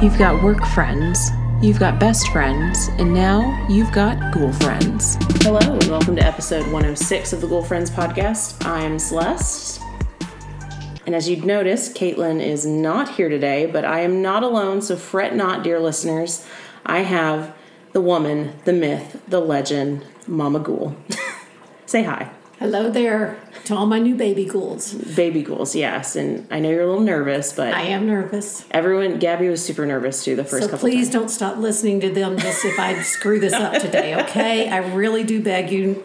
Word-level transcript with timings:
You've 0.00 0.16
got 0.16 0.44
work 0.44 0.64
friends, 0.64 1.32
you've 1.60 1.80
got 1.80 1.98
best 1.98 2.28
friends, 2.28 2.86
and 3.00 3.12
now 3.12 3.66
you've 3.68 3.90
got 3.90 4.32
ghoul 4.32 4.52
friends. 4.52 5.16
Hello, 5.42 5.58
and 5.58 5.90
welcome 5.90 6.14
to 6.14 6.24
episode 6.24 6.62
106 6.66 7.32
of 7.32 7.40
the 7.40 7.48
Ghoul 7.48 7.64
Friends 7.64 7.90
podcast. 7.90 8.64
I'm 8.64 9.00
Celeste. 9.00 9.80
And 11.04 11.16
as 11.16 11.28
you'd 11.28 11.44
notice, 11.44 11.92
Caitlin 11.92 12.40
is 12.40 12.64
not 12.64 13.16
here 13.16 13.28
today, 13.28 13.66
but 13.66 13.84
I 13.84 14.02
am 14.02 14.22
not 14.22 14.44
alone, 14.44 14.82
so 14.82 14.94
fret 14.94 15.34
not, 15.34 15.64
dear 15.64 15.80
listeners. 15.80 16.46
I 16.86 17.00
have 17.00 17.52
the 17.90 18.00
woman, 18.00 18.52
the 18.66 18.72
myth, 18.72 19.20
the 19.26 19.40
legend, 19.40 20.06
Mama 20.28 20.60
Ghoul. 20.60 20.96
Say 21.86 22.04
hi. 22.04 22.30
Hello 22.58 22.90
there 22.90 23.38
to 23.66 23.74
all 23.76 23.86
my 23.86 24.00
new 24.00 24.16
baby 24.16 24.44
ghouls. 24.44 24.92
Baby 24.92 25.42
ghouls, 25.42 25.76
yes. 25.76 26.16
And 26.16 26.44
I 26.50 26.58
know 26.58 26.70
you're 26.70 26.82
a 26.82 26.86
little 26.88 27.00
nervous, 27.02 27.52
but 27.52 27.72
I 27.72 27.82
am 27.82 28.06
nervous. 28.06 28.64
everyone, 28.72 29.20
Gabby 29.20 29.48
was 29.48 29.64
super 29.64 29.86
nervous 29.86 30.24
too 30.24 30.34
the 30.34 30.42
first 30.42 30.64
So 30.64 30.70
couple 30.70 30.88
please 30.88 31.06
times. 31.06 31.12
don't 31.12 31.28
stop 31.28 31.58
listening 31.58 32.00
to 32.00 32.10
them 32.10 32.36
just 32.36 32.64
if 32.64 32.76
I 32.80 33.00
screw 33.02 33.38
this 33.38 33.52
up 33.52 33.80
today, 33.80 34.20
okay? 34.22 34.68
I 34.68 34.78
really 34.78 35.22
do 35.22 35.40
beg 35.40 35.70
you. 35.70 36.02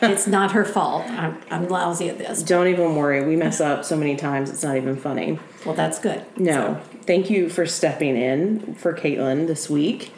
It's 0.00 0.28
not 0.28 0.52
her 0.52 0.64
fault. 0.64 1.04
I'm, 1.10 1.38
I'm 1.50 1.68
lousy 1.68 2.08
at 2.08 2.18
this. 2.18 2.44
Don't 2.44 2.68
even 2.68 2.94
worry. 2.94 3.24
We 3.26 3.34
mess 3.34 3.60
up 3.60 3.84
so 3.84 3.96
many 3.96 4.14
times, 4.14 4.50
it's 4.50 4.62
not 4.62 4.76
even 4.76 4.96
funny. 4.96 5.40
Well, 5.66 5.74
that's 5.74 5.98
good. 5.98 6.24
No. 6.38 6.80
Thank 7.02 7.30
you 7.30 7.48
for 7.48 7.66
stepping 7.66 8.16
in 8.16 8.76
for 8.76 8.94
Caitlin 8.94 9.48
this 9.48 9.68
week. 9.68 10.12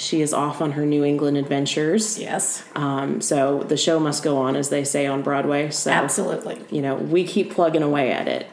She 0.00 0.22
is 0.22 0.32
off 0.32 0.62
on 0.62 0.72
her 0.72 0.86
New 0.86 1.04
England 1.04 1.36
adventures. 1.36 2.18
Yes, 2.18 2.64
Um, 2.74 3.20
so 3.20 3.62
the 3.64 3.76
show 3.76 4.00
must 4.00 4.22
go 4.22 4.38
on, 4.38 4.56
as 4.56 4.70
they 4.70 4.82
say 4.82 5.06
on 5.06 5.20
Broadway. 5.22 5.70
So 5.70 5.90
absolutely. 5.90 6.58
you 6.70 6.80
know, 6.80 6.94
we 6.94 7.24
keep 7.24 7.52
plugging 7.52 7.82
away 7.82 8.10
at 8.10 8.26
it. 8.26 8.46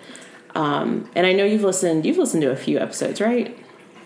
Um, 0.55 1.09
and 1.15 1.25
I 1.25 1.31
know 1.33 1.45
you've 1.45 1.63
listened. 1.63 2.05
You've 2.05 2.17
listened 2.17 2.41
to 2.41 2.51
a 2.51 2.55
few 2.57 2.79
episodes, 2.79 3.21
right? 3.21 3.57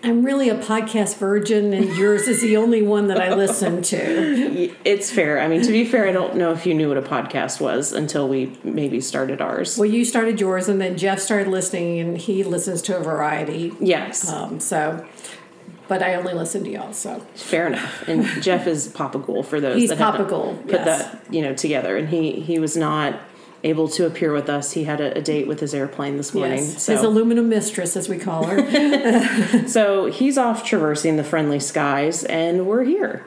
I'm 0.04 0.24
really 0.24 0.48
a 0.48 0.56
podcast 0.56 1.16
virgin, 1.18 1.72
and 1.72 1.96
yours 1.96 2.26
is 2.26 2.40
the 2.42 2.56
only 2.56 2.82
one 2.82 3.06
that 3.08 3.20
I 3.20 3.34
listen 3.34 3.82
to. 3.82 4.74
It's 4.84 5.10
fair. 5.12 5.40
I 5.40 5.46
mean, 5.48 5.62
to 5.62 5.70
be 5.70 5.84
fair, 5.84 6.08
I 6.08 6.12
don't 6.12 6.34
know 6.36 6.52
if 6.52 6.66
you 6.66 6.74
knew 6.74 6.88
what 6.88 6.96
a 6.98 7.02
podcast 7.02 7.60
was 7.60 7.92
until 7.92 8.28
we 8.28 8.56
maybe 8.64 9.00
started 9.00 9.40
ours. 9.40 9.78
Well, 9.78 9.88
you 9.88 10.04
started 10.04 10.40
yours, 10.40 10.68
and 10.68 10.80
then 10.80 10.96
Jeff 10.98 11.20
started 11.20 11.48
listening, 11.48 12.00
and 12.00 12.18
he 12.18 12.42
listens 12.42 12.82
to 12.82 12.96
a 12.96 13.00
variety. 13.00 13.72
Yes, 13.80 14.28
Um, 14.28 14.58
so, 14.60 15.06
but 15.88 16.02
I 16.02 16.14
only 16.14 16.34
listen 16.34 16.64
to 16.64 16.70
y'all. 16.70 16.92
So 16.92 17.20
fair 17.34 17.66
enough. 17.66 18.08
And 18.08 18.24
Jeff 18.42 18.66
is 18.66 18.88
Papa 18.88 19.18
Ghoul 19.18 19.42
for 19.42 19.60
those 19.60 19.76
He's 19.76 19.90
that 19.90 19.98
Papa 19.98 20.24
Ghoul, 20.24 20.56
put 20.62 20.72
yes. 20.72 20.84
that 20.84 21.32
you 21.32 21.42
know 21.42 21.54
together. 21.54 21.96
And 21.96 22.08
he 22.08 22.32
he 22.40 22.58
was 22.58 22.76
not 22.76 23.20
able 23.64 23.88
to 23.88 24.06
appear 24.06 24.32
with 24.32 24.48
us. 24.48 24.72
He 24.72 24.84
had 24.84 25.00
a, 25.00 25.16
a 25.18 25.22
date 25.22 25.46
with 25.46 25.60
his 25.60 25.74
airplane 25.74 26.16
this 26.16 26.34
morning. 26.34 26.58
yes, 26.58 26.82
so 26.82 26.92
his 26.92 27.02
aluminum 27.04 27.48
mistress, 27.48 27.96
as 27.96 28.08
we 28.08 28.18
call 28.18 28.44
her. 28.46 29.62
So 29.68 30.06
he's 30.06 30.36
off 30.36 30.64
traversing 30.64 31.16
the 31.16 31.24
friendly 31.24 31.60
skies, 31.60 32.24
and 32.24 32.66
we're 32.66 32.84
here. 32.84 33.24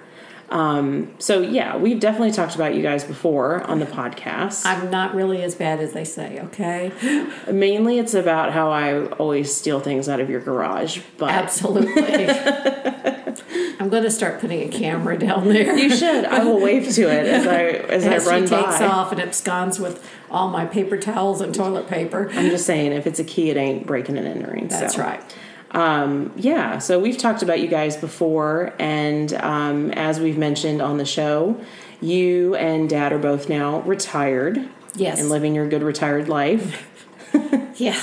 Um, 0.50 1.14
so 1.18 1.42
yeah, 1.42 1.76
we've 1.76 2.00
definitely 2.00 2.32
talked 2.32 2.56
about 2.56 2.76
you 2.76 2.82
guys 2.84 3.04
before 3.04 3.64
on 3.64 3.80
the 3.80 3.86
podcast. 3.86 4.66
I'm 4.66 4.92
not 4.92 5.16
really 5.16 5.42
as 5.42 5.56
bad 5.56 5.80
as 5.80 5.94
they 5.94 6.06
say, 6.06 6.40
okay? 6.46 6.92
Mainly, 7.52 7.98
it's 8.00 8.14
about 8.14 8.54
how 8.54 8.72
I 8.72 9.08
always 9.08 9.54
steal 9.56 9.80
things 9.80 10.08
out 10.08 10.20
of 10.20 10.30
your 10.30 10.42
garage, 10.42 11.02
but 11.18 11.32
Absolutely. 11.32 12.30
I'm 13.80 13.90
going 13.90 14.04
to 14.04 14.12
start 14.12 14.40
putting 14.40 14.68
a 14.68 14.72
camera 14.72 15.18
down 15.18 15.50
there. 15.50 15.76
you 15.78 15.90
should. 15.96 16.26
I 16.26 16.44
will 16.44 16.60
wave 16.60 16.88
to 16.94 17.02
it 17.04 17.28
as 17.28 17.46
I 17.48 17.64
as, 17.64 18.06
As 18.06 18.28
I 18.28 18.32
run 18.32 18.44
she 18.44 18.50
takes 18.56 18.80
by. 18.80 18.86
off 18.86 19.12
and 19.12 19.22
absconds 19.22 19.80
with 19.80 20.08
all 20.32 20.50
my 20.50 20.66
paper 20.66 20.98
towels 20.98 21.42
and 21.42 21.54
toilet 21.54 21.88
paper. 21.88 22.30
I'm 22.34 22.50
just 22.50 22.66
saying, 22.66 22.94
if 22.94 23.06
it's 23.06 23.20
a 23.20 23.23
key, 23.23 23.50
it 23.50 23.58
ain't 23.58 23.86
breaking 23.86 24.18
and 24.18 24.28
entering. 24.28 24.68
That's 24.70 24.96
so. 24.96 25.02
right. 25.04 25.22
Um, 25.76 26.31
yeah, 26.38 26.78
so 26.80 27.00
we've 27.00 27.18
talked 27.18 27.44
about 27.44 27.60
you 27.60 27.67
guys 27.67 27.98
before, 27.98 28.73
and 28.80 29.32
um, 29.33 29.92
as 29.92 30.20
we've 30.20 30.38
mentioned 30.38 30.82
on 30.82 30.98
the 30.98 31.05
show, 31.05 31.60
you 32.02 32.55
and 32.55 32.89
Dad 32.89 33.11
are 33.11 33.20
both 33.20 33.49
now 33.49 33.82
retired 33.82 34.67
Yes. 34.95 35.20
and 35.20 35.30
living 35.30 35.54
your 35.54 35.67
good 35.67 35.83
retired 35.83 36.27
life. 36.30 36.88
Yeah. 37.77 37.99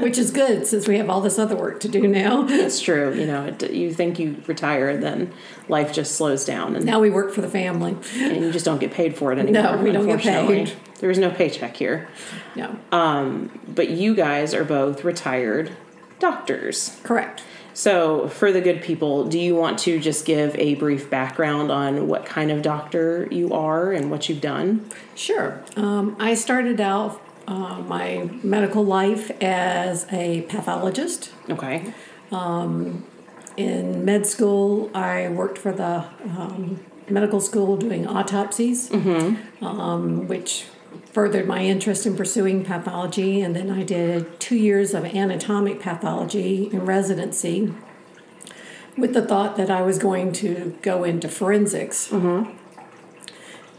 Which 0.00 0.18
is 0.18 0.32
good 0.32 0.66
since 0.66 0.88
we 0.88 0.98
have 0.98 1.08
all 1.08 1.20
this 1.20 1.38
other 1.38 1.54
work 1.54 1.78
to 1.80 1.88
do 1.88 2.08
now. 2.08 2.42
That's 2.42 2.80
true, 2.80 3.14
you 3.14 3.26
know. 3.26 3.44
It, 3.44 3.70
you 3.70 3.92
think 3.94 4.18
you 4.18 4.42
retire, 4.48 4.96
then 4.96 5.32
life 5.68 5.92
just 5.92 6.16
slows 6.16 6.44
down, 6.44 6.74
and, 6.74 6.84
Now 6.84 6.98
we 6.98 7.10
work 7.10 7.32
for 7.32 7.40
the 7.40 7.48
family. 7.48 7.96
and 8.16 8.44
you 8.44 8.50
just 8.50 8.64
don't 8.64 8.80
get 8.80 8.90
paid 8.92 9.16
for 9.16 9.30
it 9.32 9.38
anymore. 9.38 9.76
No, 9.76 9.82
we 9.82 9.92
don't 9.92 10.06
get 10.06 10.18
paid. 10.20 10.72
There 10.98 11.10
is 11.10 11.18
no 11.18 11.30
paycheck 11.30 11.76
here. 11.76 12.08
No. 12.56 12.76
But 13.68 13.90
you 13.90 14.16
guys 14.16 14.52
are 14.52 14.64
both 14.64 15.04
retired 15.04 15.70
doctors. 16.24 16.98
Correct. 17.02 17.42
So, 17.74 18.28
for 18.28 18.52
the 18.52 18.60
good 18.60 18.80
people, 18.82 19.24
do 19.24 19.38
you 19.38 19.54
want 19.56 19.78
to 19.80 19.98
just 19.98 20.24
give 20.24 20.54
a 20.56 20.76
brief 20.76 21.10
background 21.10 21.72
on 21.72 22.06
what 22.06 22.24
kind 22.24 22.50
of 22.50 22.62
doctor 22.62 23.28
you 23.32 23.52
are 23.52 23.92
and 23.92 24.10
what 24.10 24.28
you've 24.28 24.40
done? 24.40 24.88
Sure. 25.16 25.60
Um, 25.76 26.16
I 26.20 26.34
started 26.34 26.80
out 26.80 27.20
uh, 27.48 27.80
my 27.80 28.30
medical 28.42 28.84
life 28.84 29.30
as 29.42 30.06
a 30.12 30.42
pathologist. 30.42 31.32
Okay. 31.50 31.92
In 33.56 34.04
med 34.04 34.26
school, 34.26 34.90
I 34.94 35.28
worked 35.28 35.58
for 35.58 35.72
the 35.72 36.04
um, 36.38 36.80
medical 37.08 37.40
school 37.40 37.76
doing 37.76 38.06
autopsies, 38.06 38.90
um, 39.60 40.26
which 40.26 40.64
furthered 41.14 41.46
my 41.46 41.64
interest 41.64 42.06
in 42.06 42.16
pursuing 42.16 42.64
pathology. 42.64 43.40
And 43.40 43.54
then 43.54 43.70
I 43.70 43.84
did 43.84 44.40
two 44.40 44.56
years 44.56 44.94
of 44.94 45.04
anatomic 45.04 45.80
pathology 45.80 46.68
in 46.72 46.84
residency 46.84 47.72
with 48.98 49.14
the 49.14 49.22
thought 49.22 49.56
that 49.56 49.70
I 49.70 49.82
was 49.82 49.98
going 49.98 50.32
to 50.34 50.76
go 50.82 51.04
into 51.04 51.28
forensics. 51.28 52.10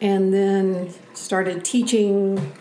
And 0.01 0.33
then 0.33 0.93
started 1.13 1.65
teaching 1.65 2.53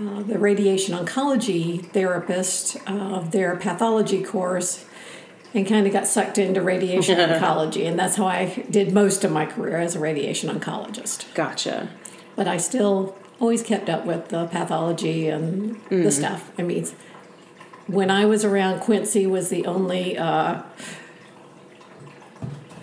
uh, 0.00 0.22
the 0.22 0.38
radiation 0.38 0.94
oncology 0.96 1.84
therapist 1.92 2.76
uh, 2.86 3.20
their 3.20 3.56
pathology 3.56 4.22
course 4.22 4.84
and 5.54 5.66
kind 5.66 5.86
of 5.86 5.92
got 5.92 6.06
sucked 6.06 6.36
into 6.36 6.60
radiation 6.60 7.18
oncology. 7.30 7.88
And 7.88 7.98
that's 7.98 8.16
how 8.16 8.26
I 8.26 8.66
did 8.70 8.92
most 8.92 9.24
of 9.24 9.30
my 9.30 9.46
career 9.46 9.78
as 9.78 9.94
a 9.94 10.00
radiation 10.00 10.50
oncologist. 10.50 11.32
Gotcha. 11.34 11.90
But 12.34 12.46
I 12.48 12.56
still 12.56 13.16
always 13.40 13.62
kept 13.62 13.88
up 13.88 14.04
with 14.06 14.28
the 14.28 14.46
pathology 14.46 15.28
and 15.28 15.80
the 15.90 16.10
stuff. 16.10 16.50
I 16.58 16.62
mean, 16.62 16.86
when 17.86 18.10
I 18.10 18.24
was 18.24 18.44
around, 18.44 18.80
Quincy 18.80 19.26
was 19.26 19.48
the 19.50 19.66
only 19.66 20.16
uh, 20.18 20.62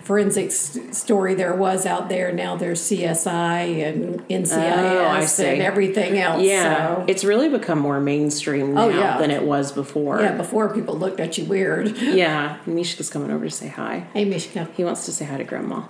forensics 0.02 0.78
story 0.92 1.34
there 1.34 1.54
was 1.54 1.86
out 1.86 2.08
there. 2.10 2.30
Now 2.32 2.56
there's 2.56 2.80
CSI 2.82 3.82
and 3.86 4.20
NCIS 4.28 5.40
Oh, 5.40 5.44
and 5.46 5.62
everything 5.62 6.18
else. 6.18 6.42
Yeah. 6.42 6.96
So, 6.96 7.04
It's 7.08 7.24
really 7.24 7.48
become 7.48 7.78
more 7.78 8.00
mainstream 8.00 8.74
now 8.74 8.84
Oh, 8.84 8.88
yeah. 8.90 9.16
than 9.18 9.30
it 9.30 9.42
was 9.44 9.72
before. 9.72 10.20
yeah, 10.20 10.36
before 10.36 10.72
people 10.74 10.94
looked 10.98 11.20
at 11.20 11.38
you 11.38 11.46
weird. 11.46 11.96
Yeah. 11.98 12.58
Mishka's 12.66 13.08
coming 13.10 13.30
over 13.30 13.46
to 13.46 13.50
say 13.50 13.68
hi. 13.68 14.06
Hey, 14.12 14.24
Mishka. 14.26 14.68
He 14.76 14.84
wants 14.84 15.06
to 15.06 15.12
say 15.12 15.24
hi 15.24 15.38
to 15.38 15.44
Grandma. 15.44 15.84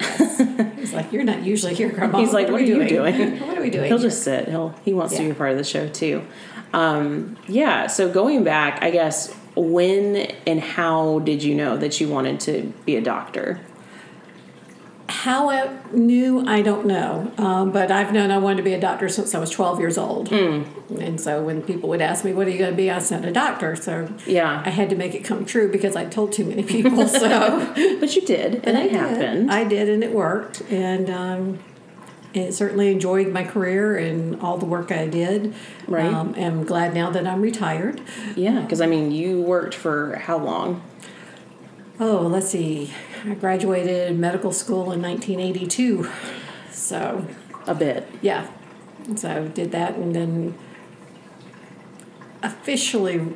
He's 0.76 0.92
like, 0.92 1.12
you're 1.12 1.24
not 1.24 1.42
usually 1.42 1.74
here, 1.74 1.90
Grandma. 1.90 2.18
He's 2.18 2.32
like, 2.32 2.48
what 2.48 2.60
are 2.60 2.64
we 2.64 2.68
you 2.68 2.88
doing? 2.88 3.40
what 3.46 3.58
are 3.58 3.62
we 3.62 3.70
doing? 3.70 3.86
He'll 3.86 3.98
here?" 3.98 4.08
just 4.08 4.22
sit. 4.22 4.48
He'll 4.48 4.74
he 4.84 4.92
wants 4.92 5.16
to 5.16 5.22
be 5.22 5.30
a 5.30 5.34
part 5.34 5.52
of 5.52 5.58
the 5.58 5.64
show 5.64 5.88
too. 5.88 6.24
Um, 6.72 7.36
yeah. 7.46 7.86
So 7.86 8.10
going 8.10 8.44
back, 8.44 8.82
I 8.82 8.90
guess 8.90 9.32
when 9.54 10.16
and 10.46 10.60
how 10.60 11.20
did 11.20 11.42
you 11.42 11.54
know 11.54 11.76
that 11.76 12.00
you 12.00 12.08
wanted 12.08 12.40
to 12.40 12.72
be 12.84 12.96
a 12.96 13.00
doctor? 13.00 13.60
How 15.08 15.50
I 15.50 15.70
knew, 15.92 16.46
I 16.46 16.62
don't 16.62 16.86
know. 16.86 17.30
Um, 17.36 17.72
but 17.72 17.90
I've 17.90 18.12
known 18.12 18.30
I 18.30 18.38
wanted 18.38 18.56
to 18.58 18.62
be 18.62 18.72
a 18.72 18.80
doctor 18.80 19.08
since 19.08 19.34
I 19.34 19.38
was 19.38 19.50
12 19.50 19.78
years 19.78 19.98
old. 19.98 20.28
Hmm. 20.30 20.62
And 20.98 21.20
so 21.20 21.42
when 21.42 21.60
people 21.62 21.88
would 21.90 22.00
ask 22.00 22.24
me, 22.24 22.32
What 22.32 22.46
are 22.46 22.50
you 22.50 22.58
going 22.58 22.70
to 22.70 22.76
be? 22.76 22.90
I 22.90 22.98
said, 23.00 23.24
A 23.24 23.32
doctor. 23.32 23.76
So 23.76 24.08
Yeah. 24.26 24.62
I 24.64 24.70
had 24.70 24.88
to 24.90 24.96
make 24.96 25.14
it 25.14 25.22
come 25.24 25.44
true 25.44 25.70
because 25.70 25.94
I 25.94 26.06
told 26.06 26.32
too 26.32 26.44
many 26.46 26.62
people. 26.62 27.06
So 27.06 27.72
But 28.00 28.16
you 28.16 28.22
did, 28.22 28.66
and 28.66 28.78
I 28.78 28.82
it 28.84 28.88
did. 28.92 28.96
happened. 28.96 29.50
I 29.52 29.64
did, 29.64 29.88
and 29.90 30.02
it 30.02 30.12
worked. 30.12 30.62
And 30.70 31.10
um, 31.10 31.58
it 32.32 32.52
certainly 32.52 32.90
enjoyed 32.90 33.28
my 33.28 33.44
career 33.44 33.96
and 33.98 34.40
all 34.40 34.56
the 34.58 34.66
work 34.66 34.90
I 34.90 35.06
did. 35.06 35.54
Right. 35.86 36.06
Um, 36.06 36.34
I'm 36.36 36.64
glad 36.64 36.94
now 36.94 37.10
that 37.10 37.26
I'm 37.26 37.42
retired. 37.42 38.00
yeah, 38.36 38.60
because 38.60 38.80
I 38.80 38.86
mean, 38.86 39.12
you 39.12 39.42
worked 39.42 39.74
for 39.74 40.16
how 40.16 40.38
long? 40.38 40.82
Oh, 42.00 42.22
let's 42.22 42.48
see. 42.50 42.92
I 43.24 43.34
graduated 43.34 44.18
medical 44.18 44.52
school 44.52 44.92
in 44.92 45.00
1982. 45.02 46.10
So 46.70 47.26
A 47.66 47.74
bit. 47.74 48.08
Yeah. 48.20 48.48
So 49.16 49.48
did 49.48 49.70
that 49.72 49.94
and 49.94 50.14
then 50.14 50.54
officially 52.42 53.26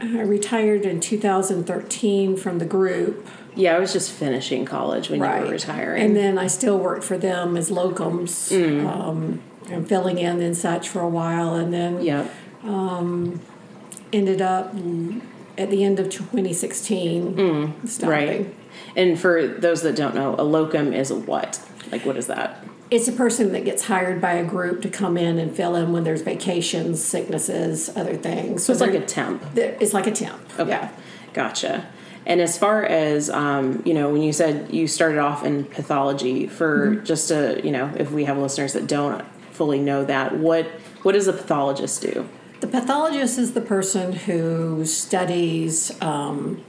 I 0.00 0.20
retired 0.20 0.82
in 0.82 1.00
2013 1.00 2.36
from 2.36 2.58
the 2.58 2.64
group. 2.66 3.26
Yeah, 3.56 3.76
I 3.76 3.78
was 3.78 3.92
just 3.92 4.10
finishing 4.10 4.64
college 4.64 5.08
when 5.10 5.20
you 5.20 5.26
were 5.26 5.50
retiring. 5.52 6.02
And 6.02 6.16
then 6.16 6.38
I 6.38 6.48
still 6.48 6.78
worked 6.78 7.04
for 7.04 7.16
them 7.16 7.56
as 7.56 7.70
locums 7.70 8.52
Mm. 8.52 8.86
um, 8.86 9.40
and 9.70 9.88
filling 9.88 10.18
in 10.18 10.40
and 10.42 10.56
such 10.56 10.88
for 10.88 11.00
a 11.00 11.08
while. 11.08 11.54
And 11.54 11.72
then 11.72 12.02
yep. 12.02 12.30
ended 14.12 14.42
up 14.42 14.74
at 15.56 15.70
the 15.70 15.84
end 15.84 15.98
of 16.00 16.10
2016 16.10 17.86
stopping. 17.86 18.08
Right. 18.08 18.54
And 18.96 19.18
for 19.18 19.46
those 19.46 19.82
that 19.82 19.96
don't 19.96 20.14
know, 20.14 20.34
a 20.38 20.42
locum 20.42 20.92
is 20.92 21.10
a 21.10 21.16
what? 21.16 21.60
Like, 21.92 22.04
what 22.04 22.16
is 22.16 22.26
that? 22.28 22.64
It's 22.90 23.08
a 23.08 23.12
person 23.12 23.52
that 23.52 23.64
gets 23.64 23.84
hired 23.84 24.20
by 24.20 24.32
a 24.34 24.44
group 24.44 24.82
to 24.82 24.88
come 24.88 25.16
in 25.16 25.38
and 25.38 25.54
fill 25.54 25.74
in 25.74 25.92
when 25.92 26.04
there's 26.04 26.22
vacations, 26.22 27.02
sicknesses, 27.02 27.90
other 27.96 28.16
things. 28.16 28.64
So 28.64 28.72
it's 28.72 28.80
like 28.80 28.94
a 28.94 29.04
temp. 29.04 29.42
It's 29.56 29.92
like 29.94 30.06
a 30.06 30.12
temp. 30.12 30.40
Okay. 30.58 30.70
Yeah. 30.70 30.90
Gotcha. 31.32 31.86
And 32.26 32.40
as 32.40 32.56
far 32.56 32.84
as 32.84 33.28
um, 33.30 33.82
you 33.84 33.94
know, 33.94 34.10
when 34.10 34.22
you 34.22 34.32
said 34.32 34.72
you 34.72 34.86
started 34.86 35.18
off 35.18 35.44
in 35.44 35.64
pathology, 35.64 36.46
for 36.46 36.88
Mm-hmm. 36.90 37.04
just 37.04 37.28
to 37.28 37.60
you 37.64 37.70
know, 37.72 37.92
if 37.96 38.10
we 38.12 38.24
have 38.24 38.38
listeners 38.38 38.72
that 38.74 38.86
don't 38.86 39.24
fully 39.52 39.78
know 39.80 40.04
that, 40.04 40.36
what 40.36 40.66
what 41.02 41.12
does 41.12 41.26
a 41.26 41.32
pathologist 41.32 42.00
do? 42.02 42.28
The 42.60 42.66
pathologist 42.66 43.38
is 43.38 43.52
the 43.52 43.60
person 43.60 44.12
who 44.12 44.84
studies 44.86 46.00
um, 46.00 46.62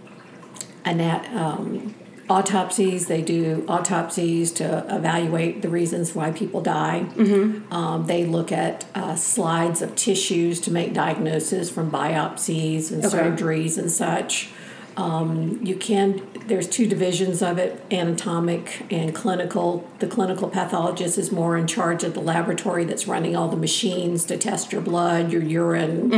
anat- 0.83 1.33
um, 1.33 1.95
autopsies. 2.29 3.07
They 3.07 3.21
do 3.21 3.63
autopsies 3.67 4.51
to 4.53 4.85
evaluate 4.93 5.61
the 5.61 5.69
reasons 5.69 6.13
why 6.15 6.31
people 6.31 6.61
die. 6.61 7.05
Mm-hmm. 7.15 7.71
Um, 7.73 8.07
they 8.07 8.25
look 8.25 8.51
at 8.51 8.85
uh, 8.95 9.15
slides 9.15 9.81
of 9.81 9.95
tissues 9.95 10.59
to 10.61 10.71
make 10.71 10.93
diagnoses 10.93 11.69
from 11.69 11.91
biopsies 11.91 12.91
and 12.91 13.05
Okay. 13.05 13.17
surgeries 13.17 13.77
and 13.77 13.91
such. 13.91 14.49
Um, 14.97 15.59
you 15.63 15.75
can 15.75 16.21
there's 16.47 16.67
two 16.67 16.87
divisions 16.87 17.41
of 17.41 17.57
it 17.57 17.83
anatomic 17.91 18.85
and 18.91 19.13
clinical. 19.13 19.89
The 19.99 20.07
clinical 20.07 20.47
pathologist 20.49 21.17
is 21.17 21.31
more 21.31 21.57
in 21.57 21.67
charge 21.67 22.03
of 22.03 22.13
the 22.13 22.21
laboratory 22.21 22.85
that's 22.85 23.07
running 23.07 23.35
all 23.35 23.47
the 23.47 23.57
machines 23.57 24.25
to 24.25 24.37
test 24.37 24.71
your 24.71 24.81
blood 24.81 25.31
your 25.31 25.41
urine 25.41 26.13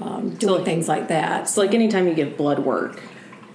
um, 0.00 0.30
doing 0.36 0.64
things 0.64 0.88
like 0.88 1.08
that. 1.08 1.48
so 1.48 1.60
like 1.60 1.74
anytime 1.74 2.06
you 2.06 2.14
give 2.14 2.36
blood 2.36 2.60
work, 2.60 3.02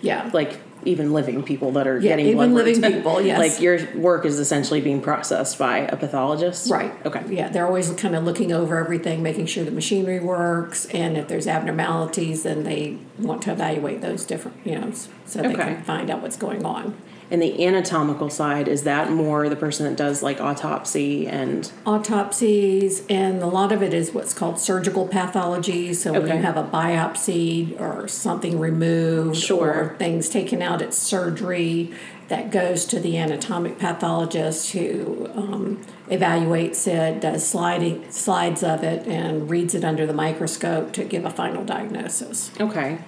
yeah. 0.02 0.30
like 0.34 0.60
even 0.86 1.12
living 1.14 1.44
people 1.44 1.72
that 1.72 1.88
are 1.88 1.98
Yeah, 2.00 2.10
getting 2.12 2.28
even 2.28 2.54
living 2.54 2.82
people, 2.94 3.22
yes. 3.22 3.38
Like 3.40 3.60
your 3.62 3.80
work 3.96 4.26
is 4.26 4.40
essentially 4.40 4.82
being 4.82 5.02
processed 5.02 5.58
by 5.58 5.80
a 5.80 5.96
pathologist, 5.98 6.70
Right. 6.72 6.94
Okay. 7.06 7.22
Yeah, 7.30 7.50
they're 7.50 7.66
always 7.66 7.90
kind 7.92 8.16
of 8.16 8.24
looking 8.24 8.52
over 8.52 8.78
everything, 8.78 9.22
making 9.24 9.48
sure 9.48 9.64
the 9.64 9.72
machinery 9.72 10.20
works, 10.20 10.86
and 10.88 11.18
if 11.18 11.28
there's 11.28 11.48
abnormalities, 11.48 12.44
then 12.44 12.64
they 12.64 12.98
want 13.18 13.42
to 13.44 13.52
evaluate 13.52 14.02
those 14.02 14.26
different, 14.26 14.58
you 14.66 14.80
know, 14.80 14.92
so 15.26 15.42
they 15.42 15.48
Okay. 15.50 15.56
can 15.76 15.84
find 15.84 16.10
out 16.10 16.22
what's 16.22 16.38
going 16.38 16.66
on. 16.66 16.96
And 17.32 17.42
the 17.42 17.66
anatomical 17.66 18.30
side 18.30 18.68
is 18.68 18.84
that 18.84 19.12
more 19.12 19.50
the 19.50 19.56
person 19.56 19.88
that 19.88 19.98
does 19.98 20.22
like 20.22 20.40
autopsy 20.40 21.28
and 21.28 21.72
Autopsies, 21.86 23.04
and 23.10 23.42
a 23.42 23.48
lot 23.48 23.72
of 23.72 23.82
it 23.82 23.94
is 23.94 24.14
what's 24.14 24.34
called 24.34 24.60
surgical 24.60 25.08
pathology. 25.08 25.94
So 25.94 26.14
when 26.14 26.28
you 26.28 26.44
have 26.44 26.56
a 26.58 26.64
biopsy 26.64 27.80
or 27.80 28.08
something 28.08 28.60
removed, 28.60 29.38
Sure. 29.38 29.92
or 29.92 29.96
things 29.98 30.30
taken 30.30 30.62
out 30.62 30.82
at 30.82 30.94
surgery, 30.94 31.92
that 32.28 32.52
goes 32.52 32.86
to 32.86 33.00
the 33.00 33.18
anatomic 33.18 33.78
pathologist 33.78 34.72
who 34.72 35.30
um, 35.36 35.82
evaluates 36.10 36.88
it, 36.88 37.22
does 37.22 37.46
sliding 37.46 38.10
slides 38.12 38.64
of 38.64 38.84
it, 38.84 39.06
and 39.08 39.50
reads 39.50 39.76
it 39.76 39.84
under 39.84 40.06
the 40.08 40.14
microscope 40.14 40.92
to 40.94 41.04
give 41.04 41.24
a 41.26 41.30
final 41.30 41.64
diagnosis. 41.64 42.52
Okay. 42.60 43.00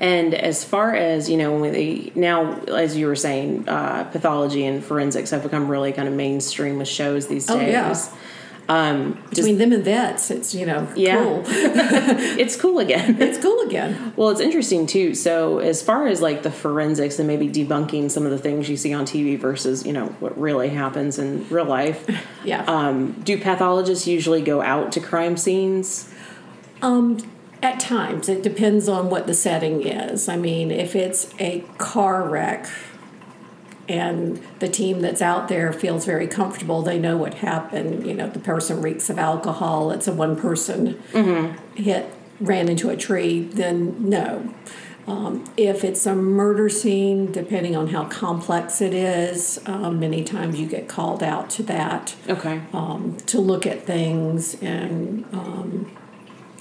And 0.00 0.32
as 0.34 0.64
far 0.64 0.94
as 0.94 1.28
you 1.28 1.36
know, 1.36 1.58
when 1.58 1.72
they 1.72 2.12
now, 2.14 2.60
as 2.68 2.96
you 2.96 3.06
were 3.08 3.16
saying, 3.16 3.68
uh, 3.68 4.04
pathology 4.04 4.64
and 4.64 4.82
forensics 4.84 5.30
have 5.30 5.42
become 5.42 5.68
really 5.68 5.92
kind 5.92 6.06
of 6.08 6.14
mainstream 6.14 6.78
with 6.78 6.88
shows 6.88 7.26
these 7.26 7.46
days. 7.46 7.56
Oh, 7.56 7.60
yeah. 7.60 7.94
Um, 8.70 9.14
just, 9.30 9.36
Between 9.36 9.56
them 9.56 9.72
and 9.72 9.82
vets, 9.82 10.30
it's 10.30 10.54
you 10.54 10.66
know 10.66 10.86
Yeah. 10.94 11.16
cool. 11.24 11.42
it's 11.46 12.54
cool 12.54 12.78
again. 12.80 13.16
it's 13.20 13.38
cool 13.38 13.60
again. 13.62 14.12
well, 14.14 14.28
it's 14.28 14.42
interesting 14.42 14.86
too. 14.86 15.14
So, 15.14 15.58
as 15.58 15.82
far 15.82 16.06
as 16.06 16.20
like 16.20 16.42
the 16.42 16.50
forensics 16.50 17.18
and 17.18 17.26
maybe 17.26 17.48
debunking 17.48 18.10
some 18.10 18.24
of 18.26 18.30
the 18.30 18.36
things 18.38 18.68
you 18.68 18.76
see 18.76 18.92
on 18.92 19.06
TV 19.06 19.38
versus 19.38 19.86
you 19.86 19.94
know 19.94 20.08
what 20.20 20.38
really 20.38 20.68
happens 20.68 21.18
in 21.18 21.48
real 21.48 21.64
life, 21.64 22.06
Yeah. 22.44 22.62
um, 22.66 23.12
do 23.24 23.38
pathologists 23.38 24.06
usually 24.06 24.42
go 24.42 24.60
out 24.60 24.92
to 24.92 25.00
crime 25.00 25.38
scenes? 25.38 26.12
At 27.62 27.80
times, 27.80 28.28
it 28.28 28.42
depends 28.42 28.88
on 28.88 29.10
what 29.10 29.26
the 29.26 29.34
setting 29.34 29.84
is. 29.86 30.28
I 30.28 30.36
mean, 30.36 30.70
if 30.70 30.94
it's 30.94 31.34
a 31.40 31.64
car 31.76 32.28
wreck 32.28 32.68
and 33.88 34.40
the 34.60 34.68
team 34.68 35.00
that's 35.00 35.22
out 35.22 35.48
there 35.48 35.72
feels 35.72 36.04
very 36.04 36.26
comfortable, 36.28 36.82
they 36.82 36.98
know 36.98 37.16
what 37.16 37.34
happened. 37.34 38.06
You 38.06 38.14
know, 38.14 38.28
the 38.28 38.38
person 38.38 38.80
reeks 38.82 39.10
of 39.10 39.18
alcohol, 39.18 39.90
it's 39.90 40.06
a 40.06 40.12
one 40.12 40.36
person 40.36 41.02
hit, 41.74 42.06
ran 42.40 42.68
into 42.68 42.90
a 42.90 42.96
tree, 42.96 43.40
then 43.42 44.08
no. 44.08 44.54
Um, 45.08 45.50
if 45.56 45.84
it's 45.84 46.04
a 46.04 46.14
murder 46.14 46.68
scene, 46.68 47.32
depending 47.32 47.74
on 47.74 47.88
how 47.88 48.04
complex 48.04 48.82
it 48.82 48.92
is, 48.92 49.58
um, 49.64 49.98
many 49.98 50.22
times 50.22 50.60
you 50.60 50.66
get 50.66 50.86
called 50.86 51.22
out 51.22 51.48
to 51.50 51.62
that 51.62 52.14
Okay. 52.28 52.60
um, 52.74 53.16
to 53.26 53.40
look 53.40 53.66
at 53.66 53.84
things 53.86 54.54
and 54.62 55.24
um, 55.32 55.90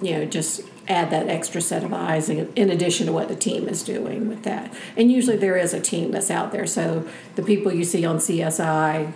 you 0.02 0.14
know 0.14 0.24
just 0.26 0.62
add 0.88 1.10
that 1.10 1.28
extra 1.28 1.60
set 1.62 1.84
of 1.84 1.94
eyes 1.94 2.30
in, 2.30 2.52
in 2.56 2.70
addition 2.70 3.06
to 3.08 3.12
what 3.12 3.28
the 3.28 3.36
team 3.36 3.68
is 3.68 3.84
doing 3.84 4.28
with 4.30 4.44
that 4.44 4.74
and 4.96 5.12
usually 5.12 5.38
there 5.38 5.58
is 5.58 5.74
a 5.74 5.80
team 5.80 6.12
that's 6.12 6.32
out 6.32 6.52
there 6.52 6.66
so 6.68 7.08
the 7.36 7.44
people 7.44 7.72
you 7.72 7.84
see 7.84 8.06
on 8.06 8.18
csi 8.18 9.12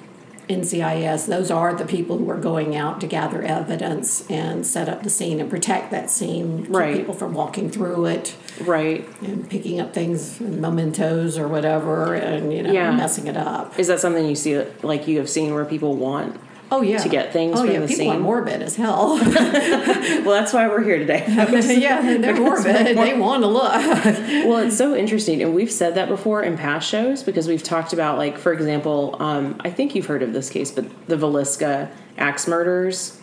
ncis 0.50 1.28
those 1.28 1.50
are 1.50 1.74
the 1.76 1.86
people 1.86 2.18
who 2.18 2.30
are 2.30 2.38
going 2.38 2.76
out 2.76 3.00
to 3.00 3.08
gather 3.08 3.42
evidence 3.42 4.30
and 4.30 4.66
set 4.68 4.90
up 4.90 5.04
the 5.04 5.10
scene 5.10 5.40
and 5.40 5.50
protect 5.50 5.92
that 5.92 6.10
scene 6.10 6.64
keep 6.66 6.76
Right. 6.76 6.98
people 6.98 7.14
from 7.14 7.34
walking 7.34 7.70
through 7.70 8.06
it 8.06 8.36
Right. 8.66 9.08
and 9.22 9.50
picking 9.50 9.80
up 9.80 9.94
things 9.94 10.42
mementos 10.42 11.38
or 11.38 11.48
whatever 11.48 12.16
and 12.16 12.52
you 12.52 12.64
know 12.64 12.74
Yeah. 12.74 12.92
messing 12.92 13.28
it 13.28 13.38
up 13.38 13.80
Is 13.80 13.88
that 13.88 14.00
something 14.02 14.26
you 14.28 14.36
see, 14.36 14.62
like 14.84 15.08
you 15.08 15.20
have 15.20 15.30
seen, 15.30 15.54
where 15.54 15.64
people 15.64 15.96
want? 15.96 16.38
Oh 16.74 16.82
yeah 16.82 17.00
To 17.00 17.10
get 17.10 17.34
things 17.34 17.58
oh 17.60 17.64
from 17.66 17.72
yeah 17.72 17.80
the 17.82 17.88
people 17.88 18.12
are 18.12 18.20
morbid 18.20 18.62
as 18.62 18.76
hell 18.78 19.18
Well, 19.24 20.32
that's 20.32 20.54
why 20.54 20.68
we're 20.68 20.84
here 20.84 20.98
today. 21.00 21.26
yeah, 21.28 22.18
they're 22.18 22.36
morbid. 22.40 22.98
They 22.98 23.14
want 23.18 23.44
to 23.44 23.48
look. 23.48 23.72
well, 23.74 24.58
it's 24.60 24.78
so 24.78 24.96
interesting, 24.96 25.42
and 25.42 25.54
we've 25.54 25.72
said 25.72 25.96
that 25.96 26.08
before 26.10 26.44
in 26.44 26.58
past 26.58 26.88
shows 26.88 27.24
because 27.24 27.48
we've 27.48 27.64
talked 27.64 27.92
about, 27.94 28.18
like, 28.18 28.38
for 28.38 28.54
example, 28.54 29.16
um, 29.20 29.56
I 29.62 29.70
think 29.70 29.96
you've 29.96 30.06
heard 30.06 30.24
of 30.24 30.32
this 30.34 30.50
case, 30.50 30.72
but 30.72 30.86
the 31.08 31.16
Villisca 31.18 31.90
axe 32.18 32.48
murders. 32.48 33.20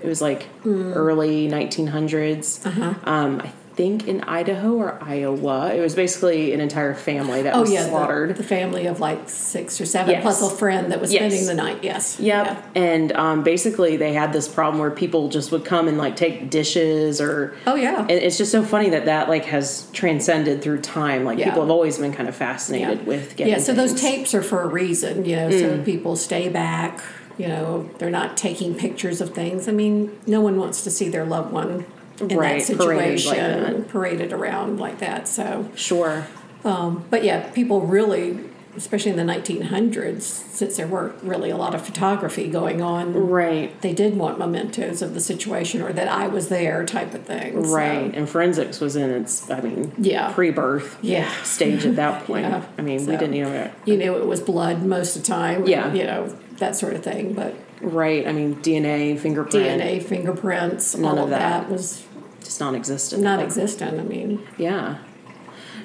It 0.00 0.06
was 0.06 0.20
like 0.22 0.44
Hmm. 0.62 0.92
early 0.94 1.48
1900s. 1.48 2.64
Uh-huh. 2.66 2.94
Um, 3.04 3.40
I 3.44 3.52
think 3.78 4.08
in 4.08 4.22
Idaho 4.22 4.74
or 4.74 4.98
Iowa. 5.00 5.72
It 5.72 5.80
was 5.80 5.94
basically 5.94 6.52
an 6.52 6.60
entire 6.60 6.94
family 6.96 7.42
that 7.42 7.54
Oh 7.54 7.60
was 7.60 7.72
yeah, 7.72 7.86
slaughtered. 7.88 8.30
the, 8.30 8.34
the 8.34 8.42
family 8.42 8.86
of 8.86 8.98
like 8.98 9.28
six 9.28 9.80
or 9.80 9.86
seven 9.86 10.10
Yes. 10.10 10.22
plus 10.22 10.42
a 10.42 10.50
friend 10.50 10.90
that 10.90 11.00
was 11.00 11.12
Yes. 11.12 11.32
spending 11.32 11.46
the 11.46 11.54
night. 11.54 11.84
Yes. 11.84 12.18
Yep. 12.18 12.46
Yeah. 12.46 12.62
And 12.74 13.12
um, 13.12 13.44
basically, 13.44 13.96
they 13.96 14.12
had 14.14 14.32
this 14.32 14.48
problem 14.48 14.80
where 14.80 14.90
people 14.90 15.28
just 15.28 15.52
would 15.52 15.64
come 15.64 15.86
and 15.86 15.96
like 15.96 16.16
take 16.16 16.50
dishes 16.50 17.20
or. 17.20 17.54
Oh 17.68 17.76
yeah. 17.76 18.00
And 18.00 18.10
it's 18.10 18.36
just 18.36 18.50
so 18.50 18.64
funny 18.64 18.90
that 18.90 19.04
that 19.04 19.28
like 19.28 19.44
has 19.44 19.88
transcended 19.92 20.60
through 20.60 20.80
time. 20.80 21.24
Like 21.24 21.38
Yeah. 21.38 21.44
people 21.44 21.62
have 21.62 21.70
always 21.70 21.98
been 21.98 22.12
kind 22.12 22.28
of 22.28 22.34
fascinated 22.34 22.98
yeah. 22.98 23.04
with 23.04 23.36
getting. 23.36 23.52
yeah. 23.52 23.60
So 23.60 23.72
those 23.74 23.90
things. 23.92 24.02
Mm. 24.02 24.16
tapes 24.16 24.34
are 24.34 24.42
for 24.42 24.62
a 24.62 24.66
reason, 24.66 25.24
you 25.24 25.36
know. 25.36 25.50
So 25.52 25.80
people 25.84 26.16
stay 26.16 26.48
back. 26.48 27.00
You 27.38 27.46
know, 27.46 27.88
they're 27.98 28.10
not 28.10 28.36
taking 28.36 28.74
pictures 28.74 29.20
of 29.20 29.32
things. 29.32 29.68
I 29.68 29.72
mean, 29.72 30.18
no 30.26 30.40
one 30.40 30.58
wants 30.58 30.82
to 30.82 30.90
see 30.90 31.08
their 31.08 31.24
loved 31.24 31.52
one 31.52 31.84
in 32.20 32.28
Right, 32.28 32.64
that 32.66 32.78
paraded 32.78 33.20
situation, 33.20 33.62
like 33.64 33.76
that. 33.76 33.88
paraded 33.88 34.32
around 34.32 34.78
like 34.80 34.98
that. 34.98 35.28
So, 35.28 35.66
Sure. 35.74 36.26
um, 36.64 37.04
but 37.10 37.24
yeah, 37.24 37.48
people 37.50 37.82
really, 37.82 38.38
especially 38.76 39.10
in 39.10 39.16
the 39.16 39.24
1900s, 39.24 40.22
since 40.22 40.76
there 40.76 40.86
weren't 40.86 41.14
really 41.22 41.50
a 41.50 41.56
lot 41.56 41.74
of 41.74 41.82
photography 41.82 42.48
going 42.48 42.80
on, 42.82 43.12
Right. 43.28 43.80
they 43.82 43.92
did 43.92 44.16
want 44.16 44.38
mementos 44.38 45.02
of 45.02 45.14
the 45.14 45.20
situation 45.20 45.82
or 45.82 45.92
that 45.92 46.08
I 46.08 46.26
was 46.28 46.48
there 46.48 46.84
type 46.84 47.12
of 47.14 47.22
thing. 47.24 47.64
So, 47.64 47.74
Right. 47.74 48.12
And 48.14 48.28
forensics 48.28 48.80
was 48.80 48.94
in 48.96 49.10
its, 49.10 49.50
I 49.50 49.60
mean, 49.60 49.92
Yeah. 49.98 50.30
pre-birth 50.32 50.96
Yeah. 51.02 51.28
stage 51.42 51.86
at 51.86 51.96
that 51.96 52.24
point. 52.26 52.46
Yeah. 52.46 52.62
I 52.78 52.82
mean, 52.82 53.04
we 53.06 53.16
didn't 53.16 53.34
even. 53.34 53.70
You 53.84 53.96
know, 53.96 54.16
it 54.16 54.26
was 54.26 54.40
blood 54.40 54.82
most 54.84 55.16
of 55.16 55.22
the 55.22 55.28
time. 55.28 55.66
Yeah. 55.66 55.92
You 55.92 56.04
know, 56.04 56.28
that 56.58 56.76
sort 56.76 56.94
of 56.94 57.02
thing. 57.02 57.32
But 57.32 57.54
Right. 57.80 58.26
I 58.26 58.32
mean, 58.32 58.56
DNA, 58.60 59.16
fingerprint, 59.16 59.80
DNA, 59.80 60.00
fingerprints, 60.02 60.96
None 60.96 61.04
all 61.12 61.18
of 61.18 61.24
of 61.24 61.30
that. 61.30 61.38
that 61.68 61.70
was 61.70 62.02
just 62.48 62.60
non-existent. 62.60 63.22
non 63.22 63.40
existent. 63.40 64.00
I 64.00 64.02
mean, 64.02 64.40
Yeah. 64.56 64.96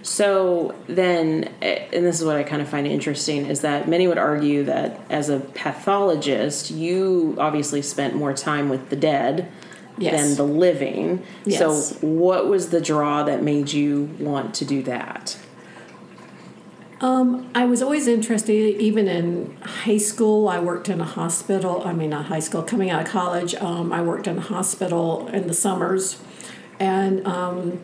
So 0.01 0.75
then, 0.87 1.49
eh, 1.61 1.85
and 1.93 2.05
this 2.05 2.19
is 2.19 2.25
what 2.25 2.35
I 2.35 2.43
kind 2.43 2.61
of 2.61 2.67
find 2.69 2.85
interesting, 2.87 3.45
is 3.45 3.61
that 3.61 3.87
many 3.87 4.07
would 4.07 4.17
argue 4.17 4.63
that 4.65 4.99
as 5.09 5.29
a 5.29 5.39
pathologist, 5.39 6.71
you 6.71 7.35
obviously 7.37 7.81
spent 7.81 8.13
more 8.15 8.33
time 8.33 8.67
with 8.69 8.89
the 8.89 8.95
dead 8.97 9.47
Yes. 9.97 10.19
than 10.19 10.35
the 10.35 10.51
living. 10.51 11.21
Yes. 11.45 11.59
So, 11.59 12.05
what 12.05 12.47
was 12.47 12.69
the 12.69 12.81
draw 12.81 13.23
that 13.23 13.43
made 13.43 13.71
you 13.73 14.09
want 14.19 14.53
to 14.55 14.65
do 14.65 14.81
that? 14.83 15.37
Um, 16.99 17.49
I 17.53 17.65
was 17.65 17.81
always 17.81 18.07
interested, 18.07 18.81
even 18.81 19.07
in 19.07 19.55
high 19.61 19.97
school. 19.97 20.47
I 20.47 20.59
worked 20.59 20.87
in 20.89 21.01
a 21.01 21.05
hospital. 21.05 21.83
I 21.85 21.91
mean, 21.93 22.09
not 22.09 22.25
high 22.25 22.39
school. 22.39 22.63
Coming 22.63 22.89
out 22.89 23.01
of 23.05 23.07
college, 23.09 23.55
um, 23.55 23.91
I 23.93 24.01
worked 24.01 24.25
in 24.25 24.37
a 24.37 24.41
hospital 24.41 25.27
in 25.33 25.47
the 25.47 25.53
summers, 25.53 26.17
and 26.83 27.25
um, 27.25 27.79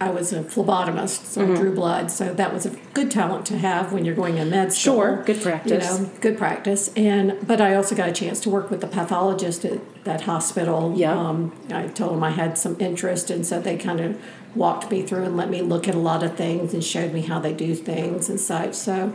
I 0.00 0.10
was 0.10 0.32
a 0.32 0.42
phlebotomist, 0.42 1.26
so 1.26 1.42
Mm-hmm. 1.42 1.52
I 1.52 1.56
drew 1.56 1.74
blood. 1.74 2.10
So 2.10 2.32
that 2.32 2.54
was 2.54 2.64
a 2.66 2.70
good 2.94 3.10
talent 3.10 3.44
to 3.46 3.58
have 3.58 3.92
when 3.92 4.04
you're 4.04 4.14
going 4.14 4.38
in 4.38 4.48
med 4.50 4.72
school. 4.72 4.94
Sure, 4.94 5.22
good 5.24 5.42
practice. 5.42 5.98
You 5.98 6.04
know, 6.06 6.10
good 6.20 6.38
practice. 6.38 6.90
And 6.96 7.46
but 7.46 7.60
I 7.60 7.74
also 7.74 7.94
got 7.94 8.08
a 8.08 8.12
chance 8.12 8.40
to 8.40 8.50
work 8.50 8.70
with 8.70 8.80
the 8.80 8.86
pathologist 8.86 9.64
at 9.64 10.04
that 10.04 10.22
hospital. 10.22 10.94
Yeah. 10.96 11.12
Um, 11.12 11.52
I 11.72 11.88
told 11.88 12.12
them 12.12 12.24
I 12.24 12.30
had 12.30 12.56
some 12.56 12.76
interest, 12.80 13.30
and 13.30 13.46
so 13.46 13.60
they 13.60 13.76
kind 13.76 14.00
of 14.00 14.20
walked 14.54 14.90
me 14.90 15.02
through 15.02 15.24
and 15.24 15.36
let 15.36 15.50
me 15.50 15.60
look 15.60 15.86
at 15.86 15.94
a 15.94 15.98
lot 15.98 16.22
of 16.22 16.36
things 16.36 16.72
and 16.72 16.82
showed 16.82 17.12
me 17.12 17.20
how 17.20 17.38
they 17.38 17.52
do 17.52 17.74
things 17.74 18.30
and 18.30 18.40
such. 18.40 18.74
So 18.74 19.14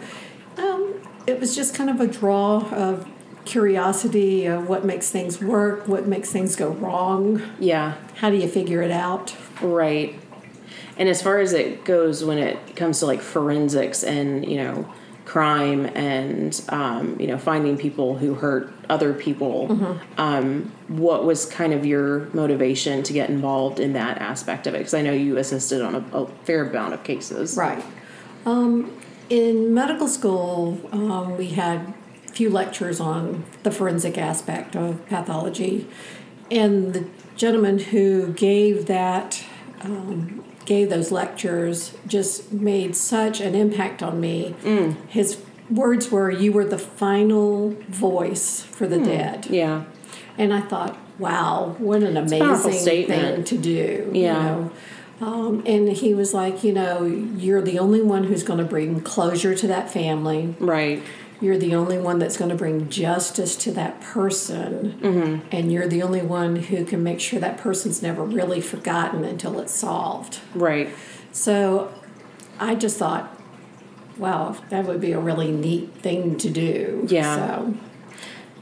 um, 0.58 1.02
it 1.26 1.40
was 1.40 1.56
just 1.56 1.74
kind 1.74 1.90
of 1.90 2.00
a 2.00 2.08
draw 2.08 2.70
of 2.72 3.08
curiosity 3.46 4.46
of 4.46 4.68
what 4.70 4.86
makes 4.86 5.10
things 5.10 5.42
work, 5.42 5.88
what 5.88 6.08
makes 6.08 6.32
things 6.32 6.56
go 6.56 6.70
wrong, 6.70 7.42
Yeah. 7.60 7.96
how 8.16 8.30
do 8.30 8.38
you 8.38 8.48
figure 8.48 8.82
it 8.82 8.92
out. 8.92 9.36
Right. 9.62 10.16
And 10.98 11.10
as 11.10 11.22
far 11.22 11.40
as 11.40 11.54
it 11.54 11.86
goes, 11.86 12.24
when 12.24 12.38
it 12.38 12.76
comes 12.76 13.00
to 13.00 13.06
like 13.08 13.22
forensics 13.22 14.04
and 14.04 14.46
you 14.46 14.58
know 14.58 14.86
crime 15.26 15.86
and 15.96 16.62
um, 16.70 17.18
you 17.20 17.26
know 17.28 17.38
finding 17.38 17.78
people 17.78 18.18
who 18.18 18.36
hurt 18.36 18.72
other 18.90 19.14
people, 19.14 19.98
um, 20.18 20.72
what 20.88 21.26
was 21.26 21.46
kind 21.46 21.74
of 21.74 21.86
your 21.86 22.28
motivation 22.34 23.02
to 23.04 23.14
get 23.14 23.30
involved 23.30 23.80
in 23.80 23.94
that 23.94 24.20
aspect 24.20 24.68
of 24.68 24.76
it? 24.76 24.80
Because 24.80 24.94
I 24.94 25.02
know 25.02 25.14
you 25.14 25.38
assisted 25.38 25.82
on 25.82 25.96
a, 25.96 26.18
a 26.18 26.28
fair 26.44 26.66
amount 26.70 26.94
of 26.94 27.04
cases. 27.04 27.58
Right. 27.58 27.84
Um, 28.46 28.92
in 29.30 29.74
medical 29.74 30.08
school, 30.08 30.78
um, 30.92 31.38
we 31.38 31.48
had 31.48 31.92
few 32.34 32.50
lectures 32.50 33.00
on 33.00 33.46
the 33.64 33.72
forensic 33.72 34.18
aspect 34.18 34.76
of 34.76 35.06
pathology, 35.08 35.88
and 36.52 36.94
the 36.94 37.06
gentleman 37.36 37.80
who 37.80 38.34
gave 38.34 38.88
that 38.88 39.44
um, 39.82 40.44
gave 40.66 40.90
those 40.90 41.12
lectures 41.12 41.96
just 42.08 42.52
made 42.52 42.96
such 42.96 43.40
an 43.42 43.56
impact 43.56 44.02
on 44.04 44.20
me. 44.20 44.56
His 45.08 45.38
words 45.70 46.12
were, 46.12 46.30
"You 46.30 46.52
were 46.52 46.66
the 46.66 46.78
final 46.78 47.72
voice 47.88 48.62
for 48.62 48.88
the 48.88 49.00
dead." 49.00 49.48
Yeah. 49.50 49.84
And 50.38 50.52
I 50.54 50.62
thought, 50.62 50.98
wow, 51.20 51.76
what 51.78 52.04
an 52.04 52.18
amazing 52.18 53.08
thing 53.08 53.44
to 53.44 53.58
do. 53.58 54.10
Yeah. 54.14 54.34
You 54.34 54.44
know? 54.44 54.72
um, 55.22 55.64
and 55.66 55.90
he 55.90 56.14
was 56.14 56.34
like, 56.34 56.64
you 56.64 56.74
know, 56.74 57.06
you're 57.06 57.62
the 57.62 57.80
only 57.80 58.02
one 58.02 58.26
who's 58.26 58.44
going 58.44 58.60
to 58.60 58.66
bring 58.66 59.02
closure 59.02 59.56
to 59.56 59.68
that 59.68 59.92
family. 59.92 60.56
Right. 60.60 61.02
You're 61.44 61.58
the 61.58 61.76
only 61.76 61.98
one 61.98 62.20
that's 62.20 62.38
going 62.38 62.52
to 62.52 62.56
bring 62.56 62.88
justice 62.88 63.58
to 63.58 63.72
that 63.74 64.00
person. 64.00 64.98
Mm-hmm. 65.02 65.48
And 65.52 65.74
you're 65.74 65.90
the 65.90 66.02
only 66.02 66.22
one 66.22 66.56
who 66.56 66.86
can 66.86 67.04
make 67.04 67.20
sure 67.20 67.38
that 67.42 67.58
person's 67.58 68.02
never 68.02 68.24
really 68.24 68.62
forgotten 68.62 69.26
until 69.26 69.60
it's 69.60 69.74
solved. 69.74 70.40
Right. 70.56 70.90
So 71.34 71.94
I 72.62 72.76
just 72.76 72.98
thought, 72.98 73.38
wow, 74.18 74.56
that 74.70 74.86
would 74.86 75.02
be 75.02 75.12
a 75.12 75.20
really 75.20 75.52
neat 75.52 75.94
thing 75.96 76.38
to 76.38 76.50
do. 76.50 77.06
Yeah. 77.10 77.74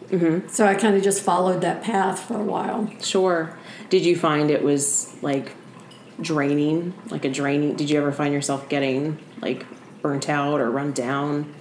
So, 0.10 0.42
so 0.48 0.66
I 0.66 0.74
kind 0.74 0.96
of 0.96 1.04
just 1.04 1.22
followed 1.22 1.62
that 1.62 1.84
path 1.84 2.22
for 2.22 2.40
a 2.40 2.44
while. 2.44 2.92
Sure. 3.00 3.60
Did 3.92 4.04
you 4.04 4.16
find 4.16 4.50
it 4.50 4.64
was 4.64 5.16
like 5.22 5.52
draining? 6.20 6.96
Like 7.12 7.26
a 7.26 7.30
draining? 7.30 7.76
Did 7.76 7.92
you 7.92 8.00
ever 8.00 8.12
find 8.12 8.34
yourself 8.34 8.70
getting 8.70 9.20
like 9.40 9.68
burnt 10.02 10.30
out 10.30 10.60
or 10.60 10.72
run 10.72 10.94
down? 10.94 11.54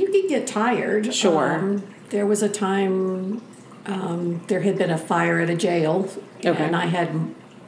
You 0.00 0.10
can 0.10 0.26
get 0.28 0.46
tired. 0.46 1.12
Sure. 1.14 1.52
Um, 1.58 1.82
there 2.10 2.26
was 2.26 2.42
a 2.42 2.48
time 2.48 3.42
um, 3.86 4.42
there 4.48 4.60
had 4.60 4.76
been 4.78 4.90
a 4.90 4.98
fire 4.98 5.40
at 5.40 5.48
a 5.50 5.56
jail, 5.56 6.08
Okay. 6.44 6.62
and 6.64 6.76
I 6.76 6.86
had 6.86 7.08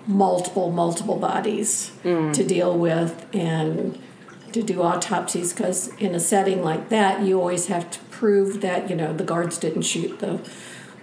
multiple, 0.06 0.70
multiple 0.70 1.16
bodies 1.16 1.92
Mm. 2.04 2.32
to 2.34 2.44
deal 2.44 2.76
with 2.76 3.24
and 3.32 3.98
to 4.52 4.62
do 4.62 4.82
autopsies 4.82 5.52
because 5.52 5.90
in 5.98 6.14
a 6.14 6.20
setting 6.20 6.62
like 6.62 6.88
that, 6.90 7.22
you 7.22 7.38
always 7.40 7.66
have 7.68 7.90
to 7.90 7.98
prove 8.10 8.60
that 8.60 8.90
you 8.90 8.96
know 8.96 9.12
the 9.12 9.24
guards 9.24 9.56
didn't 9.58 9.82
shoot 9.82 10.18
the 10.18 10.38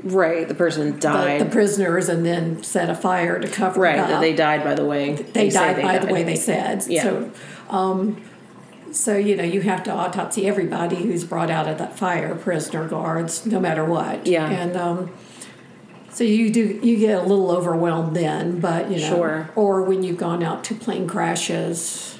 Right. 0.03 0.47
The 0.47 0.55
person 0.55 0.97
died. 0.99 1.41
the 1.41 1.45
prisoners 1.45 2.07
and 2.07 2.25
then 2.25 2.63
set 2.63 2.89
a 2.89 2.95
fire 2.95 3.37
to 3.39 3.47
cover 3.49 3.81
right. 3.81 3.97
That 3.97 4.21
they 4.21 4.33
died 4.33 4.63
by 4.63 4.73
the 4.75 4.85
way 4.85 5.13
they, 5.13 5.49
say 5.49 5.59
died 5.73 5.81
by 5.81 5.97
the 5.97 6.05
died. 6.05 6.13
way 6.13 6.23
they 6.23 6.35
said. 6.37 6.85
Yeah. 6.87 7.03
So, 7.03 7.31
um, 7.69 8.21
so 8.91 9.15
you 9.17 9.35
know, 9.35 9.43
you 9.43 9.61
have 9.61 9.83
to 9.83 9.91
autopsy 9.91 10.47
everybody 10.47 10.95
who's 10.97 11.23
brought 11.23 11.49
out 11.49 11.67
of 11.67 11.77
that 11.77 11.97
fire, 11.97 12.35
prisoner 12.35 12.87
guards, 12.87 13.45
no 13.45 13.59
matter 13.59 13.83
what. 13.85 14.25
Yeah. 14.27 14.49
And 14.49 14.75
um, 14.77 15.11
so 16.11 16.23
you 16.23 16.49
do 16.51 16.79
you 16.83 16.97
get 16.97 17.19
a 17.19 17.21
little 17.25 17.51
overwhelmed 17.51 18.15
then, 18.15 18.59
but 18.59 18.89
you 18.91 18.97
know, 18.99 19.07
Sure. 19.15 19.49
or 19.55 19.81
when 19.83 20.03
you've 20.03 20.17
gone 20.17 20.43
out 20.43 20.63
to 20.65 20.75
plane 20.75 21.07
crashes. 21.07 22.17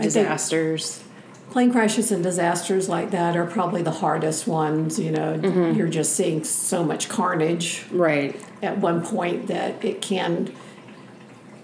Disasters. 0.00 1.02
plane 1.50 1.70
crashes 1.72 2.10
and 2.10 2.22
disasters 2.22 2.88
like 2.88 3.10
that 3.10 3.36
are 3.36 3.44
probably 3.44 3.82
the 3.82 3.90
hardest 3.90 4.46
ones. 4.46 4.98
You 4.98 5.10
know, 5.10 5.38
Mm-hmm. 5.38 5.76
you're 5.78 5.88
just 5.88 6.14
seeing 6.14 6.42
so 6.44 6.82
much 6.84 7.08
carnage 7.08 7.84
Right. 7.90 8.40
at 8.62 8.78
one 8.78 9.02
point 9.04 9.48
that 9.48 9.84
it 9.84 10.00
can 10.00 10.52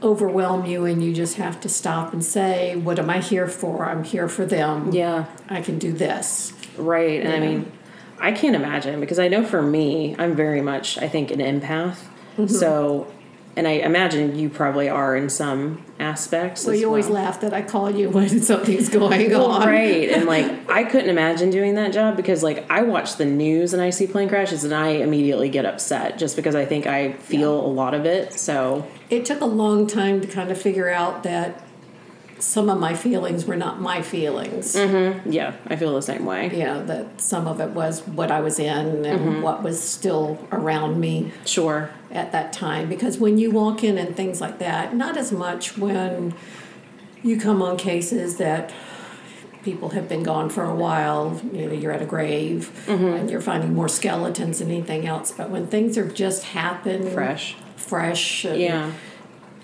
overwhelm 0.02 0.66
you 0.66 0.84
and 0.84 1.02
you 1.02 1.12
just 1.14 1.36
have 1.36 1.60
to 1.60 1.68
stop 1.68 2.12
and 2.12 2.24
say 2.24 2.76
what 2.76 2.98
am 2.98 3.08
i 3.08 3.18
here 3.18 3.48
for 3.48 3.86
i'm 3.86 4.04
here 4.04 4.28
for 4.28 4.44
them 4.44 4.92
Yeah. 4.92 5.24
i 5.48 5.60
can 5.62 5.78
do 5.78 5.92
this 5.92 6.52
Right. 6.78 7.22
And 7.22 7.32
I 7.32 7.40
mean, 7.40 7.72
I 8.18 8.32
can't 8.32 8.56
imagine 8.56 9.00
because 9.00 9.18
I 9.18 9.28
know 9.28 9.44
for 9.44 9.62
me, 9.62 10.14
I'm 10.18 10.34
very 10.34 10.60
much, 10.60 10.98
I 10.98 11.08
think, 11.08 11.30
an 11.30 11.38
empath. 11.38 11.96
Mm-hmm. 12.36 12.46
So, 12.48 13.12
and 13.56 13.66
I 13.66 13.72
imagine 13.72 14.38
you 14.38 14.50
probably 14.50 14.88
are 14.88 15.16
in 15.16 15.28
some 15.30 15.84
aspects. 15.98 16.66
well 16.66 16.75
you 16.75 16.86
always 16.86 17.06
well. 17.06 17.22
laugh 17.25 17.40
that 17.40 17.54
i 17.54 17.62
call 17.62 17.90
you 17.90 18.10
when 18.16 18.40
something's 18.42 18.88
going 18.90 19.34
on 19.34 19.66
Right. 19.66 20.10
And 20.10 20.26
like, 20.26 20.70
I 20.70 20.84
couldn't 20.84 21.08
imagine 21.08 21.50
doing 21.50 21.75
that 21.76 21.92
job 21.92 22.16
because, 22.16 22.42
like, 22.42 22.70
I 22.70 22.82
watch 22.82 23.16
the 23.16 23.25
news 23.25 23.72
and 23.72 23.82
I 23.82 23.90
see 23.90 24.06
plane 24.06 24.28
crashes 24.28 24.64
and 24.64 24.75
I 24.75 24.88
immediately 24.88 25.48
get 25.48 25.64
upset 25.64 26.18
just 26.18 26.36
because 26.36 26.54
I 26.54 26.64
think 26.64 26.86
I 26.86 27.12
feel 27.14 27.58
a 27.58 27.66
lot 27.66 27.94
of 27.94 28.04
it. 28.04 28.32
So, 28.34 28.86
it 29.10 29.25
took 29.25 29.40
a 29.40 29.46
long 29.46 29.86
time 29.86 30.20
to 30.20 30.26
kind 30.26 30.50
of 30.50 30.60
figure 30.60 30.88
out 30.90 31.22
that 31.22 31.62
some 32.46 32.70
of 32.70 32.78
my 32.78 32.94
feelings 32.94 33.44
were 33.44 33.56
not 33.56 33.80
my 33.80 34.00
feelings 34.00 34.76
mm-hmm. 34.76 35.30
yeah, 35.30 35.52
I 35.66 35.74
feel 35.76 35.92
the 35.94 36.02
same 36.12 36.24
way. 36.24 36.42
you 36.56 36.64
know 36.64 36.84
that 36.86 37.20
some 37.20 37.46
of 37.48 37.60
it 37.60 37.70
was 37.70 38.06
what 38.06 38.30
i 38.30 38.40
was 38.40 38.58
in 38.58 39.04
and 39.04 39.20
mm-hmm. 39.20 39.42
what 39.42 39.62
was 39.64 39.82
still 39.82 40.38
around 40.52 41.00
me 41.00 41.32
Sure. 41.44 41.90
at 42.10 42.30
that 42.32 42.52
time 42.52 42.88
because 42.88 43.18
when 43.18 43.36
you 43.38 43.50
walk 43.50 43.82
in 43.82 43.98
and 43.98 44.14
things 44.16 44.40
like 44.40 44.58
that, 44.58 44.94
not 44.94 45.16
as 45.16 45.32
much 45.32 45.76
when 45.76 46.34
you 47.22 47.38
come 47.40 47.60
on 47.62 47.76
cases 47.76 48.36
that 48.36 48.72
people 49.64 49.88
have 49.90 50.08
been 50.08 50.22
gone 50.22 50.48
for 50.48 50.62
a 50.64 50.74
while, 50.74 51.40
you 51.52 51.66
know, 51.66 51.72
you're 51.72 51.90
at 51.92 52.00
a 52.00 52.06
grave 52.06 52.70
mm-hmm. 52.86 53.04
and 53.04 53.30
you're 53.30 53.40
finding 53.40 53.74
more 53.74 53.88
skeletons 53.88 54.60
than 54.60 54.70
anything 54.70 55.06
else, 55.06 55.32
but 55.32 55.50
when 55.50 55.66
things 55.66 55.98
are 55.98 56.08
just 56.08 56.44
happened 56.44 57.08
Fresh. 57.12 57.56
fresh 57.76 58.44
Yeah. 58.44 58.92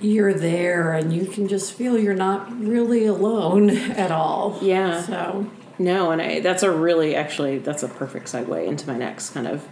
You're 0.03 0.35
there 0.35 0.93
and 0.93 1.13
you 1.13 1.27
can 1.27 1.49
just 1.49 1.73
feel 1.75 1.99
you're 1.99 2.15
not 2.15 2.51
really 2.61 3.07
alone 3.07 3.71
at 3.71 4.11
all. 4.11 4.59
Yeah. 4.61 5.03
So 5.03 5.47
No, 5.79 6.11
and 6.11 6.21
I, 6.21 6.41
that's 6.41 6.63
a 6.63 6.71
really 6.71 7.15
actually 7.15 7.59
that's 7.59 7.83
a 7.83 7.89
perfect 7.89 8.27
segue 8.27 8.67
into 8.67 8.87
my 8.87 8.97
next 8.99 9.31
kind 9.31 9.47
of 9.47 9.67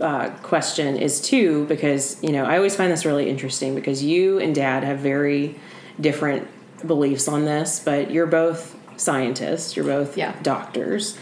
uh, 0.00 0.30
question 0.42 0.96
is 0.96 1.20
too 1.20 1.64
because 1.66 2.22
you 2.22 2.30
know 2.30 2.44
I 2.44 2.56
always 2.56 2.76
find 2.76 2.92
this 2.92 3.04
really 3.04 3.28
interesting 3.28 3.74
because 3.74 4.02
you 4.02 4.38
and 4.38 4.54
Dad 4.54 4.84
have 4.84 4.98
very 4.98 5.56
different 6.00 6.46
beliefs 6.86 7.26
on 7.26 7.44
this, 7.44 7.80
but 7.80 8.10
you're 8.10 8.26
both 8.26 8.76
scientists, 8.96 9.74
you're 9.76 9.84
both 9.86 10.16
Yeah. 10.16 10.34
doctors, 10.42 11.16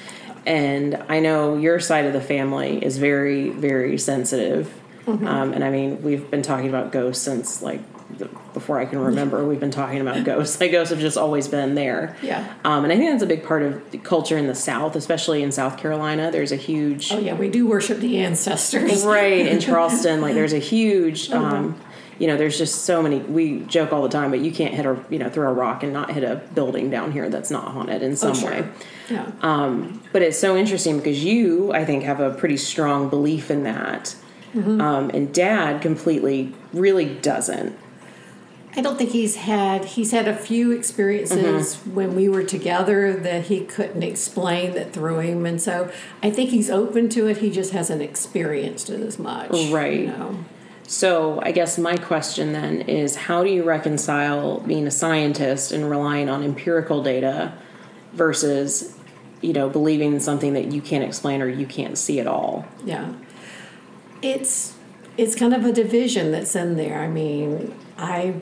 and 0.45 1.03
I 1.09 1.21
know 1.21 1.57
your 1.57 1.81
side 1.81 2.05
of 2.07 2.12
the 2.12 2.21
family 2.21 2.85
is 2.85 2.99
very 2.99 3.50
very 3.50 3.97
sensitive, 3.99 4.73
um, 5.07 5.53
and 5.55 5.62
I 5.65 5.71
mean 5.71 6.03
we've 6.03 6.29
been 6.31 6.43
talking 6.43 6.69
about 6.69 6.93
ghosts 6.93 7.23
since 7.25 7.62
like. 7.62 7.81
Before 8.55 8.79
I 8.79 8.87
can 8.87 8.99
remember, 9.01 9.45
we've 9.47 9.61
been 9.61 9.71
talking 9.71 10.01
about 10.01 10.25
ghosts. 10.25 10.59
Like 10.61 10.73
ghosts 10.73 10.91
have 10.91 11.01
just 11.01 11.19
always 11.19 11.49
been 11.49 11.75
there. 11.75 12.17
Yeah. 12.23 12.55
Um, 12.65 12.85
and 12.85 12.93
I 12.93 12.97
think 12.97 13.11
that's 13.11 13.23
a 13.23 13.27
big 13.27 13.45
part 13.45 13.63
of 13.63 13.91
the 13.91 13.99
culture 13.99 14.39
in 14.39 14.47
the 14.47 14.55
South, 14.55 14.97
especially 14.97 15.43
in 15.43 15.53
South 15.53 15.77
Carolina. 15.77 16.31
There's 16.31 16.53
a 16.53 16.57
huge, 16.57 17.13
oh 17.13 17.19
yeah, 17.19 17.35
we 17.35 17.49
do 17.51 17.67
worship 17.67 17.99
the 17.99 18.19
ancestors. 18.19 19.05
right 19.07 19.47
in 19.47 19.61
Charleston. 19.61 20.21
Like 20.21 20.35
there's 20.35 20.53
a 20.55 20.59
huge, 20.59 21.31
um, 21.31 21.79
you 22.19 22.27
know, 22.27 22.37
there's 22.39 22.57
just 22.57 22.85
so 22.87 23.03
many. 23.03 23.19
We 23.19 23.61
joke 23.61 23.93
all 23.93 24.03
the 24.03 24.09
time, 24.09 24.31
but 24.31 24.41
you 24.41 24.51
can't 24.51 24.73
hit 24.73 24.87
a, 24.87 24.97
you 25.11 25.19
know, 25.19 25.29
throw 25.29 25.51
a 25.51 25.53
rock 25.53 25.83
and 25.83 25.93
not 25.93 26.11
hit 26.13 26.25
a 26.25 26.37
building 26.55 26.89
down 26.89 27.13
here 27.13 27.29
that's 27.29 27.51
not 27.51 27.73
haunted 27.73 28.03
in 28.03 28.17
some 28.17 28.31
Oh, 28.31 28.35
sure. 28.35 28.51
way. 28.51 28.69
Yeah. 29.11 29.31
Um, 29.43 30.01
but 30.13 30.23
it's 30.23 30.39
so 30.39 30.57
interesting 30.57 30.97
because 30.97 31.23
you, 31.23 31.73
I 31.75 31.85
think, 31.85 32.05
have 32.05 32.21
a 32.21 32.31
pretty 32.31 32.57
strong 32.57 33.09
belief 33.11 33.51
in 33.51 33.65
that, 33.65 34.15
Mm-hmm. 34.55 34.81
um, 34.81 35.11
and 35.13 35.35
Dad 35.35 35.83
completely 35.83 36.55
really 36.73 37.05
doesn't. 37.05 37.77
I 38.76 38.83
don't 38.83 38.99
think 38.99 39.11
he's 39.11 39.37
had 39.37 39.85
he's 39.85 40.12
had 40.12 40.28
a 40.28 40.37
few 40.37 40.71
experiences 40.73 41.76
mm-hmm. 41.76 41.95
when 41.95 42.14
we 42.14 42.28
were 42.28 42.45
together 42.45 43.14
that 43.14 43.47
he 43.47 43.61
couldn't 43.64 44.02
explain 44.02 44.75
that 44.75 44.92
threw 44.92 45.21
him 45.21 45.47
and 45.47 45.61
so 45.61 45.90
I 46.23 46.30
think 46.30 46.50
he's 46.50 46.71
open 46.71 47.09
to 47.11 47.26
it 47.26 47.38
he 47.38 47.50
just 47.50 47.73
hasn't 47.73 48.02
experienced 48.02 48.90
it 48.90 49.00
as 49.00 49.18
much 49.18 49.50
Right. 49.71 50.00
you 50.00 50.06
know 50.09 50.45
So, 50.88 51.40
I 51.42 51.50
guess 51.50 51.78
my 51.78 51.97
question 51.97 52.52
then 52.52 52.83
is 52.83 53.16
how 53.16 53.42
do 53.42 53.50
you 53.50 53.64
reconcile 53.64 54.61
being 54.61 54.87
a 54.87 54.90
scientist 54.90 55.73
and 55.73 55.90
relying 55.90 56.28
on 56.28 56.45
empirical 56.45 57.02
data 57.02 57.52
versus, 58.12 58.97
you 59.40 59.52
know, 59.52 59.68
believing 59.68 60.12
in 60.12 60.21
something 60.21 60.52
that 60.54 60.71
you 60.71 60.80
can't 60.80 61.02
explain 61.02 61.42
or 61.42 61.49
you 61.49 61.66
can't 61.66 61.99
see 61.99 62.21
at 62.21 62.28
all? 62.28 62.64
Yeah. 62.85 63.12
It's 64.23 64.75
it's 65.16 65.35
kind 65.35 65.54
of 65.54 65.64
a 65.64 65.73
division 65.73 66.30
that's 66.30 66.54
in 66.54 66.76
there. 66.76 67.00
I 67.00 67.09
mean, 67.09 67.75
I 67.99 68.35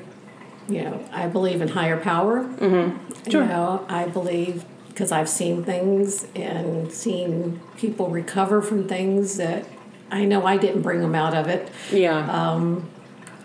you 0.69 0.83
know, 0.83 1.05
I 1.13 1.27
believe 1.29 1.61
in 1.61 1.69
higher 1.69 1.99
power. 1.99 2.45
Mm-hmm. 2.45 3.31
Sure. 3.31 3.43
You 3.43 3.49
know, 3.49 3.85
I 3.89 4.07
believe 4.07 4.65
because 4.89 5.11
I've 5.11 5.29
seen 5.29 5.65
things 5.65 6.27
and 6.37 6.93
seen 6.93 7.61
people 7.77 8.09
recover 8.09 8.63
from 8.63 8.87
things 8.87 9.37
that 9.39 9.67
I 10.11 10.25
know 10.25 10.47
I 10.47 10.57
didn't 10.57 10.83
bring 10.83 11.01
them 11.01 11.15
out 11.17 11.35
of 11.35 11.49
it, 11.49 11.69
Yeah. 11.91 12.31
Um, 12.31 12.89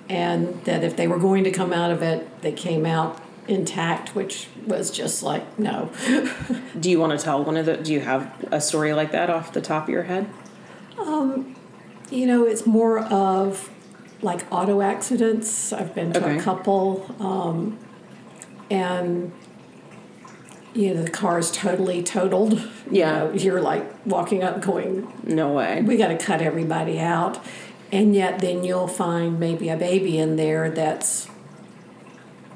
and 0.08 0.64
that 0.66 0.84
if 0.84 0.96
they 0.96 1.08
were 1.08 1.18
going 1.20 1.44
to 1.46 1.52
come 1.52 1.72
out 1.74 1.90
of 1.92 2.02
it, 2.04 2.42
they 2.42 2.52
came 2.52 2.86
out 2.86 3.20
intact, 3.48 4.14
which 4.16 4.48
was 4.68 4.92
just 4.92 5.24
like 5.24 5.58
no. 5.58 5.90
do 6.80 6.90
you 6.92 7.00
want 7.00 7.18
to 7.18 7.24
tell 7.24 7.44
one 7.44 7.58
of 7.58 7.66
the 7.66 7.78
do 7.78 7.92
you 7.94 8.02
have 8.02 8.32
a 8.52 8.62
story 8.62 8.94
like 8.94 9.12
that 9.12 9.30
off 9.32 9.52
the 9.54 9.62
top 9.62 9.84
of 9.84 9.90
your 9.90 10.04
head? 10.04 10.30
Um, 11.00 11.56
You 12.12 12.28
know, 12.28 12.46
it's 12.46 12.66
more 12.68 13.00
of 13.00 13.70
like 14.22 14.46
auto 14.52 14.82
accidents. 14.82 15.72
I've 15.74 15.94
been 15.96 16.12
to 16.14 16.20
Okay. 16.24 16.38
a 16.38 16.42
couple, 16.42 17.06
um, 17.20 17.78
and 18.70 19.32
you 20.74 20.94
know 20.94 21.02
the 21.04 21.10
car 21.10 21.40
is 21.40 21.52
totally 21.52 22.04
totaled. 22.04 22.54
You 22.54 23.00
Yeah. 23.00 23.12
know, 23.20 23.32
you're 23.34 23.62
like 23.62 23.86
walking 24.06 24.44
up, 24.44 24.62
going, 24.62 25.08
No 25.26 25.54
way. 25.54 25.82
"We 25.86 25.96
got 25.98 26.10
to 26.10 26.18
cut 26.18 26.42
everybody 26.42 27.00
out," 27.00 27.40
and 27.92 28.14
yet 28.16 28.40
then 28.40 28.64
you'll 28.64 28.88
find 28.88 29.40
maybe 29.40 29.70
a 29.70 29.78
baby 29.78 30.18
in 30.18 30.36
there 30.36 30.70
that's 30.70 31.28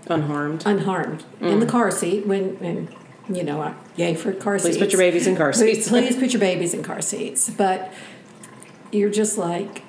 Unharmed. 0.07 0.63
unharmed 0.65 1.23
in 1.39 1.59
the 1.59 1.65
car 1.65 1.89
seat. 1.91 2.27
When 2.27 2.57
and 2.61 2.89
you 3.35 3.43
know, 3.43 3.61
I- 3.61 3.73
yay 3.95 4.15
for 4.15 4.33
car 4.33 4.55
Mm. 4.57 4.61
Please 4.61 4.73
seats. 4.73 4.77
put 4.83 4.91
your 4.91 4.99
babies 4.99 5.27
in 5.27 5.35
car 5.37 5.53
Please, 5.53 5.77
seats. 5.77 5.87
please 5.87 6.15
put 6.17 6.33
your 6.33 6.41
babies 6.41 6.73
in 6.73 6.83
car 6.83 7.01
seats. 7.01 7.49
But 7.49 7.89
you're 8.91 9.09
just 9.09 9.37
like 9.37 9.82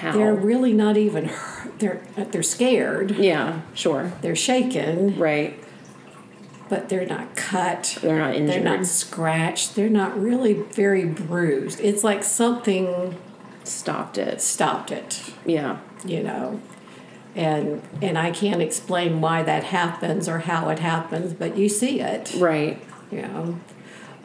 How? 0.00 0.12
they're 0.12 0.34
really 0.34 0.72
not 0.72 0.96
even 0.96 1.30
they're 1.78 2.02
uh, 2.16 2.24
they're 2.24 2.42
scared 2.42 3.12
yeah, 3.12 3.60
sure. 3.74 4.12
they're 4.20 4.36
shaken 4.36 5.18
Right. 5.18 5.58
but 6.68 6.88
they're 6.88 7.06
not 7.06 7.36
cut 7.36 7.98
They're 8.02 8.18
not 8.18 8.34
injured. 8.34 8.56
they're 8.64 8.76
not 8.78 8.86
scratched 8.86 9.74
they're 9.74 9.88
not 9.88 10.20
really 10.20 10.54
very 10.54 11.04
bruised 11.04 11.80
it's 11.80 12.02
like 12.04 12.24
something 12.24 13.16
Stopped 13.64 14.16
it. 14.18 14.40
stopped 14.40 14.90
it 14.90 15.32
Yeah. 15.44 15.78
you 16.04 16.22
know 16.22 16.60
and 17.34 17.82
and 18.02 18.16
i 18.18 18.30
can't 18.30 18.62
explain 18.62 19.20
why 19.20 19.42
that 19.42 19.64
happens 19.64 20.28
or 20.28 20.40
how 20.40 20.68
it 20.68 20.78
happens 20.78 21.32
but 21.32 21.56
you 21.56 21.68
see 21.68 22.00
it 22.00 22.34
Right. 22.38 22.82
you 23.10 23.22
know 23.22 23.58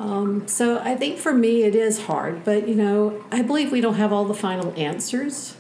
um, 0.02 0.48
so 0.48 0.80
i 0.80 0.96
think 0.96 1.18
for 1.18 1.34
me 1.34 1.64
it 1.64 1.76
is 1.76 2.04
hard 2.06 2.44
but 2.44 2.68
you 2.68 2.76
know 2.76 3.24
i 3.32 3.42
believe 3.42 3.72
we 3.72 3.82
don't 3.82 3.96
have 3.96 4.12
all 4.12 4.26
the 4.26 4.34
final 4.34 4.74
answers 4.76 5.56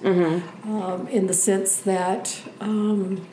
um, 0.65 1.07
in 1.09 1.27
the 1.27 1.33
sense 1.33 1.77
that 1.79 2.41
um, 2.59 3.25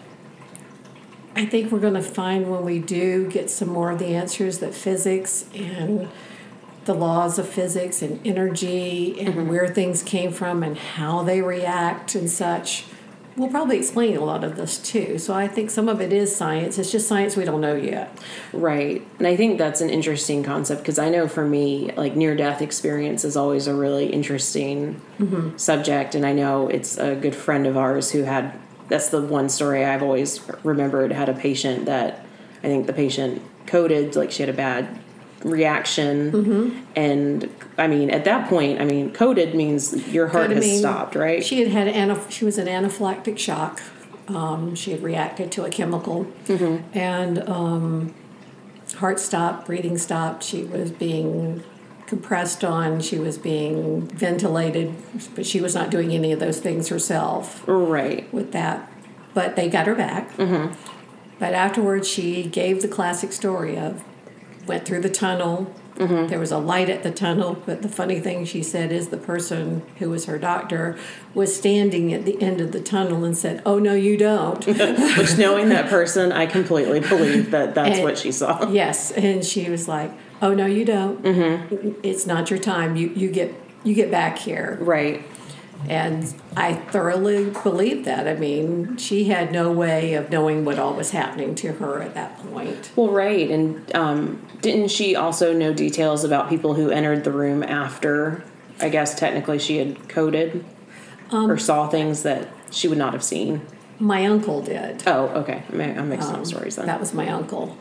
i 1.34 1.44
think 1.46 1.72
we're 1.72 1.80
going 1.80 1.94
to 1.94 2.02
find 2.02 2.50
when 2.50 2.64
we 2.64 2.78
do 2.78 3.28
get 3.30 3.48
some 3.50 3.68
more 3.68 3.90
of 3.90 3.98
the 3.98 4.14
answers 4.14 4.58
that 4.58 4.74
physics 4.74 5.46
and 5.54 6.08
the 6.84 6.94
laws 6.94 7.38
of 7.38 7.46
physics 7.48 8.00
and 8.00 8.18
energy 8.26 9.20
and 9.20 9.48
where 9.48 9.68
things 9.68 10.02
came 10.02 10.32
from 10.32 10.62
and 10.62 10.78
how 10.78 11.22
they 11.22 11.42
react 11.42 12.14
and 12.14 12.30
such 12.30 12.84
will 13.38 13.48
probably 13.48 13.78
explain 13.78 14.16
a 14.16 14.24
lot 14.24 14.44
of 14.44 14.56
this 14.56 14.78
too 14.78 15.18
so 15.18 15.32
i 15.34 15.46
think 15.46 15.70
some 15.70 15.88
of 15.88 16.00
it 16.00 16.12
is 16.12 16.34
science 16.34 16.78
it's 16.78 16.92
just 16.92 17.08
science 17.08 17.36
we 17.36 17.44
don't 17.44 17.60
know 17.60 17.74
yet 17.74 18.16
Right. 18.52 19.06
And 19.18 19.26
I 19.26 19.36
think 19.36 19.58
that's 19.58 19.80
an 19.80 19.90
interesting 19.90 20.42
concept 20.42 20.82
because 20.82 20.98
I 20.98 21.08
know 21.10 21.28
for 21.28 21.44
me, 21.44 21.92
like 21.96 22.16
near 22.16 22.34
death 22.34 22.62
experience 22.62 23.24
is 23.24 23.36
always 23.36 23.66
a 23.66 23.74
really 23.74 24.06
interesting 24.06 25.00
mm-hmm. 25.18 25.56
subject. 25.56 26.14
And 26.14 26.24
I 26.24 26.32
know 26.32 26.68
it's 26.68 26.96
a 26.98 27.14
good 27.14 27.34
friend 27.34 27.66
of 27.66 27.76
ours 27.76 28.10
who 28.10 28.22
had 28.22 28.58
that's 28.88 29.10
the 29.10 29.20
one 29.20 29.50
story 29.50 29.84
I've 29.84 30.02
always 30.02 30.40
remembered 30.64 31.12
had 31.12 31.28
a 31.28 31.34
patient 31.34 31.84
that 31.84 32.24
I 32.62 32.68
think 32.68 32.86
the 32.86 32.94
patient 32.94 33.42
coded, 33.66 34.16
like 34.16 34.30
she 34.30 34.42
had 34.42 34.48
a 34.48 34.54
bad 34.54 34.98
reaction. 35.44 36.84
And 36.96 37.50
I 37.76 37.86
mean, 37.86 38.10
at 38.10 38.24
that 38.24 38.48
point, 38.48 38.80
I 38.80 38.84
mean, 38.84 39.12
coded 39.12 39.54
means 39.54 40.08
your 40.08 40.28
heart 40.28 40.50
has 40.50 40.78
stopped, 40.78 41.14
right? 41.14 41.44
She 41.44 41.60
had 41.60 41.68
had 41.68 41.88
anaph- 41.88 42.30
she 42.30 42.44
was 42.44 42.58
in 42.58 42.66
anaphylactic 42.66 43.38
shock. 43.38 43.80
Um, 44.28 44.74
she 44.74 44.90
had 44.90 45.02
reacted 45.02 45.50
to 45.52 45.64
a 45.64 45.70
chemical, 45.70 46.26
and 46.92 47.48
um, 47.48 48.14
heart 48.96 49.20
stopped, 49.20 49.66
breathing 49.66 49.96
stopped. 49.96 50.42
She 50.42 50.64
was 50.64 50.90
being 50.90 51.62
compressed 52.06 52.64
on. 52.64 53.00
She 53.00 53.18
was 53.18 53.38
being 53.38 54.06
ventilated, 54.08 54.94
but 55.34 55.46
she 55.46 55.60
was 55.60 55.74
not 55.74 55.90
doing 55.90 56.12
any 56.12 56.32
of 56.32 56.40
those 56.40 56.58
things 56.60 56.88
herself 56.88 57.62
right. 57.66 58.32
with 58.32 58.52
that. 58.52 58.90
But 59.34 59.56
they 59.56 59.68
got 59.68 59.86
her 59.86 59.94
back. 59.94 60.30
But 61.38 61.54
afterwards, 61.54 62.08
she 62.08 62.44
gave 62.44 62.82
the 62.82 62.88
classic 62.88 63.32
story 63.32 63.78
of 63.78 64.02
went 64.68 64.84
through 64.84 65.00
the 65.00 65.10
tunnel. 65.10 65.74
Mm-hmm. 65.96 66.28
There 66.28 66.38
was 66.38 66.52
a 66.52 66.58
light 66.58 66.88
at 66.88 67.02
the 67.02 67.10
tunnel, 67.10 67.60
but 67.66 67.82
the 67.82 67.88
funny 67.88 68.20
thing 68.20 68.44
she 68.44 68.62
said 68.62 68.92
is 68.92 69.08
the 69.08 69.16
person 69.16 69.82
who 69.98 70.10
was 70.10 70.26
her 70.26 70.38
doctor 70.38 70.96
was 71.34 71.56
standing 71.56 72.14
at 72.14 72.24
the 72.24 72.40
end 72.40 72.60
of 72.60 72.70
the 72.70 72.80
tunnel 72.80 73.24
and 73.24 73.36
said, 73.36 73.60
"Oh 73.66 73.80
no, 73.80 73.94
you 73.94 74.16
don't." 74.16 74.64
Which 75.18 75.36
knowing 75.38 75.70
that 75.70 75.88
person, 75.88 76.30
I 76.30 76.46
completely 76.46 77.00
believe 77.00 77.50
that 77.50 77.74
that's 77.74 77.96
And- 77.96 78.04
what 78.04 78.16
she 78.16 78.30
saw. 78.30 78.70
yes, 78.70 79.10
and 79.10 79.44
she 79.44 79.68
was 79.70 79.88
like, 79.88 80.12
"Oh 80.40 80.54
no, 80.54 80.66
you 80.66 80.84
don't. 80.84 81.20
Mm-hmm. 81.22 82.00
It's 82.04 82.26
not 82.26 82.48
your 82.48 82.60
time. 82.60 82.94
You 82.94 83.08
you 83.08 83.28
get 83.30 83.52
you 83.82 83.94
get 83.94 84.08
back 84.10 84.38
here." 84.38 84.78
Right. 84.80 85.24
And 85.88 86.34
I 86.56 86.74
thoroughly 86.74 87.50
believe 87.50 88.04
that. 88.04 88.26
I 88.26 88.34
mean, 88.34 88.96
she 88.96 89.24
had 89.24 89.52
no 89.52 89.70
way 89.70 90.14
of 90.14 90.28
knowing 90.30 90.64
what 90.64 90.78
all 90.78 90.94
was 90.94 91.12
happening 91.12 91.54
to 91.56 91.72
her 91.74 92.02
at 92.02 92.14
that 92.14 92.36
point. 92.50 92.90
Well, 92.96 93.10
right, 93.10 93.48
and 93.48 93.94
um, 93.94 94.44
didn't 94.60 94.88
she 94.88 95.14
also 95.14 95.52
know 95.52 95.72
details 95.72 96.24
about 96.24 96.48
people 96.48 96.74
who 96.74 96.90
entered 96.90 97.22
the 97.24 97.30
room 97.30 97.62
after? 97.62 98.44
I 98.80 98.88
guess 98.88 99.14
technically 99.18 99.58
she 99.58 99.78
had 99.78 100.08
coded 100.08 100.64
Um, 101.30 101.50
or 101.50 101.58
saw 101.58 101.88
things 101.88 102.22
that 102.22 102.48
she 102.70 102.88
would 102.88 102.98
not 102.98 103.12
have 103.12 103.22
seen. 103.24 103.62
My 104.00 104.26
uncle 104.26 104.62
did. 104.62 105.02
Oh, 105.06 105.26
okay. 105.28 105.62
I'm 105.72 106.08
mixing 106.08 106.34
Um, 106.34 106.40
up 106.40 106.46
stories 106.46 106.76
then. 106.76 106.86
That 106.86 107.00
was 107.00 107.12
my 107.12 107.28
uncle. 107.28 107.76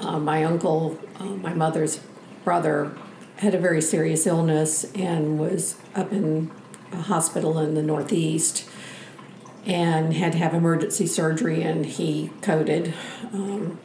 Uh, 0.00 0.18
my 0.18 0.44
uncle, 0.44 0.98
uh, 1.18 1.24
my 1.24 1.54
mother's 1.54 2.00
brother, 2.44 2.92
had 3.36 3.54
a 3.54 3.58
very 3.58 3.80
serious 3.82 4.26
illness 4.26 4.84
and 4.94 5.38
was 5.38 5.76
up 5.94 6.12
in 6.12 6.50
hospital 6.96 7.58
in 7.58 7.74
the 7.74 7.82
Northeast 7.82 8.68
and 9.64 10.14
had 10.14 10.32
to 10.32 10.38
have 10.38 10.54
emergency 10.54 11.06
surgery, 11.06 11.62
and 11.62 11.86
he 11.86 12.30
coded. 12.40 12.94
Um, 13.32 13.78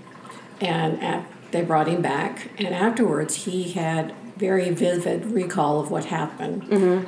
and 0.59 1.01
at, 1.03 1.29
they 1.51 1.61
brought 1.61 1.87
him 1.87 2.01
back, 2.01 2.49
and 2.57 2.73
afterwards 2.73 3.45
he 3.45 3.71
had 3.73 4.13
very 4.37 4.69
vivid 4.71 5.25
recall 5.27 5.79
of 5.79 5.91
what 5.91 6.05
happened. 6.05 6.63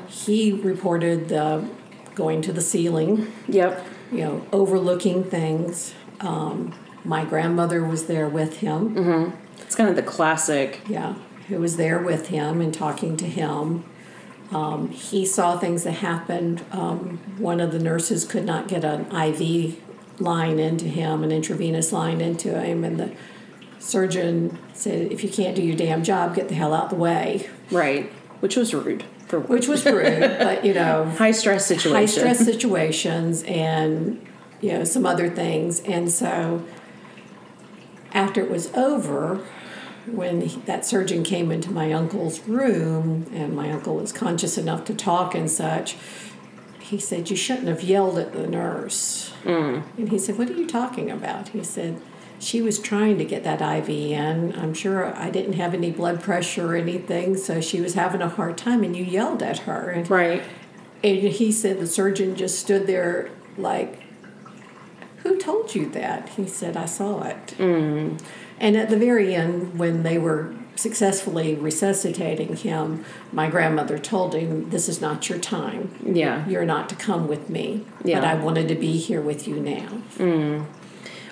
He 0.07 0.51
reported 0.51 1.29
the 1.29 1.67
going 2.15 2.41
to 2.41 2.51
the 2.51 2.61
ceiling 2.61 3.31
yep. 3.47 3.85
you 4.11 4.19
know, 4.19 4.45
overlooking 4.51 5.23
things. 5.23 5.93
Um, 6.19 6.73
my 7.05 7.23
grandmother 7.23 7.83
was 7.83 8.07
there 8.07 8.27
with 8.27 8.57
him. 8.57 8.93
It's 9.61 9.75
kind 9.75 9.89
of 9.89 9.95
the 9.95 10.03
classic. 10.03 10.81
Yeah, 10.87 11.15
who 11.47 11.59
was 11.59 11.77
there 11.77 11.99
with 11.99 12.27
him 12.27 12.61
and 12.61 12.73
talking 12.73 13.17
to 13.17 13.25
him. 13.25 13.83
Um, 14.51 14.89
he 14.89 15.25
saw 15.25 15.57
things 15.57 15.83
that 15.83 15.93
happened. 15.93 16.63
Um, 16.71 17.19
one 17.37 17.59
of 17.59 17.71
the 17.71 17.79
nurses 17.79 18.25
could 18.25 18.45
not 18.45 18.67
get 18.67 18.83
an 18.83 19.05
IV 19.15 19.79
line 20.19 20.59
into 20.59 20.85
him, 20.85 21.23
an 21.23 21.31
intravenous 21.31 21.91
line 21.91 22.19
into 22.19 22.59
him, 22.59 22.83
and 22.83 22.99
the 22.99 23.11
surgeon 23.79 24.57
said, 24.73 25.11
"If 25.11 25.23
you 25.23 25.29
can't 25.29 25.55
do 25.55 25.61
your 25.61 25.75
damn 25.77 26.03
job, 26.03 26.35
get 26.35 26.49
the 26.49 26.55
hell 26.55 26.73
out 26.73 26.85
of 26.85 26.89
the 26.89 26.95
way." 26.95 27.47
Right. 27.71 28.11
Which 28.39 28.55
was 28.55 28.73
rude. 28.73 29.03
For 29.27 29.39
Which 29.39 29.67
was 29.67 29.85
rude, 29.85 30.37
but 30.39 30.65
you 30.65 30.73
know, 30.73 31.05
high 31.17 31.31
stress 31.31 31.67
situation. 31.67 31.91
high 31.91 32.05
stress 32.05 32.39
situations 32.43 33.43
and 33.43 34.25
you 34.61 34.71
know 34.73 34.83
some 34.83 35.05
other 35.05 35.29
things 35.29 35.79
and 35.81 36.11
so 36.11 36.65
after 38.13 38.41
it 38.41 38.49
was 38.49 38.73
over 38.73 39.45
when 40.05 40.41
he, 40.41 40.59
that 40.61 40.85
surgeon 40.85 41.23
came 41.23 41.51
into 41.51 41.71
my 41.71 41.91
uncle's 41.93 42.39
room 42.47 43.25
and 43.33 43.55
my 43.55 43.71
uncle 43.71 43.95
was 43.95 44.11
conscious 44.11 44.57
enough 44.57 44.85
to 44.85 44.93
talk 44.93 45.35
and 45.35 45.49
such 45.49 45.95
he 46.79 46.97
said 46.99 47.29
you 47.29 47.35
shouldn't 47.35 47.67
have 47.67 47.83
yelled 47.83 48.17
at 48.17 48.33
the 48.33 48.47
nurse 48.47 49.31
and 49.45 50.09
he 50.09 50.17
said 50.17 50.37
what 50.37 50.49
are 50.49 50.53
you 50.53 50.67
talking 50.67 51.11
about 51.11 51.49
he 51.49 51.63
said 51.63 52.01
she 52.39 52.61
was 52.61 52.79
trying 52.79 53.17
to 53.17 53.25
get 53.25 53.43
that 53.43 53.61
IV 53.61 53.89
in. 53.89 54.55
I'm 54.57 54.73
sure 54.73 55.13
I 55.13 55.29
didn't 55.29 55.53
have 55.53 55.73
any 55.73 55.91
blood 55.91 56.21
pressure 56.21 56.71
or 56.71 56.75
anything, 56.77 57.35
so 57.35 57.59
she 57.59 57.81
was 57.81 57.95
having 57.95 58.21
a 58.21 58.29
hard 58.29 58.57
time, 58.57 58.81
and 58.81 58.95
you 58.95 59.03
yelled 59.03 59.43
at 59.43 59.59
her. 59.59 59.89
And 59.89 60.09
Right. 60.09 60.41
and 61.03 61.17
he 61.19 61.51
said 61.51 61.79
the 61.81 61.85
surgeon 61.85 62.37
just 62.37 62.57
stood 62.57 62.87
there 62.87 63.29
like, 63.57 64.01
who 65.23 65.37
told 65.37 65.75
you 65.75 65.89
that? 65.89 66.29
He 66.29 66.47
said, 66.47 66.77
I 66.77 66.85
saw 66.85 67.23
it. 67.23 67.47
Mm. 67.57 68.21
And 68.59 68.75
at 68.75 68.89
the 68.89 68.97
very 68.97 69.35
end, 69.35 69.79
when 69.79 70.03
they 70.03 70.17
were 70.17 70.53
successfully 70.75 71.55
resuscitating 71.55 72.55
him, 72.57 73.03
my 73.31 73.49
grandmother 73.49 73.97
told 73.97 74.33
him, 74.33 74.69
This 74.69 74.87
is 74.89 75.01
not 75.01 75.29
your 75.29 75.39
time. 75.39 75.91
Yeah. 76.05 76.47
You're 76.47 76.65
not 76.65 76.89
to 76.89 76.95
come 76.95 77.27
with 77.27 77.49
me. 77.49 77.85
Yeah. 78.03 78.19
But 78.19 78.27
I 78.27 78.35
wanted 78.35 78.67
to 78.69 78.75
be 78.75 78.97
here 78.97 79.21
with 79.21 79.47
you 79.47 79.59
now. 79.59 79.87
Mm. 80.17 80.65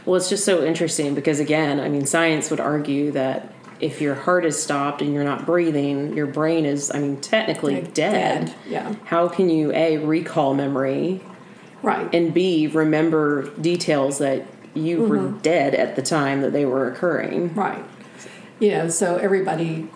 Well, 0.05 0.15
it's 0.15 0.29
just 0.29 0.45
so 0.45 0.63
interesting 0.63 1.15
because, 1.15 1.39
again, 1.39 1.79
I 1.79 1.89
mean, 1.89 2.05
science 2.05 2.49
would 2.49 2.61
argue 2.61 3.11
that 3.11 3.53
if 3.79 4.01
your 4.01 4.15
heart 4.15 4.45
is 4.45 4.61
stopped 4.61 5.01
and 5.01 5.13
you're 5.13 5.23
not 5.23 5.45
breathing, 5.45 6.15
your 6.15 6.27
brain 6.27 6.65
is, 6.65 6.89
I 6.91 6.99
mean, 6.99 7.19
technically 7.21 7.81
dead. 7.81 7.93
dead, 8.47 8.55
yeah. 8.67 8.95
How 9.05 9.27
can 9.27 9.49
you, 9.49 9.71
A, 9.73 9.97
recall 9.97 10.53
memory, 10.55 11.21
Right. 11.83 12.11
and 12.13 12.33
B, 12.33 12.67
remember 12.67 13.49
details 13.61 14.17
that 14.17 14.45
you 14.73 15.03
were 15.03 15.17
Mm-hmm. 15.17 15.37
dead 15.39 15.75
at 15.75 15.95
the 15.95 16.01
time 16.01 16.41
that 16.41 16.53
they 16.53 16.65
were 16.65 16.87
occurring? 16.89 17.53
Right. 17.53 17.83
You 18.59 18.71
know, 18.71 18.89
so 18.89 19.17
everybody, 19.17 19.89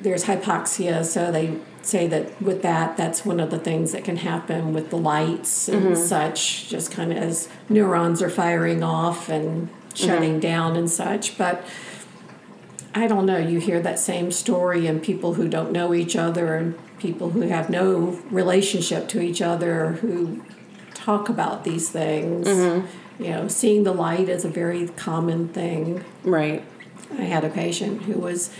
there's 0.00 0.24
hypoxia, 0.24 1.04
so 1.04 1.30
they 1.30 1.58
say 1.82 2.06
that 2.08 2.40
with 2.42 2.62
that, 2.62 2.96
that's 2.96 3.24
one 3.24 3.40
of 3.40 3.50
the 3.50 3.58
things 3.58 3.92
that 3.92 4.04
can 4.04 4.18
happen 4.18 4.74
with 4.74 4.90
the 4.90 4.98
lights 4.98 5.68
and 5.68 5.82
mm-hmm. 5.82 5.94
such, 5.94 6.68
just 6.68 6.90
kind 6.90 7.12
of 7.12 7.18
as 7.18 7.48
neurons 7.68 8.20
are 8.20 8.30
firing 8.30 8.82
off 8.82 9.28
and 9.28 9.68
mm-hmm. 9.68 9.94
shutting 9.94 10.40
down 10.40 10.76
and 10.76 10.90
such. 10.90 11.38
But 11.38 11.64
I 12.94 13.06
don't 13.06 13.26
know, 13.26 13.38
you 13.38 13.60
hear 13.60 13.80
that 13.80 13.98
same 13.98 14.32
story 14.32 14.86
and 14.86 15.02
people 15.02 15.34
who 15.34 15.48
don't 15.48 15.72
know 15.72 15.94
each 15.94 16.16
other 16.16 16.56
and 16.56 16.74
people 16.98 17.30
who 17.30 17.42
have 17.42 17.70
no 17.70 18.20
relationship 18.30 19.08
to 19.08 19.20
each 19.20 19.40
other 19.40 19.92
who 19.92 20.42
talk 20.94 21.28
about 21.28 21.64
these 21.64 21.88
things. 21.88 22.48
Mm-hmm. 22.48 22.86
You 23.18 23.30
know, 23.30 23.48
seeing 23.48 23.82
the 23.82 23.92
light 23.92 24.28
is 24.28 24.44
a 24.44 24.48
very 24.48 24.88
common 24.88 25.48
thing. 25.48 26.04
Right. 26.22 26.64
I 27.18 27.22
had 27.22 27.44
a 27.44 27.48
patient 27.48 28.02
who 28.02 28.18
was 28.18 28.50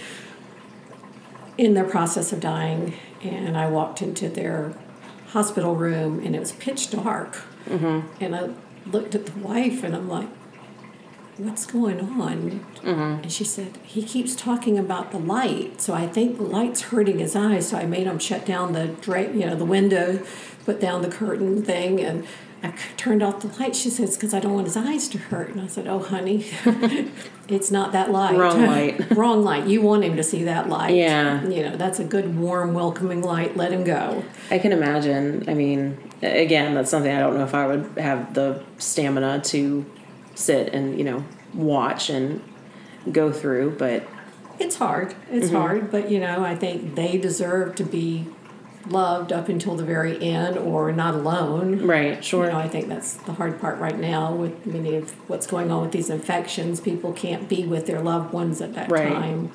in 1.56 1.74
the 1.74 1.84
process 1.84 2.32
of 2.32 2.40
dying, 2.40 2.94
and 3.22 3.56
I 3.56 3.68
walked 3.68 4.02
into 4.02 4.28
their 4.28 4.72
hospital 5.28 5.76
room, 5.76 6.24
and 6.24 6.34
it 6.34 6.40
was 6.40 6.52
pitch 6.52 6.90
dark. 6.90 7.42
Mm-hmm. 7.66 8.22
And 8.22 8.34
I 8.34 8.50
looked 8.86 9.14
at 9.14 9.26
the 9.26 9.38
wife, 9.38 9.84
and 9.84 9.94
I'm 9.94 10.08
like, 10.08 10.28
"What's 11.38 11.66
going 11.66 12.00
on?" 12.00 12.64
Mm-hmm. 12.82 13.22
And 13.22 13.32
she 13.32 13.44
said, 13.44 13.78
"He 13.82 14.02
keeps 14.02 14.34
talking 14.34 14.78
about 14.78 15.10
the 15.12 15.18
light, 15.18 15.80
so 15.80 15.94
I 15.94 16.06
think 16.06 16.36
the 16.36 16.44
light's 16.44 16.82
hurting 16.82 17.18
his 17.18 17.34
eyes. 17.34 17.68
So 17.68 17.78
I 17.78 17.86
made 17.86 18.06
him 18.06 18.18
shut 18.18 18.44
down 18.44 18.72
the 18.72 18.88
dra- 18.88 19.32
you 19.32 19.46
know, 19.46 19.54
the 19.54 19.64
window, 19.64 20.20
put 20.64 20.80
down 20.80 21.02
the 21.02 21.10
curtain 21.10 21.62
thing, 21.62 22.00
and." 22.00 22.26
I 22.60 22.74
turned 22.96 23.22
off 23.22 23.40
the 23.40 23.56
light. 23.60 23.76
She 23.76 23.88
says, 23.88 24.16
"Because 24.16 24.34
I 24.34 24.40
don't 24.40 24.52
want 24.52 24.66
his 24.66 24.76
eyes 24.76 25.06
to 25.10 25.18
hurt." 25.18 25.50
And 25.50 25.60
I 25.60 25.68
said, 25.68 25.86
"Oh, 25.86 26.00
honey, 26.00 26.44
it's 27.48 27.70
not 27.70 27.92
that 27.92 28.10
light. 28.10 28.36
Wrong 28.36 28.66
light. 28.66 29.16
Wrong 29.16 29.44
light. 29.44 29.68
You 29.68 29.80
want 29.80 30.02
him 30.02 30.16
to 30.16 30.24
see 30.24 30.42
that 30.44 30.68
light. 30.68 30.96
Yeah. 30.96 31.46
You 31.46 31.62
know, 31.62 31.76
that's 31.76 32.00
a 32.00 32.04
good, 32.04 32.36
warm, 32.36 32.74
welcoming 32.74 33.22
light. 33.22 33.56
Let 33.56 33.72
him 33.72 33.84
go. 33.84 34.24
I 34.50 34.58
can 34.58 34.72
imagine. 34.72 35.44
I 35.48 35.54
mean, 35.54 35.98
again, 36.20 36.74
that's 36.74 36.90
something 36.90 37.12
I 37.12 37.20
don't 37.20 37.36
know 37.36 37.44
if 37.44 37.54
I 37.54 37.66
would 37.66 37.96
have 37.96 38.34
the 38.34 38.64
stamina 38.78 39.40
to 39.44 39.86
sit 40.38 40.72
and, 40.72 40.96
you 40.98 41.04
know, 41.04 41.24
watch 41.54 42.08
and 42.10 42.40
go 43.10 43.32
through, 43.32 43.76
but 43.78 44.06
It's 44.60 44.76
hard. 44.76 45.14
It's 45.30 45.46
Mm-hmm. 45.48 45.56
hard, 45.56 45.90
but 45.90 46.10
you 46.10 46.18
know, 46.20 46.44
I 46.44 46.54
think 46.56 46.94
they 46.94 47.16
deserve 47.18 47.74
to 47.76 47.84
be 47.84 48.26
loved 48.88 49.32
up 49.32 49.48
until 49.48 49.74
the 49.76 49.84
very 49.84 50.20
end 50.22 50.56
or 50.56 50.92
not 50.92 51.14
alone. 51.14 51.86
right, 51.86 52.24
sure. 52.24 52.46
You 52.46 52.52
know, 52.52 52.58
I 52.58 52.68
think 52.68 52.88
that's 52.88 53.14
the 53.14 53.32
hard 53.34 53.60
part 53.60 53.78
right 53.78 53.98
now 53.98 54.34
with 54.34 54.64
many 54.66 54.94
of 54.96 55.10
what's 55.28 55.46
going 55.46 55.70
on 55.70 55.82
with 55.82 55.92
these 55.92 56.08
infections. 56.10 56.80
People 56.80 57.12
can't 57.12 57.48
be 57.48 57.64
with 57.66 57.86
their 57.86 58.00
loved 58.00 58.32
ones 58.32 58.60
at 58.60 58.74
that 58.74 58.90
Right. 58.90 59.12
time. 59.12 59.50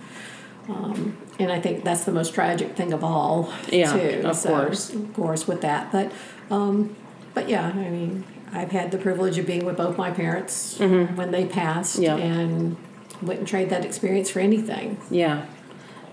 Um, 0.69 1.17
and 1.39 1.52
I 1.52 1.60
think 1.60 1.84
that's 1.84 2.04
the 2.06 2.12
most 2.12 2.34
tragic 2.34 2.76
thing 2.76 2.93
of 2.93 3.04
all, 3.04 3.52
Yeah, 3.69 3.91
too. 3.91 4.28
of 4.28 4.36
So, 4.38 4.50
course. 4.50 4.93
of 4.93 5.13
course, 5.13 5.48
with 5.48 5.62
that, 5.62 5.91
but, 5.91 6.12
um, 6.52 6.96
but 7.34 7.50
yeah, 7.50 7.67
I 7.67 7.74
mean, 7.74 8.24
I've 8.54 8.72
had 8.72 8.92
the 8.92 8.98
privilege 8.98 9.38
of 9.38 9.46
being 9.48 9.66
with 9.66 9.78
both 9.78 9.98
my 9.98 10.12
parents 10.12 10.78
when 10.80 11.32
they 11.32 11.46
passed, 11.46 11.96
Mm-hmm. 12.00 12.04
Yeah. 12.04 12.16
and 12.18 12.78
wouldn't 13.22 13.48
trade 13.48 13.70
that 13.70 13.84
experience 13.86 14.30
for 14.30 14.39
anything. 14.39 14.98
Yeah. 15.10 15.46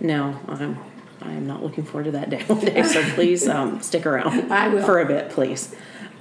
No, 0.01 0.39
I'm 0.49 0.79
I 1.23 1.33
am 1.33 1.47
not 1.47 1.63
looking 1.63 1.85
forward 1.85 2.05
to 2.05 2.11
that 2.13 2.31
day 2.31 2.43
one 2.47 2.61
day. 2.65 2.83
So 2.83 3.03
please 3.15 3.47
um, 3.47 3.81
stick 3.83 4.07
around 4.07 4.51
I 4.53 4.69
will. 4.69 4.83
for 4.85 5.01
a 5.01 5.07
bit, 5.07 5.29
please. 5.31 5.75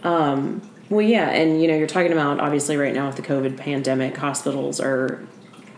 Um, 0.03 0.62
well, 0.89 1.01
yeah, 1.05 1.29
and 1.29 1.62
you 1.62 1.67
know, 1.67 1.77
you're 1.77 1.88
talking 1.88 2.12
about 2.12 2.39
obviously 2.39 2.75
right 2.75 2.93
now 2.93 3.08
with 3.08 3.15
the 3.15 3.21
COVID 3.21 3.55
pandemic, 3.58 4.17
hospitals 4.17 4.79
are 4.82 5.23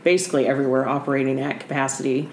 basically 0.03 0.47
everywhere 0.47 0.87
operating 0.87 1.39
at 1.39 1.59
capacity. 1.59 2.29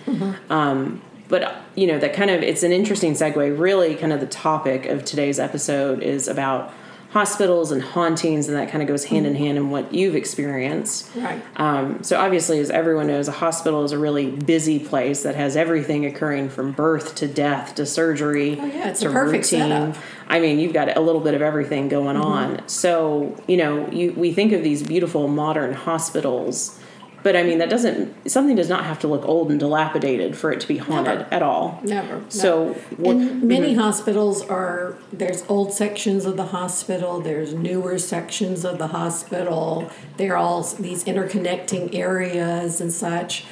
Um, 0.49 1.03
but 1.29 1.57
you 1.75 1.87
know, 1.87 1.99
that 1.99 2.15
kind 2.15 2.31
of 2.31 2.43
it's 2.43 2.63
an 2.63 2.73
interesting 2.73 3.13
segue. 3.13 3.59
Really, 3.59 3.95
kind 3.97 4.13
of 4.13 4.21
the 4.21 4.27
topic 4.27 4.87
of 4.87 5.05
today's 5.05 5.39
episode 5.39 6.03
is 6.03 6.27
about 6.29 6.73
hospitals 7.11 7.73
and 7.73 7.81
hauntings, 7.83 8.49
and 8.49 8.57
that 8.57 8.71
kind 8.71 8.83
of 8.83 8.89
goes 8.89 9.05
hand 9.07 9.27
in 9.27 9.35
hand 9.35 9.57
in 9.57 9.71
what 9.71 9.95
you've 9.95 10.15
experienced. 10.15 11.09
Right. 11.17 11.43
Um, 11.57 12.03
so 12.03 12.19
obviously, 12.21 12.59
as 12.61 12.69
everyone 12.71 13.07
knows, 13.07 13.29
a 13.29 13.33
hospital 13.33 13.83
is 13.85 13.93
a 13.93 13.99
really 13.99 14.31
busy 14.31 14.79
place 14.79 15.23
that 15.23 15.35
has 15.35 15.57
everything 15.57 16.05
occurring 16.05 16.51
from 16.51 16.73
birth 16.73 17.15
to 17.17 17.27
death 17.27 17.75
to 17.77 17.87
surgery. 17.87 18.59
Oh, 18.61 18.67
yeah, 18.67 18.89
it's 18.91 19.01
to 19.01 19.09
a 19.09 19.13
perfect 19.13 19.47
setup. 19.47 19.97
I 20.29 20.39
mean, 20.41 20.59
you've 20.59 20.75
got 20.75 20.95
a 20.95 21.01
little 21.01 21.23
bit 21.23 21.33
of 21.35 21.41
everything 21.43 21.89
going 21.89 22.17
Mm-hmm. 22.17 22.27
on. 22.61 22.69
So 22.69 23.35
you 23.47 23.57
know, 23.57 23.89
you 23.91 24.13
we 24.13 24.33
think 24.33 24.53
of 24.53 24.63
these 24.63 24.83
beautiful 24.83 25.29
modern 25.29 25.73
hospitals, 25.73 26.79
but 27.23 27.37
I 27.37 27.43
mean 27.43 27.59
that 27.59 27.71
doesn't 27.71 28.31
something 28.31 28.57
does 28.57 28.69
not 28.69 28.85
have 28.85 28.99
to 29.01 29.09
look 29.09 29.27
old 29.27 29.51
and 29.51 29.59
dilapidated 29.59 30.37
for 30.37 30.53
it 30.53 30.61
to 30.61 30.69
be 30.69 30.79
haunted 30.79 31.19
Never. 31.19 31.35
at 31.35 31.43
all. 31.43 31.81
Never. 31.83 32.25
So 32.29 32.75
what? 32.97 33.17
And 33.17 33.43
many 33.43 33.75
hospitals 33.75 34.43
are 34.43 34.97
there's 35.13 35.45
old 35.49 35.73
sections 35.73 36.25
of 36.25 36.37
the 36.37 36.47
hospital, 36.47 37.21
there's 37.21 37.53
newer 37.55 37.99
sections 37.99 38.65
of 38.65 38.79
the 38.79 38.89
hospital. 38.89 39.91
They're 40.17 40.37
all 40.37 40.63
these 40.63 41.05
interconnecting 41.05 41.95
areas 41.95 42.81
and 42.81 42.93
such. 42.93 43.45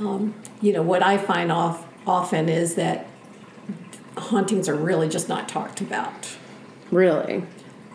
Um, 0.00 0.34
you 0.60 0.72
know 0.72 0.82
what 0.82 1.02
I 1.02 1.18
find 1.18 1.52
off 1.52 1.86
often 2.06 2.48
is 2.48 2.74
that 2.74 3.06
hauntings 4.16 4.68
are 4.68 4.74
really 4.74 5.08
just 5.08 5.28
not 5.28 5.48
talked 5.48 5.80
about. 5.80 6.36
Really? 6.90 7.44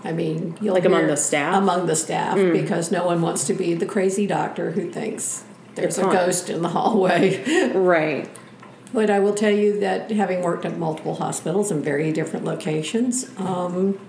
I 0.04 0.12
mean, 0.12 0.58
you'll 0.62 0.74
Like 0.76 0.86
among 0.86 1.08
the 1.08 1.18
staff? 1.18 1.56
Mm. 1.56 1.58
Among 1.64 1.86
the 1.88 1.96
staff, 1.96 2.36
because 2.54 2.92
no 2.92 3.06
one 3.06 3.22
wants 3.22 3.46
to 3.46 3.54
be 3.54 3.74
the 3.74 3.86
crazy 3.86 4.28
doctor 4.28 4.72
who 4.72 4.90
thinks 4.92 5.44
there's 5.76 5.90
It's 5.90 5.98
a 5.98 6.04
haunted. 6.04 6.26
ghost 6.26 6.50
in 6.50 6.62
the 6.62 6.70
hallway. 6.70 7.72
Right. 7.76 8.30
But 8.94 9.10
I 9.10 9.20
will 9.20 9.34
tell 9.34 9.52
you 9.52 9.80
that 9.82 10.10
having 10.12 10.42
worked 10.42 10.64
at 10.66 10.78
multiple 10.78 11.16
hospitals 11.16 11.72
in 11.72 11.82
very 11.82 12.12
different 12.14 12.46
locations, 12.46 13.30
um, 13.38 14.00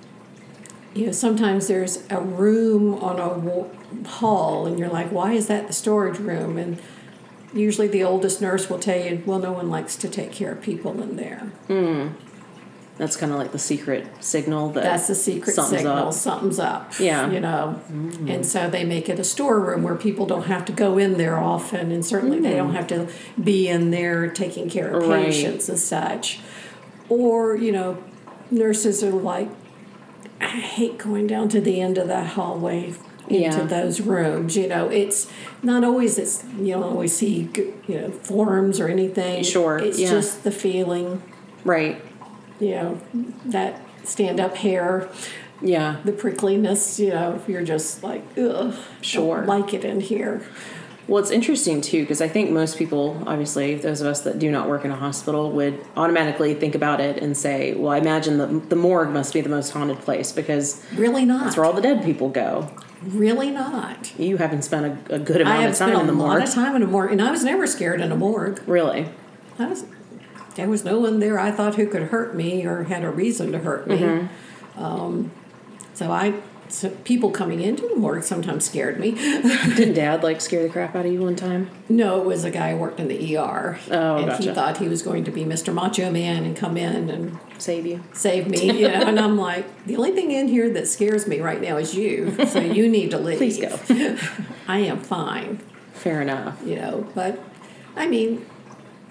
you 0.94 1.06
know, 1.06 1.12
sometimes 1.12 1.66
there's 1.66 2.04
a 2.10 2.20
room 2.20 2.94
on 2.94 3.18
a 3.18 4.08
hall, 4.08 4.66
and 4.66 4.78
you're 4.78 4.88
like, 4.88 5.10
why 5.10 5.32
is 5.32 5.48
that 5.48 5.66
the 5.66 5.72
storage 5.72 6.18
room? 6.18 6.56
And 6.58 6.78
usually 7.52 7.88
the 7.88 8.04
oldest 8.04 8.40
nurse 8.40 8.70
will 8.70 8.78
tell 8.78 8.98
you, 8.98 9.22
well, 9.26 9.38
no 9.40 9.52
one 9.52 9.68
likes 9.68 9.96
to 9.96 10.08
take 10.08 10.30
care 10.32 10.52
of 10.52 10.62
people 10.62 11.02
in 11.02 11.16
there. 11.16 11.50
That's 12.98 13.16
kind 13.16 13.30
of 13.30 13.38
like 13.38 13.52
the 13.52 13.58
secret 13.60 14.06
signal 14.18 14.70
that 14.70 14.82
That's 14.82 15.06
the 15.06 15.14
secret 15.14 15.54
something's 15.54 15.82
signal. 15.82 16.08
up. 16.08 16.12
Something's 16.12 16.58
up. 16.58 16.92
Yeah. 16.98 17.30
You 17.30 17.38
know, 17.38 17.80
mm. 17.90 18.28
and 18.28 18.44
so 18.44 18.68
they 18.68 18.84
make 18.84 19.08
it 19.08 19.20
a 19.20 19.24
storeroom 19.24 19.84
where 19.84 19.94
people 19.94 20.26
don't 20.26 20.46
have 20.46 20.64
to 20.64 20.72
go 20.72 20.98
in 20.98 21.16
there 21.16 21.38
often, 21.38 21.92
and 21.92 22.04
certainly 22.04 22.40
they 22.40 22.56
don't 22.56 22.72
mm. 22.72 22.76
have 22.76 22.88
to 22.88 23.08
be 23.42 23.68
in 23.68 23.90
there 23.92 24.28
taking 24.28 24.68
care 24.68 24.90
of 24.90 25.06
Right. 25.06 25.26
patients 25.26 25.68
and 25.68 25.78
such. 25.78 26.40
Or, 27.08 27.56
you 27.56 27.70
know, 27.72 28.02
nurses 28.50 29.02
are 29.04 29.10
like, 29.12 29.48
I 30.40 30.46
hate 30.46 30.98
going 30.98 31.26
down 31.28 31.48
to 31.50 31.60
the 31.60 31.80
end 31.80 31.98
of 31.98 32.08
that 32.08 32.28
hallway 32.28 32.94
into 33.28 33.58
Yeah. 33.58 33.64
those 33.64 34.00
rooms. 34.00 34.56
You 34.56 34.66
know, 34.68 34.88
it's 34.88 35.28
not 35.62 35.84
always, 35.84 36.18
it's, 36.18 36.44
you 36.58 36.74
don't 36.74 36.82
always 36.82 37.16
see, 37.16 37.48
you 37.86 38.00
know, 38.00 38.10
forms 38.10 38.80
or 38.80 38.88
anything. 38.88 39.44
Sure, 39.44 39.78
It's 39.78 39.98
yeah. 39.98 40.10
just 40.10 40.42
the 40.44 40.50
feeling, 40.50 41.22
Right. 41.64 42.00
You 42.60 42.70
know, 42.72 43.00
that 43.46 43.80
stand 44.04 44.40
up 44.40 44.56
hair 44.56 45.08
Yeah. 45.60 45.96
the 46.04 46.12
prickliness, 46.12 46.98
you 46.98 47.10
know, 47.10 47.40
you're 47.46 47.62
just 47.64 48.02
like, 48.02 48.22
ugh, 48.38 48.74
Sure. 49.00 49.38
don't 49.38 49.46
like 49.46 49.74
it 49.74 49.84
in 49.84 50.00
here. 50.00 50.42
Well, 51.08 51.22
it's 51.22 51.30
interesting 51.30 51.80
too 51.80 52.02
because 52.02 52.20
I 52.20 52.28
think 52.28 52.50
most 52.50 52.76
people, 52.76 53.22
obviously, 53.26 53.74
those 53.76 54.02
of 54.02 54.06
us 54.06 54.20
that 54.20 54.38
do 54.38 54.50
not 54.50 54.68
work 54.68 54.84
in 54.84 54.90
a 54.90 54.96
hospital, 54.96 55.50
would 55.52 55.80
automatically 55.96 56.52
think 56.52 56.74
about 56.74 57.00
it 57.00 57.22
and 57.22 57.34
say, 57.34 57.72
"Well, 57.74 57.90
I 57.92 57.96
imagine 57.96 58.36
the 58.36 58.46
the 58.68 58.76
morgue 58.76 59.08
must 59.10 59.32
be 59.32 59.40
the 59.40 59.48
most 59.48 59.70
haunted 59.70 60.00
place 60.00 60.32
because 60.32 60.82
Really 60.94 61.24
not. 61.24 61.44
that's 61.44 61.56
where 61.56 61.64
all 61.64 61.72
the 61.72 61.80
dead 61.80 62.02
people 62.04 62.28
go." 62.28 62.68
really 63.06 63.48
not. 63.50 64.12
You 64.18 64.36
haven't 64.38 64.62
spent 64.62 64.84
a, 65.08 65.14
a 65.14 65.18
good 65.20 65.40
amount 65.40 65.60
of 65.60 65.76
time 65.78 65.90
spent 65.90 65.92
in 65.94 66.00
a 66.00 66.12
the 66.12 66.12
lot 66.18 66.28
morgue, 66.30 66.42
of 66.42 66.50
time 66.52 66.76
in 66.76 66.82
a 66.82 66.86
morgue, 66.86 67.12
and 67.12 67.22
I 67.22 67.30
was 67.30 67.42
never 67.44 67.66
scared 67.66 68.00
in 68.02 68.10
a 68.12 68.16
morgue. 68.16 68.60
really. 68.66 69.06
I 69.58 69.66
was, 69.66 69.84
there 70.58 70.68
was 70.68 70.84
no 70.84 70.98
one 70.98 71.20
there 71.20 71.38
I 71.38 71.50
thought 71.52 71.76
who 71.76 71.86
could 71.86 72.02
hurt 72.04 72.34
me 72.34 72.66
or 72.66 72.82
had 72.84 73.04
a 73.04 73.10
reason 73.10 73.52
to 73.52 73.58
hurt 73.58 73.86
me. 73.86 73.98
Mm-hmm. 73.98 74.82
Um, 74.82 75.30
so 75.94 76.10
I 76.12 76.34
so 76.68 76.90
people 76.90 77.30
coming 77.30 77.62
into 77.62 77.88
the 77.88 77.94
morgue 77.96 78.24
sometimes 78.24 78.66
scared 78.66 78.98
me. 79.00 79.12
Didn't 79.76 79.94
Dad 79.94 80.22
like 80.22 80.40
scare 80.40 80.62
the 80.64 80.68
crap 80.68 80.94
out 80.94 81.06
of 81.06 81.12
you 81.12 81.20
one 81.22 81.36
time? 81.36 81.70
no, 81.88 82.20
it 82.20 82.26
was 82.26 82.44
a 82.44 82.50
guy 82.50 82.72
who 82.72 82.76
worked 82.76 83.00
in 83.00 83.08
the 83.08 83.36
ER. 83.38 83.78
Oh, 83.90 84.16
and 84.16 84.26
gotcha. 84.26 84.42
he 84.42 84.52
thought 84.52 84.76
he 84.78 84.88
was 84.88 85.00
going 85.02 85.24
to 85.24 85.30
be 85.30 85.44
Mr. 85.44 85.72
Macho 85.72 86.10
Man 86.10 86.44
and 86.44 86.56
come 86.56 86.76
in 86.76 87.08
and 87.08 87.38
Save 87.56 87.86
you? 87.86 88.02
save 88.12 88.48
me, 88.48 88.80
you 88.80 88.88
know. 88.88 88.94
And 89.06 89.18
I'm 89.18 89.38
like, 89.38 89.86
the 89.86 89.96
only 89.96 90.10
thing 90.12 90.30
in 90.32 90.48
here 90.48 90.68
that 90.74 90.88
scares 90.88 91.26
me 91.26 91.40
right 91.40 91.60
now 91.62 91.76
is 91.78 91.94
you. 91.94 92.34
So 92.46 92.60
you 92.60 92.88
need 92.88 93.12
to 93.12 93.18
leave. 93.26 93.38
Please 93.38 93.58
go. 93.60 93.78
I 94.68 94.80
am 94.80 94.98
fine, 94.98 95.60
Fair 95.94 96.20
enough. 96.20 96.60
you 96.66 96.76
know. 96.76 97.06
But 97.14 97.38
I 97.96 98.06
mean, 98.08 98.44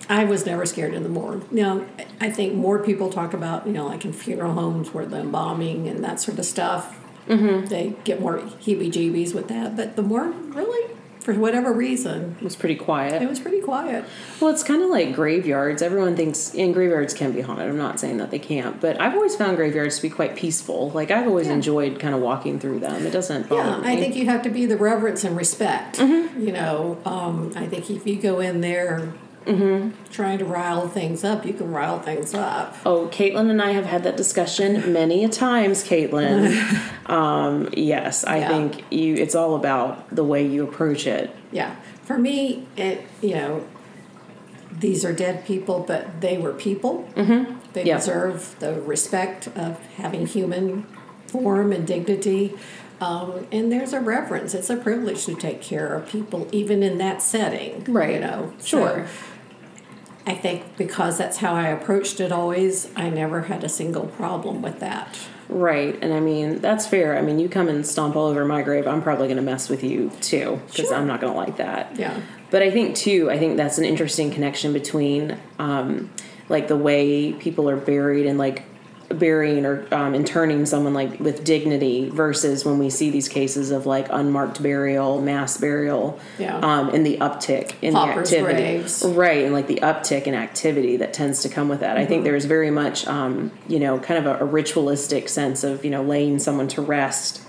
I 0.09 0.23
was 0.23 0.45
never 0.45 0.65
scared 0.65 0.93
in 0.93 1.03
the 1.03 1.09
morgue. 1.09 1.51
Now, 1.51 1.85
I 2.21 2.29
think 2.29 2.53
more 2.53 2.79
people 2.79 3.09
talk 3.09 3.33
about, 3.33 3.67
you 3.67 3.73
know, 3.73 3.87
like 3.87 4.05
in 4.05 4.13
funeral 4.13 4.53
homes 4.53 4.93
where 4.93 5.05
the 5.05 5.19
embalming 5.19 5.87
and 5.87 6.03
that 6.03 6.19
sort 6.19 6.39
of 6.39 6.45
stuff. 6.45 6.97
Mm-hmm. 7.27 7.65
They 7.65 7.93
get 8.05 8.21
more 8.21 8.39
heebie-jeebies 8.39 9.33
with 9.33 9.49
that, 9.49 9.75
but 9.75 9.97
the 9.97 10.01
morgue 10.01 10.55
really, 10.55 10.93
for 11.19 11.33
whatever 11.33 11.73
reason, 11.73 12.37
It 12.39 12.43
was 12.45 12.55
pretty 12.55 12.75
quiet. 12.75 13.21
it 13.21 13.27
was 13.27 13.37
pretty 13.41 13.59
quiet. 13.59 14.05
Well, 14.39 14.49
it's 14.49 14.63
kind 14.63 14.81
of 14.81 14.89
like 14.89 15.13
graveyards. 15.13 15.81
Everyone 15.81 16.15
thinks, 16.15 16.55
and 16.55 16.73
graveyards 16.73 17.13
can 17.13 17.33
be 17.33 17.41
haunted. 17.41 17.67
I'm 17.67 17.77
not 17.77 17.99
saying 17.99 18.15
that 18.19 18.31
they 18.31 18.39
can't, 18.39 18.79
but 18.79 19.01
I've 19.01 19.13
always 19.13 19.35
found 19.35 19.57
graveyards 19.57 19.97
to 19.97 20.03
be 20.03 20.09
quite 20.09 20.37
peaceful. 20.37 20.89
Like 20.91 21.11
I've 21.11 21.27
always 21.27 21.47
Yeah. 21.47 21.55
enjoyed 21.55 21.99
kind 21.99 22.15
of 22.15 22.21
walking 22.21 22.59
through 22.61 22.79
them. 22.79 23.05
It 23.05 23.11
doesn't 23.11 23.49
bother 23.49 23.71
Yeah, 23.71 23.79
me. 23.81 23.87
I 23.89 23.97
think 23.97 24.15
you 24.15 24.25
have 24.27 24.41
to 24.43 24.49
be 24.49 24.65
the 24.65 24.77
reverence 24.77 25.25
and 25.25 25.35
respect. 25.35 25.97
Mm-hmm. 25.99 26.39
You 26.47 26.53
know, 26.53 26.97
um, 27.03 27.51
I 27.57 27.65
think 27.65 27.89
if 27.91 28.07
you 28.07 28.15
go 28.15 28.39
in 28.39 28.61
there 28.61 29.11
Mm-hmm. 29.47 30.11
trying 30.11 30.37
to 30.39 30.45
rile 30.45 30.87
things 30.89 31.23
up, 31.23 31.45
you 31.45 31.53
can 31.53 31.71
rile 31.71 31.99
things 31.99 32.33
up. 32.33 32.75
Oh, 32.85 33.07
Caitlin 33.07 33.49
and 33.49 33.61
I 33.61 33.71
have 33.71 33.85
had 33.85 34.03
that 34.03 34.17
discussion 34.17 34.91
many 34.91 35.23
a 35.23 35.29
times, 35.29 35.83
Caitlin. 35.83 36.51
um, 37.09 37.69
yes, 37.75 38.23
I 38.25 38.39
Yeah. 38.39 38.47
think 38.49 38.83
you. 38.91 39.15
It's 39.15 39.35
all 39.35 39.55
about 39.55 40.13
the 40.13 40.23
way 40.23 40.45
you 40.45 40.63
approach 40.63 41.07
it. 41.07 41.33
Yeah, 41.51 41.75
for 42.03 42.17
me, 42.17 42.67
it 42.75 43.03
you 43.21 43.35
know, 43.35 43.65
these 44.71 45.03
are 45.05 45.13
dead 45.13 45.45
people, 45.45 45.83
but 45.87 46.21
they 46.21 46.37
were 46.37 46.53
people. 46.53 47.07
Mm-hmm. 47.15 47.53
They 47.73 47.85
Yeah. 47.85 47.97
deserve 47.97 48.55
the 48.59 48.73
respect 48.81 49.47
of 49.55 49.79
having 49.97 50.27
human 50.27 50.85
form 51.27 51.71
and 51.71 51.85
dignity. 51.87 52.53
Um, 52.99 53.45
and 53.51 53.71
there's 53.71 53.93
a 53.93 53.99
reverence. 53.99 54.55
It's 54.55 54.71
a 54.71 54.75
privilege 54.75 55.25
to 55.25 55.35
take 55.35 55.61
care 55.61 55.93
of 55.93 56.07
people, 56.09 56.47
even 56.51 56.81
in 56.81 56.97
that 56.97 57.21
setting. 57.21 57.83
Right. 57.87 58.15
You 58.15 58.19
know, 58.21 58.53
Sure. 58.63 59.05
So, 59.05 59.11
I 60.27 60.35
think 60.35 60.75
because 60.77 61.17
that's 61.17 61.37
how 61.37 61.55
I 61.55 61.69
approached 61.69 62.19
it 62.19 62.33
always, 62.33 62.91
I 62.97 63.09
never 63.09 63.43
had 63.43 63.63
a 63.63 63.69
single 63.69 64.07
problem 64.07 64.61
with 64.61 64.81
that. 64.81 65.17
Right, 65.47 65.97
and 66.01 66.13
I 66.13 66.19
mean 66.19 66.59
that's 66.59 66.85
fair. 66.85 67.17
I 67.17 67.21
mean, 67.21 67.39
you 67.39 67.47
come 67.47 67.69
and 67.69 67.87
stomp 67.87 68.17
all 68.17 68.27
over 68.27 68.43
my 68.43 68.61
grave, 68.61 68.85
I'm 68.85 69.01
probably 69.01 69.27
going 69.27 69.37
to 69.37 69.43
mess 69.43 69.69
with 69.69 69.83
you 69.83 70.11
too 70.19 70.59
because 70.67 70.89
Sure. 70.89 70.95
I'm 70.95 71.07
not 71.07 71.21
going 71.21 71.31
to 71.31 71.39
like 71.39 71.55
that. 71.57 71.95
Yeah. 71.95 72.19
But 72.51 72.61
I 72.61 72.69
think 72.69 72.97
too, 72.97 73.31
I 73.31 73.39
think 73.39 73.55
that's 73.55 73.77
an 73.77 73.85
interesting 73.85 74.29
connection 74.29 74.73
between 74.73 75.37
um, 75.59 76.11
like 76.49 76.67
the 76.67 76.75
way 76.77 77.31
people 77.31 77.69
are 77.69 77.77
buried 77.77 78.25
and 78.25 78.37
like 78.37 78.63
burying 79.09 79.65
or 79.65 79.87
um, 79.93 80.13
interning 80.13 80.65
someone 80.65 80.93
like 80.93 81.19
with 81.19 81.43
dignity 81.43 82.09
versus 82.09 82.65
when 82.65 82.77
we 82.77 82.89
see 82.89 83.09
these 83.09 83.29
cases 83.29 83.71
of 83.71 83.85
like 83.85 84.07
unmarked 84.09 84.61
burial, 84.61 85.21
mass 85.21 85.57
burial, 85.57 86.19
Yeah. 86.37 86.57
um, 86.57 86.89
and 86.89 87.05
the 87.05 87.17
uptick 87.17 87.73
in 87.81 87.93
Paupers' 87.93 88.29
the 88.31 88.37
activity, 88.39 88.77
graves. 88.79 89.03
right, 89.05 89.45
and 89.45 89.53
like 89.53 89.67
the 89.67 89.79
uptick 89.81 90.23
in 90.23 90.33
activity 90.33 90.97
that 90.97 91.13
tends 91.13 91.41
to 91.43 91.49
come 91.49 91.69
with 91.69 91.79
that. 91.79 91.95
I 91.95 92.01
Mm-hmm. 92.01 92.09
think 92.09 92.23
there's 92.25 92.45
very 92.45 92.69
much, 92.71 93.07
um, 93.07 93.51
you 93.67 93.79
know, 93.79 93.97
kind 93.99 94.25
of 94.25 94.41
a, 94.41 94.43
a 94.43 94.45
ritualistic 94.45 95.29
sense 95.29 95.63
of 95.63 95.85
you 95.85 95.91
know 95.91 96.03
laying 96.03 96.37
someone 96.39 96.67
to 96.69 96.81
rest. 96.81 97.41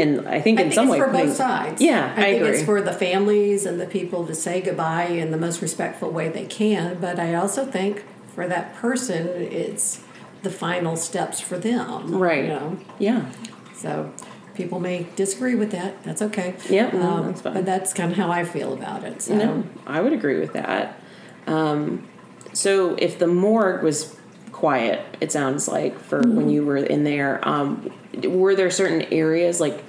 And 0.00 0.28
I 0.28 0.40
think 0.40 0.58
I 0.58 0.62
in 0.64 0.68
think 0.70 0.74
some 0.74 0.86
it's 0.88 0.92
way, 0.92 0.98
for 0.98 1.08
both 1.12 1.36
sides. 1.36 1.80
Yeah, 1.80 2.12
I, 2.16 2.20
I, 2.20 2.24
think 2.32 2.42
agree. 2.42 2.56
it's 2.56 2.64
for 2.64 2.82
the 2.82 2.92
families 2.92 3.64
and 3.64 3.80
the 3.80 3.86
people 3.86 4.26
to 4.26 4.34
say 4.34 4.60
goodbye 4.60 5.04
in 5.06 5.30
the 5.30 5.38
most 5.38 5.62
respectful 5.62 6.10
way 6.10 6.28
they 6.28 6.44
can. 6.46 6.98
But 7.00 7.20
I 7.20 7.34
also 7.34 7.64
think 7.64 8.02
for 8.34 8.48
that 8.48 8.74
person, 8.74 9.28
it's 9.28 10.00
the 10.46 10.52
final 10.52 10.96
steps 10.96 11.40
for 11.40 11.58
them. 11.58 12.14
Right. 12.14 12.44
You 12.44 12.48
know. 12.50 12.78
yeah. 13.00 13.30
So 13.74 14.12
people 14.54 14.78
may 14.78 15.06
disagree 15.16 15.56
with 15.56 15.72
that. 15.72 16.02
That's 16.04 16.22
okay. 16.22 16.54
Yep, 16.70 16.92
no, 16.94 17.00
Um, 17.00 17.26
that's 17.26 17.40
fine. 17.40 17.54
But 17.54 17.66
that's 17.66 17.92
kind 17.92 18.12
of 18.12 18.16
how 18.16 18.30
I 18.30 18.44
feel 18.44 18.72
about 18.72 19.02
it. 19.02 19.22
So. 19.22 19.34
No, 19.34 19.64
I 19.86 20.00
would 20.00 20.12
agree 20.12 20.38
with 20.38 20.52
that. 20.52 21.00
Um, 21.48 22.06
so 22.52 22.94
if 22.98 23.18
the 23.18 23.26
morgue 23.26 23.82
was 23.82 24.16
quiet, 24.52 25.00
it 25.20 25.32
sounds 25.32 25.66
like 25.68 25.98
for 25.98 26.20
Mm-hmm. 26.22 26.36
when 26.36 26.48
you 26.48 26.64
were 26.64 26.76
in 26.76 27.02
there, 27.04 27.46
um, 27.46 27.90
were 28.24 28.54
there 28.54 28.70
certain 28.70 29.02
areas 29.12 29.60
like 29.60 29.82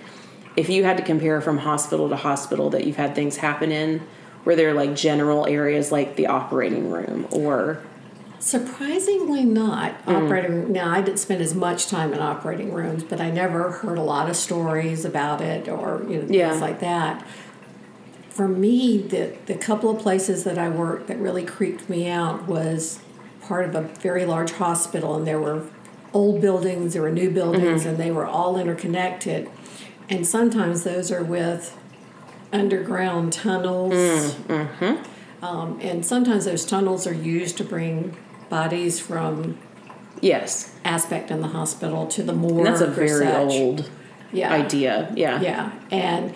if 0.58 0.70
you 0.70 0.84
had 0.84 0.98
to 0.98 1.04
compare 1.04 1.39
from 1.39 1.60
hospital 1.60 2.10
to 2.10 2.15
hospital 2.15 2.72
that 2.72 2.84
you've 2.86 2.98
had 2.98 3.13
things 3.15 3.38
happen 3.38 3.72
in? 3.72 4.02
Were 4.43 4.56
there 4.56 4.74
like 4.74 4.96
general 4.96 5.46
areas 5.46 5.91
like 5.91 6.15
the 6.15 6.28
operating 6.28 6.89
room 6.89 7.28
or 7.32 7.80
Surprisingly 8.39 9.43
not 9.43 10.06
Mm. 10.06 10.26
operating. 10.26 10.71
Now 10.71 10.91
I 10.91 11.02
didn't 11.02 11.19
spend 11.19 11.41
as 11.41 11.56
much 11.56 11.88
time 11.88 12.13
in 12.13 12.19
operating 12.19 12.71
rooms, 12.71 13.04
but 13.04 13.19
I 13.19 13.32
never 13.32 13.71
heard 13.71 13.97
a 13.97 14.02
lot 14.04 14.30
of 14.30 14.36
stories 14.36 15.04
about 15.06 15.41
it 15.41 15.67
or 15.67 16.04
you 16.08 16.17
know 16.19 16.26
Yeah. 16.30 16.50
things 16.50 16.62
like 16.62 16.80
that. 16.80 17.23
For 18.30 18.47
me, 18.47 19.00
the 19.00 19.32
the 19.47 19.56
couple 19.56 19.89
of 19.89 20.00
places 20.00 20.43
that 20.43 20.58
I 20.58 20.69
worked 20.69 21.08
that 21.08 21.19
really 21.19 21.43
creeped 21.43 21.89
me 21.89 22.08
out 22.10 22.47
was 22.47 23.00
part 23.41 23.65
of 23.65 23.76
a 23.76 23.82
very 24.02 24.26
large 24.26 24.52
hospital, 24.54 25.15
and 25.15 25.26
there 25.26 25.39
were 25.39 25.62
old 26.13 26.39
buildings, 26.41 26.93
there 26.93 27.02
were 27.02 27.12
new 27.12 27.30
buildings, 27.32 27.82
Mm-hmm. 27.82 27.89
and 27.89 27.97
they 27.97 28.12
were 28.12 28.26
all 28.28 28.58
interconnected. 28.58 29.50
And 30.10 30.26
sometimes 30.26 30.84
those 30.84 31.12
are 31.12 31.23
with 31.23 31.76
underground 32.54 33.34
tunnels. 33.34 33.93
Mm-hmm. 34.47 35.43
Um, 35.43 35.80
and 35.82 36.06
sometimes 36.06 36.45
those 36.45 36.65
tunnels 36.65 37.06
are 37.06 37.13
used 37.13 37.58
to 37.58 37.63
bring 37.63 38.15
bodies 38.49 38.99
from 38.99 39.57
yes? 40.21 40.73
aspect 40.86 41.31
in 41.31 41.41
the 41.41 41.47
hospital 41.49 42.07
to 42.07 42.23
the 42.23 42.33
morgue. 42.33 42.57
And 42.60 42.67
that's 42.67 42.81
a 42.81 42.88
very 42.88 43.25
such. 43.25 43.51
old 43.51 43.89
yeah. 44.31 44.51
idea. 44.53 45.12
Yeah. 45.15 45.41
Yeah, 45.41 45.71
and 45.91 46.33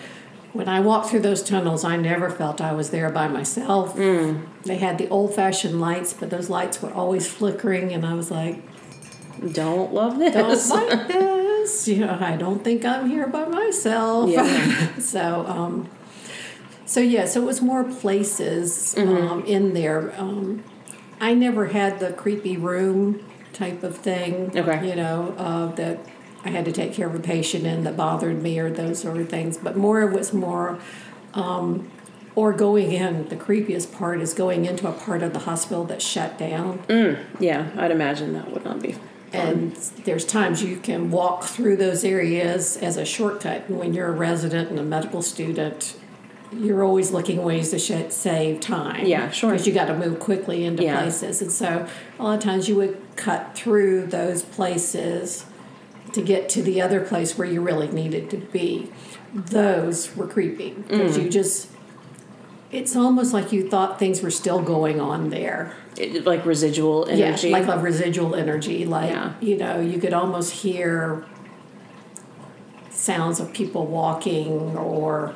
when 0.52 0.68
I 0.68 0.80
walked 0.80 1.08
through 1.08 1.20
those 1.20 1.42
tunnels, 1.42 1.82
I 1.82 1.96
never 1.96 2.28
felt 2.28 2.60
I 2.60 2.72
was 2.74 2.90
there 2.90 3.08
by 3.10 3.26
myself. 3.28 3.96
Mm. 3.96 4.46
They 4.64 4.76
had 4.76 4.98
the 4.98 5.08
old-fashioned 5.08 5.80
lights, 5.80 6.12
but 6.12 6.28
those 6.28 6.50
lights 6.50 6.82
were 6.82 6.92
always 6.92 7.26
flickering, 7.26 7.92
and 7.92 8.04
I 8.04 8.12
was 8.14 8.30
like, 8.30 8.62
Don't 9.52 9.94
love 9.94 10.18
this. 10.18 10.68
"Don't 10.68 10.88
like 10.88 11.08
this." 11.08 11.88
You 11.88 12.04
know, 12.06 12.18
I 12.20 12.36
don't 12.36 12.62
think 12.62 12.84
I'm 12.84 13.08
here 13.08 13.26
by 13.26 13.46
myself. 13.46 14.28
Yeah. 14.30 14.94
so, 14.98 15.46
um, 15.46 15.88
so 16.84 17.00
yeah, 17.00 17.24
so 17.24 17.40
it 17.42 17.46
was 17.46 17.62
more 17.62 17.84
places 17.84 18.94
Mm-hmm. 18.96 19.26
um, 19.32 19.44
in 19.46 19.72
there. 19.72 20.12
Um, 20.18 20.62
I 21.22 21.34
never 21.34 21.66
had 21.66 22.00
the 22.00 22.12
creepy 22.12 22.56
room 22.56 23.24
type 23.52 23.84
of 23.84 23.96
thing. 23.96 24.50
Okay. 24.58 24.88
You 24.88 24.96
know, 24.96 25.34
uh, 25.38 25.66
that 25.76 26.00
I 26.44 26.50
had 26.50 26.64
to 26.64 26.72
take 26.72 26.92
care 26.92 27.06
of 27.06 27.14
a 27.14 27.20
patient 27.20 27.64
in 27.64 27.84
that 27.84 27.96
bothered 27.96 28.42
me 28.42 28.58
or 28.58 28.70
those 28.70 28.98
sort 29.00 29.18
of 29.18 29.28
things. 29.28 29.56
But 29.56 29.76
more 29.76 30.02
it 30.02 30.12
was 30.12 30.32
more, 30.32 30.80
um, 31.32 31.88
or 32.34 32.52
going 32.52 32.90
in. 32.90 33.28
The 33.28 33.36
creepiest 33.36 33.92
part 33.96 34.20
is 34.20 34.34
going 34.34 34.64
into 34.64 34.88
a 34.88 34.92
part 34.92 35.22
of 35.22 35.32
the 35.32 35.40
hospital 35.40 35.84
that's 35.84 36.04
shut 36.04 36.38
down. 36.38 36.82
yeah, 37.38 37.70
I'd 37.76 37.92
imagine 37.92 38.32
that 38.32 38.50
would 38.50 38.64
not 38.64 38.82
be. 38.82 38.96
And 39.32 39.74
there's 40.04 40.26
times 40.26 40.62
you 40.62 40.76
can 40.76 41.10
walk 41.10 41.44
through 41.44 41.76
those 41.76 42.04
areas 42.04 42.76
as 42.76 42.96
a 42.96 43.04
shortcut. 43.04 43.68
And 43.68 43.78
when 43.78 43.94
you're 43.94 44.08
a 44.08 44.12
resident 44.12 44.70
and 44.70 44.78
a 44.78 44.82
medical 44.82 45.22
student, 45.22 45.96
you're 46.56 46.84
always 46.84 47.10
looking 47.10 47.42
ways 47.42 47.70
to 47.70 47.78
sh- 47.78 48.10
save 48.12 48.60
time. 48.60 49.06
Yeah, 49.06 49.30
sure. 49.30 49.50
Because 49.52 49.66
you 49.66 49.72
got 49.72 49.86
to 49.86 49.96
move 49.96 50.18
quickly 50.20 50.64
into 50.64 50.82
Yeah. 50.82 51.00
places. 51.00 51.40
And 51.42 51.50
so 51.50 51.86
a 52.18 52.22
lot 52.22 52.34
of 52.34 52.40
times 52.40 52.68
you 52.68 52.76
would 52.76 52.98
cut 53.16 53.52
through 53.54 54.06
those 54.06 54.42
places 54.42 55.44
to 56.12 56.20
get 56.20 56.48
to 56.50 56.62
the 56.62 56.80
other 56.82 57.00
place 57.00 57.38
where 57.38 57.48
you 57.48 57.60
really 57.60 57.88
needed 57.88 58.28
to 58.30 58.36
be. 58.36 58.90
Those 59.34 60.14
were 60.14 60.26
creepy 60.26 60.70
because 60.86 61.16
Mm. 61.16 61.24
you 61.24 61.30
just, 61.30 61.68
it's 62.70 62.94
almost 62.94 63.32
like 63.32 63.50
you 63.52 63.68
thought 63.68 63.98
things 63.98 64.20
were 64.20 64.30
still 64.30 64.60
going 64.60 65.00
on 65.00 65.30
there. 65.30 65.74
It, 65.96 66.24
like 66.26 66.44
residual 66.44 67.06
energy. 67.06 67.48
Yeah, 67.48 67.58
like 67.58 67.68
a 67.68 67.78
residual 67.78 68.34
energy. 68.34 68.84
Like, 68.84 69.10
Yeah. 69.10 69.32
you 69.40 69.56
know, 69.56 69.80
you 69.80 69.98
could 69.98 70.12
almost 70.12 70.52
hear 70.52 71.24
sounds 72.90 73.40
of 73.40 73.52
people 73.52 73.86
walking 73.86 74.76
or 74.76 75.34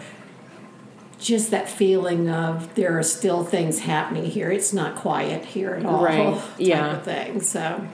just 1.19 1.51
that 1.51 1.69
feeling 1.69 2.29
of 2.29 2.75
there 2.75 2.99
are 2.99 3.03
still 3.03 3.45
things 3.45 3.81
happening 3.81 4.25
here. 4.27 4.51
It's 4.51 4.73
not 4.73 4.97
quiet 4.97 5.45
here 5.45 5.75
at 5.75 5.85
all. 5.87 6.03
Right, 6.05 6.41
yeah. 6.59 6.97
of 6.97 7.05
thing. 7.05 7.41
So, 7.41 7.87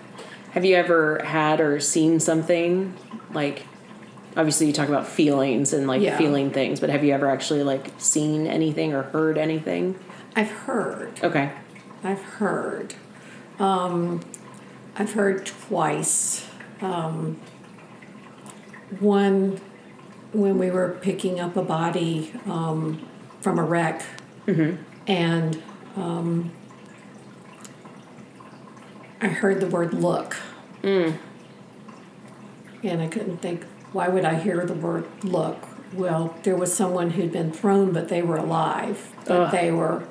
Have 0.53 0.65
you 0.65 0.77
ever 0.77 1.23
had 1.25 1.61
or 1.61 1.81
seen 1.81 2.21
something 2.21 2.95
like 3.33 3.65
obviously 4.37 4.67
you 4.67 4.73
talk 4.73 4.89
about 4.89 5.07
feelings 5.07 5.73
and 5.73 5.87
like 5.87 6.03
Yeah. 6.03 6.17
feeling 6.19 6.51
things, 6.51 6.81
but 6.81 6.91
have 6.91 7.05
you 7.05 7.13
ever 7.15 7.31
actually 7.31 7.63
like 7.63 7.91
seen 7.99 8.47
anything 8.47 8.93
or 8.93 9.03
heard 9.05 9.39
anything? 9.39 9.95
I've 10.35 10.51
heard. 10.51 11.21
Okay. 11.23 11.51
I've 12.05 12.23
heard. 12.23 12.95
Um, 13.59 14.21
I've 14.97 15.13
heard 15.13 15.47
twice. 15.47 16.47
Um, 16.81 17.39
one 19.01 19.61
when 20.33 20.59
we 20.59 20.71
were 20.71 20.97
picking 21.01 21.39
up 21.41 21.57
a 21.57 21.63
body 21.63 22.33
um, 22.47 23.07
from 23.43 23.59
a 23.59 23.65
wreck, 23.65 24.03
and 25.07 25.63
um, 25.97 26.51
I 29.21 29.29
heard 29.29 29.61
the 29.61 29.67
word 29.67 29.93
"look," 29.95 30.37
and 30.83 31.19
I 32.85 33.07
couldn't 33.09 33.39
think. 33.39 33.65
Why 33.93 34.09
would 34.09 34.25
I 34.25 34.37
hear 34.37 34.65
the 34.65 34.75
word 34.75 35.07
"look"? 35.23 35.69
Well, 35.93 36.35
there 36.45 36.57
was 36.57 36.75
someone 36.75 37.11
who'd 37.11 37.33
been 37.33 37.53
thrown, 37.53 37.93
but 37.93 38.09
they 38.09 38.23
were 38.23 38.37
alive. 38.39 39.13
But 39.27 39.41
Ugh. 39.41 39.53
they 39.53 39.71
were 39.71 40.05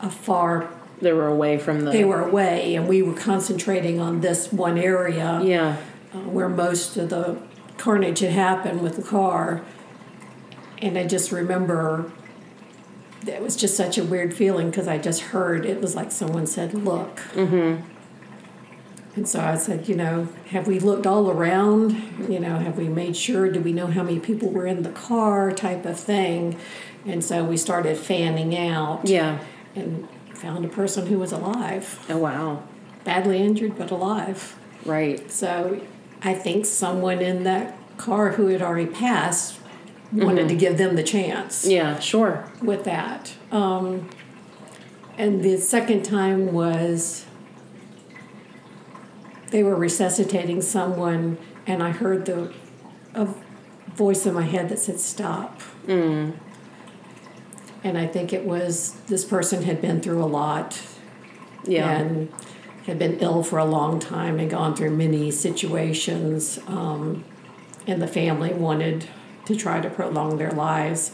a 0.00 0.10
far. 0.10 0.68
They 1.00 1.12
were 1.12 1.26
away 1.26 1.58
from 1.58 1.80
the. 1.80 1.90
They 1.90 2.04
were 2.04 2.22
away, 2.22 2.76
and 2.76 2.86
we 2.86 3.02
were 3.02 3.14
concentrating 3.14 3.98
on 4.00 4.20
this 4.20 4.52
one 4.52 4.78
area 4.78 5.40
Yeah. 5.42 5.76
uh, 6.14 6.18
where 6.18 6.48
most 6.48 6.96
of 6.96 7.08
the 7.10 7.36
carnage 7.78 8.20
had 8.20 8.30
happened 8.30 8.80
with 8.82 8.94
the 8.96 9.02
car. 9.02 9.62
And 10.80 10.96
I 10.96 11.06
just 11.06 11.32
remember 11.32 12.12
it 13.26 13.40
was 13.42 13.56
just 13.56 13.76
such 13.76 13.98
a 13.98 14.04
weird 14.04 14.34
feeling 14.34 14.70
because 14.70 14.88
I 14.88 14.98
just 14.98 15.20
heard 15.22 15.64
it 15.66 15.80
was 15.80 15.94
like 15.94 16.12
someone 16.12 16.46
said, 16.46 16.74
Look. 16.74 17.16
Mm-hmm. 17.34 17.82
And 19.16 19.28
so 19.28 19.40
I 19.40 19.56
said, 19.56 19.88
You 19.88 19.94
know, 19.96 20.28
have 20.50 20.66
we 20.66 20.78
looked 20.80 21.06
all 21.06 21.30
around? 21.30 21.92
You 22.28 22.40
know, 22.40 22.58
have 22.58 22.76
we 22.76 22.88
made 22.88 23.16
sure? 23.16 23.50
Do 23.50 23.60
we 23.60 23.72
know 23.72 23.86
how 23.86 24.02
many 24.02 24.18
people 24.18 24.50
were 24.50 24.66
in 24.66 24.82
the 24.82 24.90
car? 24.90 25.52
type 25.52 25.84
of 25.86 25.98
thing. 25.98 26.58
And 27.06 27.22
so 27.22 27.44
we 27.44 27.56
started 27.56 27.96
fanning 27.98 28.56
out 28.56 29.02
Yeah. 29.04 29.38
and 29.76 30.08
found 30.32 30.64
a 30.64 30.68
person 30.68 31.06
who 31.06 31.18
was 31.18 31.32
alive, 31.32 32.04
Oh 32.08 32.18
wow. 32.18 32.62
badly 33.04 33.38
injured, 33.38 33.76
but 33.78 33.90
alive. 33.90 34.56
Right. 34.84 35.30
So 35.30 35.80
I 36.22 36.34
think 36.34 36.66
someone 36.66 37.20
in 37.20 37.44
that 37.44 37.76
car 37.98 38.32
who 38.32 38.46
had 38.48 38.60
already 38.62 38.86
passed 38.90 39.58
wanted 40.12 40.48
to 40.48 40.54
give 40.54 40.78
them 40.78 40.96
the 40.96 41.02
chance 41.02 41.66
Yeah. 41.66 41.98
Sure. 41.98 42.44
with 42.62 42.84
that. 42.84 43.32
Um, 43.50 44.08
and 45.18 45.42
the 45.42 45.56
second 45.58 46.04
time 46.04 46.52
was 46.52 47.24
they 49.50 49.62
were 49.62 49.76
resuscitating 49.76 50.60
someone, 50.62 51.38
and 51.66 51.82
I 51.82 51.90
heard 51.90 52.26
the 52.26 52.52
a 53.14 53.28
voice 53.94 54.26
in 54.26 54.34
my 54.34 54.42
head 54.42 54.68
that 54.70 54.78
said, 54.80 54.98
Stop. 54.98 55.60
And 55.86 56.38
I 57.98 58.06
think 58.06 58.32
it 58.32 58.44
was 58.44 58.94
this 59.08 59.24
person 59.24 59.62
had 59.64 59.80
been 59.80 60.00
through 60.00 60.22
a 60.22 60.26
lot 60.26 60.80
Yeah. 61.64 61.90
and 61.98 62.28
had 62.86 62.98
been 62.98 63.18
ill 63.20 63.42
for 63.44 63.58
a 63.58 63.64
long 63.64 64.00
time 64.00 64.38
and 64.40 64.50
gone 64.50 64.74
through 64.74 64.90
many 64.96 65.30
situations. 65.30 66.58
Um, 66.66 67.24
and 67.86 68.00
the 68.02 68.06
family 68.08 68.52
wanted 68.54 69.04
to 69.46 69.56
try 69.56 69.80
to 69.80 69.90
prolong 69.90 70.38
their 70.38 70.50
lives. 70.52 71.12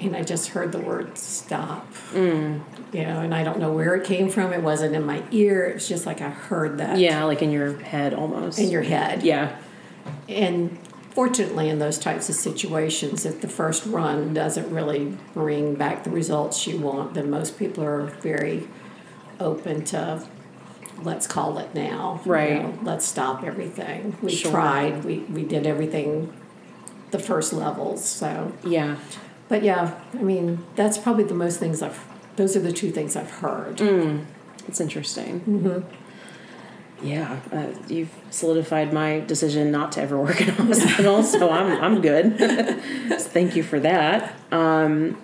And 0.00 0.16
I 0.16 0.22
just 0.22 0.48
heard 0.48 0.72
the 0.72 0.78
word 0.80 1.18
stop. 1.18 1.92
Mm. 2.12 2.62
You 2.92 3.02
know, 3.04 3.20
and 3.20 3.34
I 3.34 3.44
don't 3.44 3.58
know 3.58 3.70
where 3.72 3.94
it 3.94 4.04
came 4.04 4.30
from. 4.30 4.52
It 4.52 4.62
wasn't 4.62 4.94
in 4.94 5.04
my 5.04 5.22
ear. 5.30 5.66
It 5.66 5.74
was 5.74 5.88
just 5.88 6.06
like 6.06 6.22
I 6.22 6.30
heard 6.30 6.78
that 6.78 6.98
yeah. 6.98 7.24
Like 7.24 7.42
in 7.42 7.50
your 7.50 7.78
head 7.80 8.14
almost. 8.14 8.58
in 8.58 8.70
your 8.70 8.82
head. 8.82 9.22
Yeah. 9.22 9.58
And 10.28 10.78
fortunately, 11.10 11.68
in 11.68 11.78
those 11.80 11.98
types 11.98 12.30
of 12.30 12.34
situations, 12.34 13.26
if 13.26 13.42
the 13.42 13.48
first 13.48 13.84
run 13.84 14.32
doesn't 14.32 14.70
really 14.70 15.16
bring 15.34 15.74
back 15.74 16.04
the 16.04 16.10
results 16.10 16.66
you 16.66 16.78
want, 16.78 17.12
then 17.12 17.28
most 17.30 17.58
people 17.58 17.84
are 17.84 18.06
very 18.22 18.66
open 19.38 19.84
to 19.86 20.26
let's 21.02 21.26
call 21.26 21.58
it 21.58 21.74
now. 21.74 22.20
you 22.24 22.32
Right. 22.32 22.62
know, 22.62 22.78
let's 22.82 23.06
stop 23.06 23.42
everything. 23.44 24.16
We 24.22 24.32
Sure. 24.32 24.50
tried, 24.50 25.04
we, 25.04 25.18
we 25.20 25.44
did 25.44 25.66
everything 25.66 26.32
the 27.10 27.18
first 27.18 27.52
levels. 27.52 28.04
So, 28.04 28.52
Yeah. 28.64 28.96
but 29.48 29.62
yeah, 29.62 29.98
I 30.14 30.22
mean, 30.22 30.64
that's 30.76 30.98
probably 30.98 31.24
the 31.24 31.34
most 31.34 31.58
things 31.58 31.82
I've, 31.82 31.98
those 32.36 32.56
are 32.56 32.60
the 32.60 32.72
two 32.72 32.90
things 32.90 33.16
I've 33.16 33.30
heard. 33.30 33.78
Mm. 33.78 34.24
It's 34.68 34.80
interesting. 34.80 35.40
Mm-hmm. 35.40 35.94
Yeah, 37.02 37.40
uh, 37.50 37.68
you've 37.88 38.12
solidified 38.30 38.92
my 38.92 39.20
decision 39.20 39.70
not 39.70 39.92
to 39.92 40.02
ever 40.02 40.20
work 40.20 40.40
in 40.42 40.50
a 40.50 40.52
hospital, 40.64 41.22
so 41.22 41.48
I'm 41.50 41.82
I'm 41.82 42.02
good. 42.02 42.38
So 42.38 43.16
thank 43.18 43.56
you 43.56 43.62
for 43.62 43.80
that. 43.80 44.34
Um, 44.52 45.16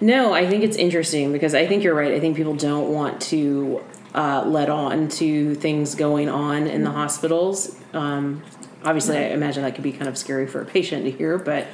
no, 0.00 0.32
I 0.32 0.46
think 0.48 0.62
it's 0.62 0.76
interesting 0.76 1.32
because 1.32 1.52
I 1.52 1.66
think 1.66 1.82
you're 1.82 1.96
right. 1.96 2.12
I 2.12 2.20
think 2.20 2.36
people 2.36 2.54
don't 2.54 2.92
want 2.92 3.20
to 3.22 3.82
uh, 4.14 4.44
let 4.46 4.68
on 4.70 5.08
to 5.08 5.56
things 5.56 5.96
going 5.96 6.28
on 6.28 6.68
in 6.68 6.84
the 6.84 6.92
hospitals. 6.92 7.76
Um, 7.92 8.44
obviously, 8.86 9.18
I 9.18 9.22
imagine 9.30 9.62
that 9.64 9.74
could 9.74 9.84
be 9.84 9.92
kind 9.92 10.08
of 10.08 10.16
scary 10.16 10.46
for 10.46 10.60
a 10.62 10.64
patient 10.64 11.04
to 11.04 11.10
hear, 11.10 11.36
but 11.38 11.66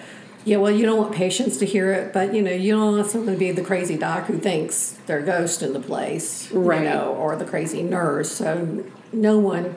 Yeah, 0.45 0.57
well, 0.57 0.73
you 0.73 0.85
don't 0.85 0.99
want 0.99 1.15
patients 1.15 1.59
to 1.59 1.67
hear 1.67 1.93
it, 1.93 2.13
but 2.13 2.35
you 2.35 2.43
know, 2.43 2.51
you 2.51 2.73
don't 2.73 2.97
want 2.97 3.09
someone 3.09 3.33
to 3.33 3.39
be 3.39 3.53
the 3.53 3.63
crazy 3.63 3.97
doc 3.97 4.27
who 4.27 4.39
thinks 4.39 4.99
they're 5.07 5.21
a 5.21 5.23
ghost 5.23 5.63
in 5.63 5.73
the 5.73 5.79
place, 5.81 6.51
Right. 6.51 6.83
You 6.83 6.89
know, 6.89 7.15
or 7.15 7.37
the 7.37 7.45
crazy 7.45 7.83
nurse. 7.83 8.33
So 8.33 8.85
no 9.13 9.39
one, 9.39 9.77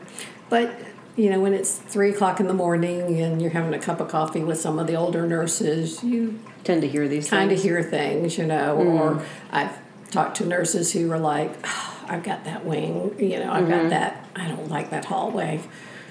but 0.50 0.76
you 1.15 1.30
know, 1.30 1.39
when 1.39 1.54
it's 1.54 1.78
three 1.78 2.10
o'clock 2.10 2.39
in 2.39 2.48
the 2.48 2.54
morning 2.54 3.21
and 3.21 3.41
you're 3.41 3.52
having 3.52 3.74
a 3.74 3.80
cup 3.80 4.00
of 4.02 4.08
coffee 4.10 4.43
with 4.43 4.60
some 4.60 4.80
of 4.80 4.88
the 4.88 4.95
older 4.95 5.26
nurses, 5.28 6.04
you 6.04 6.39
tend 6.63 6.82
to 6.82 6.88
hear 6.88 7.08
these 7.08 7.30
kind 7.30 7.52
of 7.52 7.62
hear 7.62 7.82
things, 7.84 8.38
you 8.38 8.45
know. 8.45 8.76
Or 8.76 9.21
I've 9.52 9.78
talked 10.12 10.38
to 10.38 10.45
nurses 10.45 10.91
who 10.93 11.10
are 11.12 11.19
like, 11.19 11.52
"Ah, 11.63 12.06
"I've 12.10 12.24
got 12.24 12.43
that 12.45 12.65
wing, 12.65 13.15
you 13.19 13.39
know, 13.39 13.50
I've 13.52 13.69
got 13.69 13.89
that. 13.91 14.26
I 14.36 14.48
don't 14.48 14.67
like 14.69 14.89
that 14.89 15.06
hallway." 15.06 15.62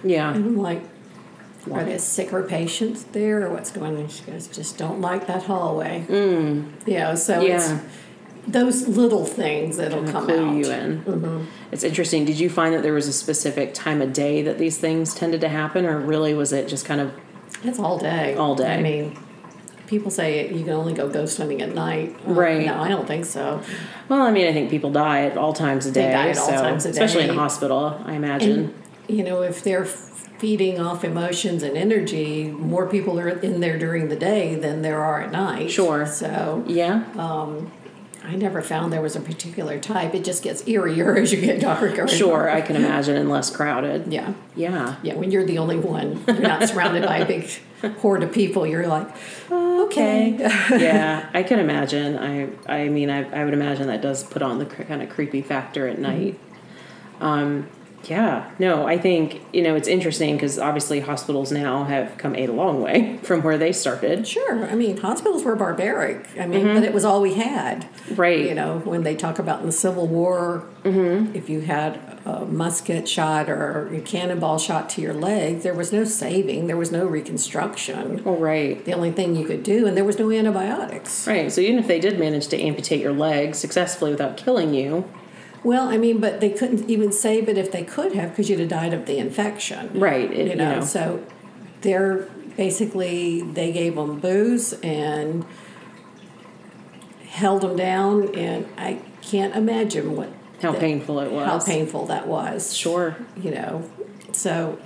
Yeah, 0.03 0.33
And 0.35 0.45
I'm 0.45 0.57
like, 0.59 0.83
are 1.73 1.85
there 1.85 1.99
sicker 1.99 2.43
patients 2.43 3.05
there 3.13 3.47
or 3.47 3.51
what's 3.51 3.71
going 3.71 3.97
on? 3.97 4.09
She 4.09 4.23
goes, 4.25 4.47
just 4.49 4.77
don't 4.79 5.01
like 5.01 5.27
that 5.27 5.45
hallway. 5.45 6.05
Mm. 6.09 6.87
You 6.87 6.99
know, 6.99 7.15
so 7.15 7.41
Yeah. 7.41 7.55
it's 7.57 7.73
those 8.47 8.87
little 8.89 9.25
things 9.25 9.79
that'll 9.79 9.99
Kinda 10.05 10.13
come 10.13 10.25
clue 10.27 10.47
out. 10.51 10.55
you 10.57 10.71
in. 10.71 11.47
It's 11.73 11.83
interesting. 11.85 12.25
Did 12.27 12.39
you 12.39 12.51
find 12.51 12.75
that 12.75 12.83
there 12.83 12.93
was 12.93 13.09
a 13.09 13.13
specific 13.13 13.73
time 13.73 14.03
of 14.03 14.13
day 14.13 14.43
that 14.43 14.59
these 14.59 14.77
things 14.79 15.15
tended 15.15 15.41
to 15.41 15.49
happen, 15.49 15.87
or 15.87 15.99
really 15.99 16.35
was 16.35 16.53
it 16.53 16.69
just 16.69 16.85
kind 16.85 17.01
of 17.01 17.13
It's 17.63 17.79
all 17.79 17.99
day. 17.99 18.35
All 18.35 18.55
day. 18.55 18.75
I 18.75 18.83
mean, 18.83 19.17
people 19.87 20.11
say 20.11 20.53
you 20.53 20.65
can 20.65 20.75
only 20.75 20.93
go 20.93 21.09
ghost 21.09 21.39
hunting 21.39 21.63
at 21.63 21.75
night. 21.75 22.15
Uh, 22.29 22.33
Right. 22.33 22.67
No, 22.67 22.79
I 22.83 22.89
don't 22.89 23.07
think 23.07 23.25
so. 23.25 23.63
Well, 24.11 24.21
I 24.21 24.31
mean, 24.31 24.47
I 24.47 24.53
think 24.53 24.69
people 24.69 24.91
die 24.91 25.23
at 25.25 25.39
all 25.39 25.55
times 25.55 25.87
a 25.87 25.91
day. 25.91 26.09
They 26.09 26.13
die 26.13 26.29
at 26.29 26.39
all 26.39 26.47
so, 26.49 26.57
times 26.61 26.85
a 26.85 26.91
Especially 26.91 27.25
in 27.25 27.31
a 27.31 27.35
hospital, 27.35 27.99
I 28.05 28.13
imagine. 28.13 28.51
And, 29.09 29.17
you 29.19 29.25
know, 29.25 29.41
if 29.43 29.63
they're 29.63 29.87
feeding 30.45 30.79
off 30.79 31.05
emotions 31.05 31.63
and 31.63 31.75
energy, 31.75 32.45
more 32.45 32.87
people 32.87 33.19
are 33.19 33.31
in 33.31 33.61
there 33.61 33.79
during 33.79 34.11
the 34.11 34.17
day 34.17 34.55
than 34.55 34.83
there 34.83 35.03
are 35.03 35.23
at 35.23 35.33
night. 35.33 35.71
Sure. 35.71 36.05
So 36.05 36.63
yeah. 36.67 37.03
I 38.23 38.37
never 38.37 38.61
found 38.61 38.93
there 38.93 39.01
was 39.01 39.17
a 39.17 39.21
particular 39.21 39.79
type. 39.79 40.15
It 40.15 40.23
just 40.23 40.43
gets 40.43 40.61
eerier 40.65 41.19
as 41.19 41.33
you 41.33 41.41
get 41.41 41.63
darker. 41.63 42.07
sure, 42.07 42.43
darker. 42.45 42.51
I 42.51 42.61
can 42.61 42.77
imagine, 42.85 43.17
and 43.17 43.31
less 43.31 43.51
crowded. 43.51 44.13
Yeah. 44.13 44.35
Yeah. 44.55 44.97
Yeah, 45.03 45.15
when 45.15 45.31
you're 45.31 45.47
the 45.47 45.57
only 45.57 45.79
one, 45.79 46.23
you're 46.27 46.41
not 46.41 46.69
surrounded 46.69 47.05
by 47.05 47.21
a 47.21 47.27
big 47.27 47.51
horde 48.01 48.23
of 48.23 48.31
people. 48.31 48.67
You're 48.67 48.87
like, 48.87 49.09
okay. 49.51 50.37
yeah, 50.39 51.31
I 51.33 51.43
can 51.43 51.59
imagine. 51.59 52.19
I 52.19 52.51
I 52.71 52.91
mean, 52.91 53.09
I, 53.09 53.31
I 53.31 53.47
would 53.47 53.55
imagine 53.55 53.87
that 53.87 54.03
does 54.03 54.23
put 54.23 54.43
on 54.43 54.59
the 54.59 54.67
cr- 54.67 54.83
kind 54.83 55.01
of 55.01 55.09
creepy 55.09 55.41
factor 55.41 55.89
at 55.89 55.99
night. 55.99 56.39
Um, 57.21 57.67
yeah, 58.11 58.51
no, 58.59 58.87
I 58.87 58.99
think 58.99 59.41
you 59.53 59.63
know 59.63 59.75
it's 59.75 59.89
interesting 59.89 60.37
because 60.37 60.59
obviously 60.59 61.01
hospitals 61.01 61.53
now 61.53 61.85
have 61.85 62.17
come 62.19 62.35
a 62.37 62.47
long 62.47 62.83
way 62.83 63.19
from 63.23 63.43
where 63.43 63.59
they 63.59 63.73
started. 63.73 64.27
Sure. 64.27 64.67
I 64.67 64.75
mean, 64.75 64.97
hospitals 64.97 65.45
were 65.45 65.57
barbaric. 65.57 66.27
I 66.39 66.47
mean, 66.47 66.67
mm-hmm. 66.67 66.75
but 66.75 66.85
it 66.85 66.93
was 66.93 67.05
all 67.05 67.21
we 67.21 67.35
had. 67.35 67.89
Right. 68.11 68.41
You 68.41 68.55
know, 68.55 68.79
when 68.81 69.03
they 69.03 69.17
talk 69.17 69.39
about 69.39 69.61
in 69.61 69.67
the 69.67 69.73
Civil 69.73 70.07
War, 70.07 70.67
mm-hmm. 70.83 71.35
if 71.35 71.49
you 71.49 71.61
had 71.61 72.21
a 72.25 72.47
musket 72.47 73.09
shot 73.09 73.51
or 73.51 73.95
a 73.95 74.01
cannonball 74.01 74.59
shot 74.59 74.89
to 74.91 75.01
your 75.01 75.15
leg, 75.15 75.61
there 75.61 75.75
was 75.75 75.93
no 75.93 76.05
saving. 76.05 76.67
There 76.67 76.77
was 76.77 76.91
no 76.91 77.07
reconstruction. 77.07 78.23
Oh, 78.25 78.37
right. 78.37 78.83
The 78.85 78.95
only 78.95 79.13
thing 79.13 79.37
you 79.37 79.47
could 79.47 79.63
do, 79.63 79.87
and 79.87 79.97
there 79.97 80.05
was 80.05 80.19
no 80.19 80.31
antibiotics. 80.31 81.27
Right. 81.27 81.53
So 81.53 81.61
even 81.61 81.79
if 81.79 81.87
they 81.87 82.01
did 82.01 82.19
manage 82.19 82.49
to 82.49 82.61
amputate 82.61 83.01
your 83.01 83.13
leg 83.13 83.55
successfully 83.55 84.11
without 84.11 84.37
killing 84.37 84.73
you, 84.73 85.09
Well, 85.65 85.89
I 85.89 85.97
mean, 85.97 86.21
but 86.21 86.41
they 86.41 86.51
couldn't 86.51 86.89
even 86.91 87.11
save 87.11 87.49
it 87.49 87.57
if 87.59 87.73
they 87.73 87.83
could 87.85 88.13
have, 88.15 88.31
because 88.31 88.49
you'd 88.51 88.61
have 88.61 88.69
died 88.69 88.93
of 88.93 89.07
the 89.07 89.17
infection. 89.19 89.99
right? 89.99 90.31
It, 90.31 90.49
you 90.49 90.55
know, 90.57 90.81
so 90.83 91.25
they're 91.81 92.29
basically 92.57 93.41
they 93.43 93.73
gave 93.73 93.97
them 93.97 94.21
booze 94.21 94.75
and 94.75 95.45
held 97.27 97.63
them 97.63 97.77
down 97.77 98.33
and 98.37 98.65
i 98.79 98.97
can't 99.23 99.57
imagine 99.57 100.15
what 100.15 100.29
how 100.63 100.71
the- 100.71 100.79
painful 100.79 101.19
it 101.19 101.33
was. 101.33 101.47
how 101.47 101.59
painful 101.59 102.07
that 102.07 102.29
was 102.29 102.73
Sure. 102.77 103.17
you 103.37 103.51
know 103.51 103.91
so 104.33 104.79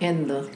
and 0.00 0.28
the 0.28 0.50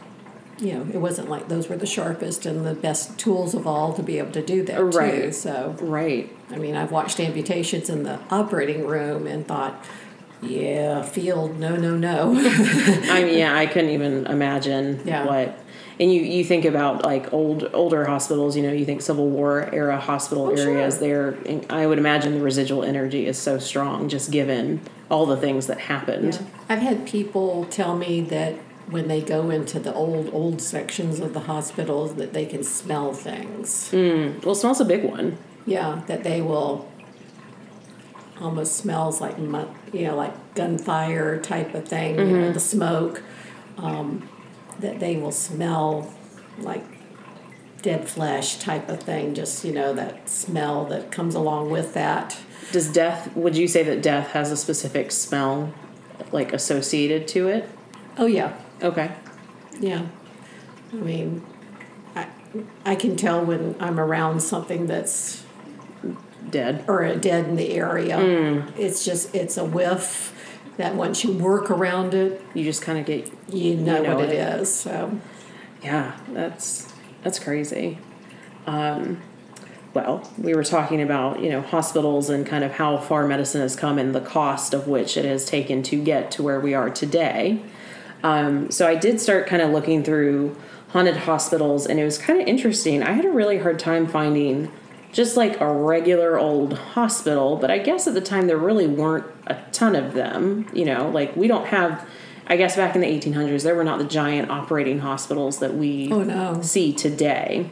you 0.61 0.73
know 0.75 0.87
it 0.93 0.99
wasn't 0.99 1.29
like 1.29 1.49
those 1.49 1.69
were 1.69 1.77
the 1.77 1.87
sharpest 1.87 2.45
and 2.47 2.67
the 2.67 2.75
best 2.75 3.17
tools 3.19 3.55
of 3.55 3.67
all 3.67 3.93
to 3.95 4.03
be 4.03 4.19
able 4.19 4.33
to 4.33 4.43
do 4.45 4.63
that 4.65 4.77
too 4.77 4.85
Right. 4.99 5.35
so 5.35 5.77
Right. 5.81 6.29
i 6.51 6.57
mean 6.57 6.75
i've 6.77 6.91
watched 6.91 7.21
amputations 7.21 7.89
in 7.89 8.03
the 8.03 8.19
operating 8.31 8.87
room 8.87 9.27
and 9.27 9.47
thought 9.47 9.85
yeah 10.43 11.03
field 11.03 11.59
no 11.59 11.77
no 11.77 11.97
no 11.97 12.31
I 13.11 13.25
mean, 13.25 13.39
yeah, 13.39 13.57
I 13.57 13.67
couldn't 13.67 13.91
even 13.91 14.27
imagine 14.27 15.01
Yeah. 15.05 15.27
what. 15.27 15.59
and 15.99 16.13
you 16.13 16.21
you 16.23 16.45
think 16.45 16.65
about 16.65 17.05
like 17.05 17.33
old 17.33 17.69
older 17.73 18.05
hospitals. 18.05 18.57
You 18.57 18.63
know, 18.63 18.73
you 18.73 18.85
think 18.85 19.03
Civil 19.03 19.29
War 19.29 19.69
era 19.73 19.99
hospital 19.99 20.47
Oh, 20.53 20.55
sure. 20.57 20.71
areas. 20.71 20.99
There, 20.99 21.37
I 21.69 21.87
would 21.89 21.99
imagine 21.99 22.35
the 22.35 22.41
residual 22.45 22.85
energy 22.85 23.27
is 23.27 23.37
so 23.37 23.59
strong, 23.59 24.09
just 24.09 24.31
given 24.31 24.81
all 25.11 25.27
the 25.27 25.37
things 25.37 25.67
that 25.67 25.81
happened. 25.81 26.39
I've 26.69 26.79
had 26.83 27.05
people 27.07 27.65
tell 27.65 27.97
me 27.97 28.21
that 28.23 28.55
when 28.91 29.09
they 29.09 29.21
go 29.21 29.51
into 29.51 29.79
the 29.79 29.93
old 29.95 30.31
old 30.33 30.61
sections 30.63 31.21
of 31.21 31.35
the 31.35 31.41
hospitals 31.41 32.15
that 32.15 32.33
they 32.33 32.47
can 32.47 32.63
smell 32.65 33.13
things. 33.13 33.91
Well, 34.45 34.55
smell's 34.55 34.81
a 34.81 34.85
big 34.85 35.05
one. 35.05 35.39
Yeah, 35.67 36.03
that 36.07 36.25
they 36.25 36.41
will 36.41 36.91
almost 38.41 38.77
smells 38.77 39.21
like 39.21 39.37
you 39.39 40.07
know 40.07 40.17
like 40.17 40.55
gunfire 40.55 41.39
type 41.41 41.75
of 41.75 41.87
thing. 41.87 42.19
You 42.19 42.25
know 42.39 42.53
the 42.53 42.61
smoke. 42.61 43.23
Um, 43.77 44.29
that 44.81 45.01
they 45.01 45.17
will 45.17 45.33
smell 45.33 46.13
like 46.59 46.85
dead 47.83 48.09
flesh 48.09 48.59
type 48.59 48.89
of 48.89 49.01
thing. 49.03 49.35
Just 49.35 49.65
you 49.65 49.73
know 49.73 49.93
that 49.95 50.29
smell 50.29 50.85
that 50.87 51.11
comes 51.11 51.35
along 51.35 51.71
with 51.71 51.95
that. 51.95 52.39
Does 52.73 52.91
death? 52.93 53.35
Would 53.37 53.57
you 53.57 53.69
say 53.69 53.83
that 53.83 54.03
death 54.03 54.29
has 54.33 54.51
a 54.51 54.57
specific 54.57 55.11
smell, 55.13 55.73
like 56.33 56.53
associated 56.53 57.27
to 57.29 57.49
it? 57.49 57.69
Oh 58.17 58.27
yeah, 58.27 58.57
Okay. 58.83 59.11
Yeah. 59.81 60.07
I 60.93 60.97
mean, 60.97 61.45
I, 62.15 62.27
I 62.85 62.95
can 62.95 63.17
tell 63.17 63.45
when 63.45 63.77
I'm 63.81 63.99
around 64.01 64.41
something 64.41 64.87
that's, 64.87 65.45
Dead. 66.51 66.85
or 66.89 67.15
dead 67.17 67.47
in 67.47 67.57
the 67.57 67.75
area. 67.75 68.19
It's 68.79 69.05
just, 69.05 69.35
it's 69.35 69.57
a 69.59 69.65
whiff 69.65 70.35
that 70.79 70.95
once 70.95 71.25
you 71.25 71.33
work 71.33 71.71
around 71.71 72.15
it, 72.15 72.41
You 72.55 72.65
just 72.65 72.81
kind 72.83 72.99
of 72.99 73.05
get 73.05 73.31
you 73.53 73.75
know, 73.77 74.03
know 74.03 74.15
what 74.17 74.25
it 74.27 74.31
it. 74.33 74.61
is. 74.61 74.73
So, 74.73 75.19
Yeah, 75.83 76.17
that's 76.33 76.91
that's 77.23 77.39
crazy. 77.39 77.99
Um, 78.67 79.21
well, 79.93 80.31
we 80.39 80.55
were 80.55 80.63
talking 80.65 81.03
about 81.03 81.41
you 81.41 81.51
know 81.51 81.61
hospitals 81.63 82.31
and 82.31 82.47
kind 82.47 82.63
of 82.65 82.73
how 82.73 82.97
far 82.99 83.27
medicine 83.27 83.61
has 83.61 83.75
come 83.77 83.99
and 83.99 84.15
the 84.15 84.21
cost 84.21 84.73
of 84.73 84.87
which 84.87 85.17
it 85.17 85.25
has 85.25 85.45
taken 85.45 85.83
to 85.85 86.03
get 86.03 86.31
to 86.33 86.43
where 86.43 86.61
we 86.61 86.75
are 86.75 86.89
today. 86.91 87.61
Um, 88.23 88.71
so 88.71 88.87
I 88.89 88.95
did 88.95 89.21
start 89.21 89.47
kind 89.47 89.63
of 89.63 89.71
looking 89.71 90.03
through 90.03 90.57
haunted 90.89 91.17
hospitals, 91.17 91.87
and 91.87 92.01
it 92.01 92.05
was 92.05 92.19
kind 92.19 92.41
of 92.41 92.47
interesting. 92.49 93.03
I 93.03 93.13
had 93.13 93.25
a 93.25 93.31
really 93.31 93.59
hard 93.59 93.79
time 93.79 94.07
finding 94.07 94.71
just 95.13 95.37
like 95.37 95.61
a 95.61 95.71
regular 95.73 96.39
old 96.39 96.75
hospital, 96.79 97.57
but 97.57 97.71
I 97.71 97.79
guess 97.79 98.07
at 98.07 98.15
the 98.15 98.21
time 98.21 98.47
there 98.47 98.59
really 98.59 98.87
weren't 98.87 99.27
a 99.47 99.55
ton 99.73 99.95
of 99.97 100.15
them. 100.15 100.69
You 100.73 100.85
know, 100.85 101.11
like 101.11 101.35
we 101.37 101.47
don't 101.49 101.67
have. 101.67 102.07
I 102.51 102.57
guess 102.57 102.77
back 102.77 102.95
in 102.95 103.03
the 103.03 103.07
1800s, 103.07 103.63
there 103.63 103.75
were 103.75 103.85
not 103.85 103.99
the 103.99 104.07
giant 104.07 104.51
operating 104.51 105.01
hospitals 105.01 105.59
that 105.59 105.75
we 105.75 106.11
Oh, 106.11 106.23
no. 106.23 106.63
see 106.63 106.95
today. 106.95 107.69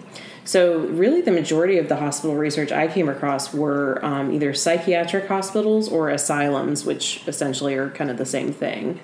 So, 0.46 0.78
really, 0.78 1.20
the 1.20 1.32
majority 1.32 1.76
of 1.78 1.88
the 1.88 1.96
hospital 1.96 2.36
research 2.36 2.70
I 2.70 2.86
came 2.86 3.08
across 3.08 3.52
were 3.52 3.98
um, 4.04 4.32
either 4.32 4.54
psychiatric 4.54 5.26
hospitals 5.26 5.88
or 5.88 6.08
asylums, 6.08 6.84
which 6.86 7.22
essentially 7.26 7.74
are 7.74 7.90
kind 7.90 8.10
of 8.10 8.16
the 8.16 8.24
same 8.24 8.52
thing. 8.52 9.00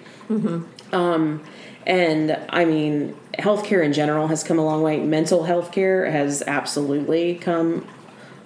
Um, 0.93 1.43
and 1.87 2.39
I 2.49 2.65
mean, 2.65 3.17
healthcare 3.39 3.85
in 3.85 3.93
general 3.93 4.29
has 4.29 4.45
come 4.45 4.59
a 4.59 4.65
long 4.65 4.83
way. 4.83 5.01
Mental 5.01 5.43
health 5.43 5.73
care 5.73 6.11
has 6.11 6.43
absolutely 6.47 7.35
come 7.35 7.87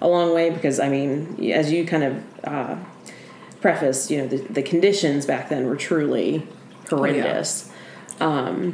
a 0.01 0.07
long 0.07 0.33
way 0.33 0.49
because, 0.49 0.79
I 0.79 0.89
mean, 0.89 1.37
as 1.53 1.71
you 1.71 1.85
kind 1.85 2.03
of 2.03 2.23
uh, 2.45 2.75
preface, 3.61 4.09
you 4.09 4.17
know, 4.17 4.27
the, 4.27 4.37
the 4.37 4.63
conditions 4.63 5.25
back 5.27 5.49
then 5.49 5.67
were 5.67 5.75
truly 5.75 6.47
horrendous. 6.89 7.71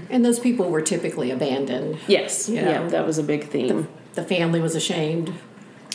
and 0.10 0.24
those 0.24 0.40
people 0.40 0.70
were 0.70 0.82
typically 0.82 1.30
abandoned. 1.30 2.00
Yes, 2.08 2.48
Yeah. 2.48 2.70
yeah, 2.70 2.88
that 2.88 3.06
was 3.06 3.18
a 3.18 3.24
big 3.24 3.50
theme. 3.50 3.68
The 3.68 3.88
family 4.22 4.60
was 4.60 4.76
ashamed 4.76 5.34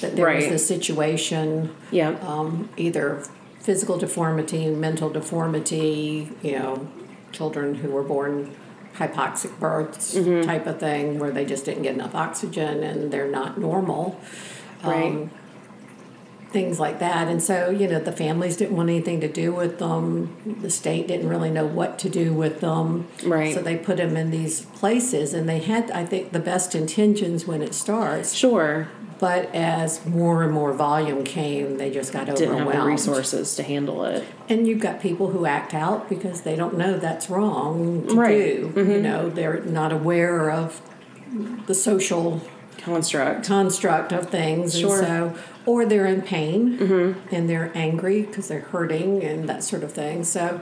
that 0.01 0.16
there 0.16 0.27
was 0.35 0.45
Right. 0.45 0.51
this 0.53 0.66
situation, 0.66 1.71
Yeah. 1.93 2.16
um, 2.27 2.69
either 2.77 3.23
physical 3.61 3.99
deformity, 3.99 4.66
mental 4.71 5.11
deformity, 5.11 6.31
you 6.43 6.53
know, 6.59 6.89
children 7.33 7.77
who 7.77 7.91
were 7.91 8.03
born 8.03 8.51
hypoxic 8.97 9.61
births 9.61 10.14
Mm-hmm. 10.16 10.43
type 10.49 10.66
of 10.66 10.81
thing, 10.81 11.19
where 11.21 11.31
they 11.31 11.45
just 11.45 11.64
didn't 11.64 11.83
get 11.83 11.95
enough 11.95 12.14
oxygen 12.14 12.83
and 12.83 13.12
they're 13.12 13.31
not 13.31 13.59
normal. 13.59 14.19
Right. 14.83 15.05
Um, 15.12 15.31
things 16.51 16.81
like 16.81 16.99
that. 16.99 17.29
And 17.29 17.43
so, 17.43 17.71
you 17.71 17.87
know, 17.87 17.99
the 17.99 18.13
families 18.13 18.57
didn't 18.57 18.77
want 18.77 18.89
anything 18.89 19.21
to 19.21 19.29
do 19.29 19.53
with 19.53 19.79
them. 19.79 20.57
The 20.61 20.71
state 20.71 21.07
didn't 21.09 21.29
really 21.29 21.51
know 21.51 21.67
what 21.67 21.99
to 22.01 22.09
do 22.09 22.33
with 22.33 22.61
them. 22.61 23.07
Right. 23.25 23.55
So 23.55 23.61
they 23.61 23.77
put 23.77 23.99
them 23.99 24.17
in 24.17 24.31
these 24.31 24.63
places 24.63 25.35
and 25.35 25.49
they 25.49 25.59
had, 25.59 25.91
I 25.91 26.07
think, 26.07 26.33
the 26.33 26.41
best 26.41 26.75
intentions 26.75 27.47
when 27.47 27.63
it 27.63 27.75
starts. 27.75 28.35
Sure. 28.35 28.89
But 29.19 29.53
as 29.55 30.07
more 30.07 30.45
and 30.45 30.53
more 30.53 30.73
volume 30.73 31.25
came, 31.25 31.77
they 31.77 31.91
just 31.91 32.13
got 32.13 32.27
Didn't 32.27 32.43
overwhelmed. 32.55 32.73
have 32.73 32.85
the 32.85 32.91
resources 32.91 33.57
to 33.57 33.65
handle 33.65 34.05
it. 34.05 34.25
And 34.49 34.67
you've 34.67 34.81
got 34.81 35.01
people 35.01 35.31
who 35.31 35.45
act 35.45 35.75
out 35.75 36.09
because 36.09 36.43
they 36.43 36.55
don't 36.55 36.79
know 36.79 36.99
that's 36.99 37.29
wrong 37.29 38.07
to 38.07 38.15
Right. 38.15 38.29
do. 38.29 38.73
You 38.77 38.85
mm-hmm. 38.85 39.03
know, 39.03 39.29
they're 39.29 39.61
not 39.65 39.93
aware 39.93 40.51
of 40.51 40.81
the 41.67 41.75
social 41.75 42.41
Construct. 42.79 43.45
construct 43.45 44.13
of 44.13 44.31
things. 44.31 44.79
Sure. 44.79 45.03
And 45.03 45.35
so, 45.35 45.43
or 45.69 45.85
they're 45.85 46.07
in 46.07 46.23
pain 46.23 46.61
and 47.31 47.49
they're 47.49 47.71
angry 47.75 48.23
because 48.23 48.49
they're 48.49 48.61
hurting 48.75 49.23
and 49.23 49.49
that 49.49 49.62
sort 49.62 49.83
of 49.85 49.93
thing. 49.93 50.25
So, 50.25 50.61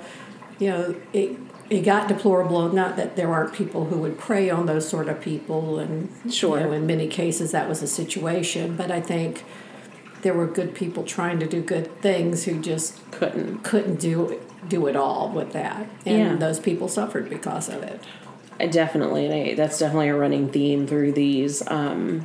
you 0.58 0.68
know, 0.70 0.94
it 1.12 1.36
it 1.70 1.80
got 1.82 2.06
deplorable. 2.08 2.68
Not 2.72 2.96
that 2.96 3.16
there 3.16 3.32
aren't 3.32 3.52
people 3.52 3.86
who 3.86 3.98
would 3.98 4.18
prey 4.18 4.50
on 4.50 4.66
those 4.66 4.88
sort 4.88 5.08
of 5.08 5.20
people, 5.20 5.78
and 5.78 6.08
Sure. 6.30 6.58
you 6.58 6.64
know, 6.66 6.72
in 6.72 6.86
many 6.86 7.08
cases 7.08 7.50
that 7.52 7.68
was 7.68 7.82
a 7.82 7.86
situation. 7.88 8.76
But 8.76 8.90
I 8.90 9.00
think 9.00 9.44
there 10.22 10.34
were 10.34 10.46
good 10.46 10.74
people 10.74 11.02
trying 11.04 11.38
to 11.40 11.46
do 11.46 11.60
good 11.60 11.86
things 12.02 12.44
who 12.44 12.60
just 12.60 12.98
Couldn't. 13.12 13.62
couldn't 13.64 13.98
do 14.00 14.40
do 14.68 14.86
it 14.88 14.96
all 14.96 15.30
with 15.34 15.52
that, 15.52 15.86
and 16.04 16.18
Yeah. 16.18 16.36
those 16.36 16.58
people 16.58 16.88
suffered 16.88 17.28
because 17.30 17.68
of 17.68 17.82
it. 17.84 18.00
I 18.58 18.66
definitely, 18.66 19.26
and 19.26 19.34
I, 19.34 19.54
that's 19.54 19.78
definitely 19.78 20.08
a 20.08 20.16
running 20.16 20.48
theme 20.48 20.86
through 20.86 21.12
these, 21.12 21.62
um, 21.68 22.24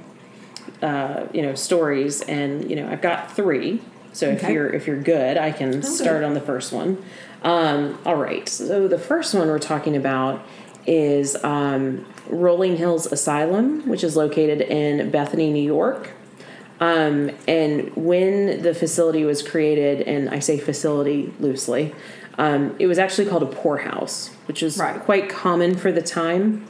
uh, 0.81 1.27
you 1.33 1.41
know, 1.41 1.55
stories. 1.55 2.21
And 2.21 2.69
you 2.69 2.75
know, 2.75 2.87
I've 2.89 3.01
got 3.01 3.35
three. 3.35 3.81
So 4.13 4.27
if 4.29 4.43
you're 4.43 4.69
if 4.69 4.87
you're 4.87 5.01
good, 5.01 5.37
I 5.37 5.51
can 5.51 5.81
start 5.83 6.23
on 6.23 6.33
the 6.33 6.41
first 6.41 6.73
one. 6.73 7.03
Um, 7.43 7.97
all 8.05 8.15
right. 8.17 8.47
So 8.47 8.87
the 8.87 8.99
first 8.99 9.33
one 9.33 9.47
we're 9.47 9.57
talking 9.59 9.95
about 9.95 10.41
is 10.85 11.41
um, 11.43 12.05
Rolling 12.29 12.75
Hills 12.77 13.05
Asylum, 13.05 13.87
which 13.87 14.03
is 14.03 14.15
located 14.15 14.61
in 14.61 15.09
Bethany, 15.11 15.51
New 15.51 15.63
York. 15.63 16.11
Um, 16.79 17.29
and 17.47 17.95
when 17.95 18.63
the 18.63 18.73
facility 18.73 19.23
was 19.23 19.43
created, 19.43 20.01
and 20.01 20.29
I 20.29 20.39
say 20.39 20.57
facility 20.57 21.31
loosely, 21.39 21.93
um, 22.39 22.75
it 22.79 22.87
was 22.87 22.97
actually 22.97 23.27
called 23.27 23.43
a 23.43 23.47
poorhouse, 23.47 24.29
which 24.47 24.63
is 24.63 24.77
Right. 24.79 24.99
quite 24.99 25.29
common 25.29 25.75
for 25.75 25.91
the 25.91 26.01
time. 26.01 26.65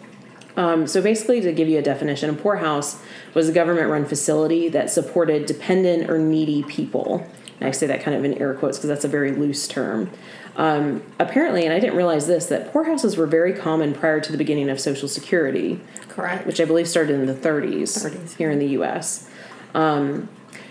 Um, 0.58 0.88
so 0.88 1.02
basically, 1.02 1.41
to 1.41 1.52
give 1.52 1.70
you 1.70 1.80
a 1.80 1.82
definition, 1.82 2.30
a 2.30 2.34
poorhouse 2.34 3.02
was 3.34 3.47
a 3.49 3.54
government-run 3.54 4.06
facility 4.06 4.68
that 4.70 4.89
supported 4.89 5.45
dependent 5.45 6.10
or 6.10 6.20
needy 6.20 6.64
people. 6.64 7.26
And 7.60 7.68
I 7.68 7.72
say 7.72 7.88
that 7.88 8.02
kind 8.02 8.18
of 8.18 8.26
in 8.26 8.34
air 8.36 8.54
quotes 8.54 8.78
because 8.78 8.89
that's 8.89 9.06
a 9.06 9.08
very 9.08 9.32
loose 9.32 9.68
term. 9.68 10.10
Um, 10.58 11.04
apparently, 11.20 11.64
and 11.64 11.74
I 11.74 11.80
didn't 11.80 11.95
realize 11.95 12.28
this, 12.28 12.47
that 12.47 12.74
poorhouses 12.74 13.16
were 13.16 13.28
very 13.28 13.54
common 13.54 13.93
prior 13.93 14.20
to 14.20 14.32
the 14.32 14.38
beginning 14.38 14.70
of 14.70 14.80
Social 14.82 15.08
Security 15.08 15.80
Correct. 16.10 16.45
which 16.45 16.60
I 16.60 16.66
believe 16.66 16.89
started 16.89 17.14
in 17.16 17.26
the 17.26 17.34
30s, 17.34 18.06
30s. 18.06 18.36
here 18.36 18.52
in 18.52 18.60
the 18.60 18.68
U.S. 18.70 19.30
Um, 19.74 20.28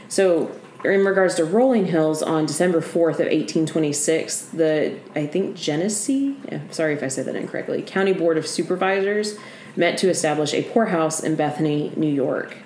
so, 0.08 0.54
in 0.84 1.04
regards 1.04 1.34
to 1.36 1.44
Rolling 1.44 1.86
Hills, 1.86 2.22
on 2.22 2.46
December 2.46 2.80
4th 2.80 3.20
of 3.20 3.28
1826, 3.28 4.46
the 4.46 4.98
I 5.14 5.26
think 5.26 5.54
Genesee, 5.54 6.36
sorry 6.70 6.94
if 6.94 7.02
I 7.02 7.08
said 7.08 7.26
that 7.26 7.36
incorrectly, 7.36 7.82
County 7.82 8.12
Board 8.12 8.38
of 8.38 8.46
Supervisors 8.46 9.36
met 9.76 9.98
to 9.98 10.08
establish 10.08 10.52
a 10.54 10.62
poorhouse 10.62 11.22
in 11.22 11.36
Bethany, 11.36 11.92
New 11.96 12.12
York. 12.12 12.56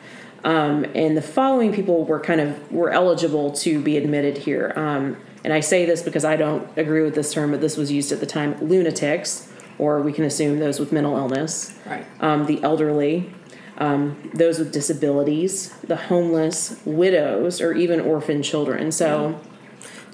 Um, 0.45 0.85
and 0.95 1.17
the 1.17 1.23
following 1.23 1.73
people 1.73 2.05
were 2.05 2.21
kind 2.21 2.41
of 2.41 2.71
were 2.71 2.91
eligible 2.91 3.53
to 3.53 3.81
be 3.81 3.97
admitted 3.97 4.39
here. 4.39 4.73
Um, 4.77 5.17
and 5.43 5.53
I 5.53 5.61
say 5.61 5.85
this 5.87 6.03
because 6.03 6.25
I 6.25 6.37
don't 6.37 6.67
agree 6.77 7.03
with 7.03 7.15
this 7.15 7.33
term, 7.33 7.51
but 7.51 7.61
this 7.61 7.77
was 7.77 7.91
used 7.91 8.13
at 8.13 8.21
the 8.21 8.27
time: 8.27 8.57
lunatics, 8.61 9.51
or 9.79 10.01
we 10.03 10.13
can 10.13 10.25
assume 10.25 10.59
those 10.59 10.79
with 10.79 10.93
mental 10.93 11.17
illness 11.17 11.75
Right. 11.87 12.05
um, 12.21 12.47
the 12.47 12.63
elderly, 12.63 13.31
um, 13.79 14.31
those 14.35 14.59
with 14.59 14.73
disabilities, 14.73 15.71
the 15.83 15.97
homeless, 15.97 16.79
widows, 16.85 17.61
or 17.61 17.73
even 17.73 18.01
orphan 18.01 18.43
children. 18.43 18.93
So, 18.93 19.41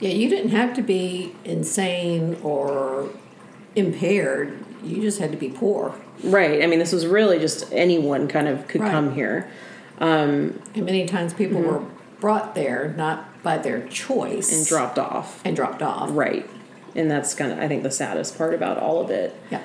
Yeah, 0.01 0.11
you 0.11 0.31
didn't 0.31 0.51
have 0.53 0.73
to 0.75 0.83
be 0.83 1.35
insane 1.45 2.39
or 2.43 3.11
impaired. 3.77 4.59
You 4.83 5.03
just 5.03 5.19
had 5.21 5.31
to 5.33 5.37
be 5.37 5.51
poor. 5.51 5.95
Right, 6.25 6.63
I 6.63 6.67
mean, 6.67 6.79
this 6.79 6.93
was 6.93 7.07
really 7.07 7.39
just 7.39 7.73
anyone 7.73 8.29
kind 8.29 8.49
of 8.49 8.67
could 8.69 8.81
Right. 8.81 8.91
come 8.91 9.15
here. 9.15 9.49
Um, 10.01 10.61
And 10.75 10.87
many 10.87 11.07
times 11.07 11.35
people 11.35 11.61
were 11.61 11.83
brought 12.21 12.55
there 12.55 12.95
not 12.97 13.43
by 13.43 13.59
their 13.59 13.81
choice 13.89 14.49
Mm-hmm. 14.51 14.57
and 14.59 14.67
dropped 14.67 14.99
off. 14.99 15.41
and 15.45 15.57
dropped 15.57 15.83
off. 15.83 16.11
Right. 16.13 16.49
And 16.95 17.11
that's 17.11 17.35
kind 17.35 17.53
of, 17.53 17.59
I 17.59 17.69
think, 17.69 17.83
the 17.83 17.91
saddest 17.91 18.37
part 18.37 18.53
about 18.55 18.79
all 18.79 19.01
of 19.01 19.11
it. 19.11 19.35
Yeah. 19.51 19.61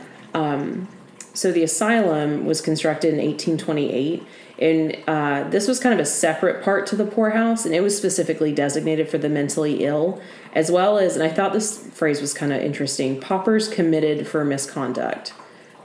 so 1.34 1.52
the 1.52 1.64
asylum 1.64 2.46
was 2.46 2.62
constructed 2.62 3.10
in 3.14 3.20
1828, 3.20 4.24
and 4.60 4.98
uh, 5.08 5.50
this 5.50 5.68
was 5.68 5.80
kind 5.82 5.94
of 5.94 6.00
a 6.00 6.06
separate 6.06 6.64
part 6.64 6.88
to 6.88 6.96
the 6.96 7.04
poorhouse, 7.06 7.66
and 7.66 7.76
it 7.76 7.82
was 7.82 7.98
specifically 7.98 8.54
designated 8.54 9.10
for 9.10 9.18
the 9.18 9.28
mentally 9.28 9.84
ill, 9.84 10.22
as 10.54 10.72
well 10.72 10.98
as, 10.98 11.16
and 11.18 11.24
I 11.24 11.30
thought 11.30 11.52
this 11.52 11.78
phrase 11.94 12.22
was 12.22 12.34
kind 12.34 12.54
of 12.54 12.62
interesting 12.62 13.20
paupers 13.20 13.68
committed 13.68 14.28
for 14.28 14.46
misconduct, 14.46 15.34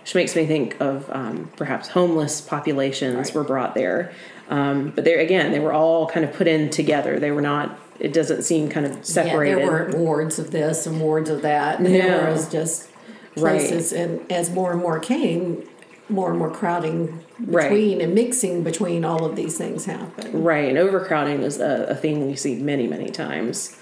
which 0.01 0.14
makes 0.14 0.34
me 0.36 0.46
think 0.46 0.76
of 0.80 1.09
um, 1.11 1.51
perhaps 1.57 1.88
homeless 1.88 2.40
populations 2.40 3.16
Right. 3.28 3.34
were 3.34 3.44
brought 3.44 3.74
there. 3.74 4.12
Um, 4.48 4.90
but 4.94 5.05
there 5.05 5.20
again, 5.20 5.53
they 5.53 5.61
were 5.61 5.72
all 5.72 6.07
kind 6.09 6.24
of 6.24 6.32
put 6.32 6.48
in 6.48 6.70
together. 6.70 7.18
They 7.20 7.30
were 7.30 7.40
not, 7.42 7.78
it 8.01 8.12
doesn't 8.12 8.42
seem 8.42 8.68
kind 8.68 8.86
of 8.86 9.05
separated. 9.05 9.59
Yeah, 9.61 9.64
there 9.66 9.72
weren't 9.72 9.96
wards 9.96 10.38
of 10.38 10.51
this 10.51 10.86
and 10.86 11.01
wards 11.01 11.30
of 11.30 11.42
that. 11.42 11.80
No. 11.80 11.88
There 11.90 12.30
was 12.32 12.48
just 12.51 12.88
Right. 13.36 13.61
places, 13.61 13.92
and 13.92 14.20
as 14.32 14.51
more 14.51 14.72
and 14.72 14.80
more 14.80 14.98
came, 14.98 15.62
more 16.09 16.30
and 16.30 16.38
more 16.38 16.51
crowding 16.51 17.20
Right. 17.38 17.68
between 17.70 18.01
and 18.01 18.12
mixing 18.12 18.64
between 18.64 19.05
all 19.05 19.24
of 19.24 19.36
these 19.36 19.57
things 19.57 19.84
happened. 19.84 20.44
Right, 20.44 20.68
and 20.68 20.76
overcrowding 20.76 21.42
is 21.42 21.61
a, 21.61 21.86
a 21.90 21.94
thing 21.94 22.26
we 22.26 22.34
see 22.34 22.57
many, 22.57 22.88
many 22.88 23.09
times. 23.11 23.76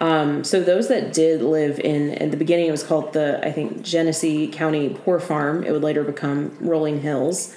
Um, 0.00 0.44
so 0.44 0.62
those 0.62 0.88
that 0.88 1.12
did 1.12 1.42
live 1.42 1.78
in, 1.80 2.10
in 2.10 2.30
the 2.30 2.36
beginning, 2.36 2.66
it 2.66 2.70
was 2.70 2.82
called 2.82 3.12
the 3.12 3.44
I 3.46 3.52
think 3.52 3.82
Genesee 3.82 4.48
County 4.48 4.90
Poor 4.90 5.18
Farm. 5.20 5.64
It 5.64 5.72
would 5.72 5.82
later 5.82 6.04
become 6.04 6.56
Rolling 6.60 7.00
Hills. 7.00 7.54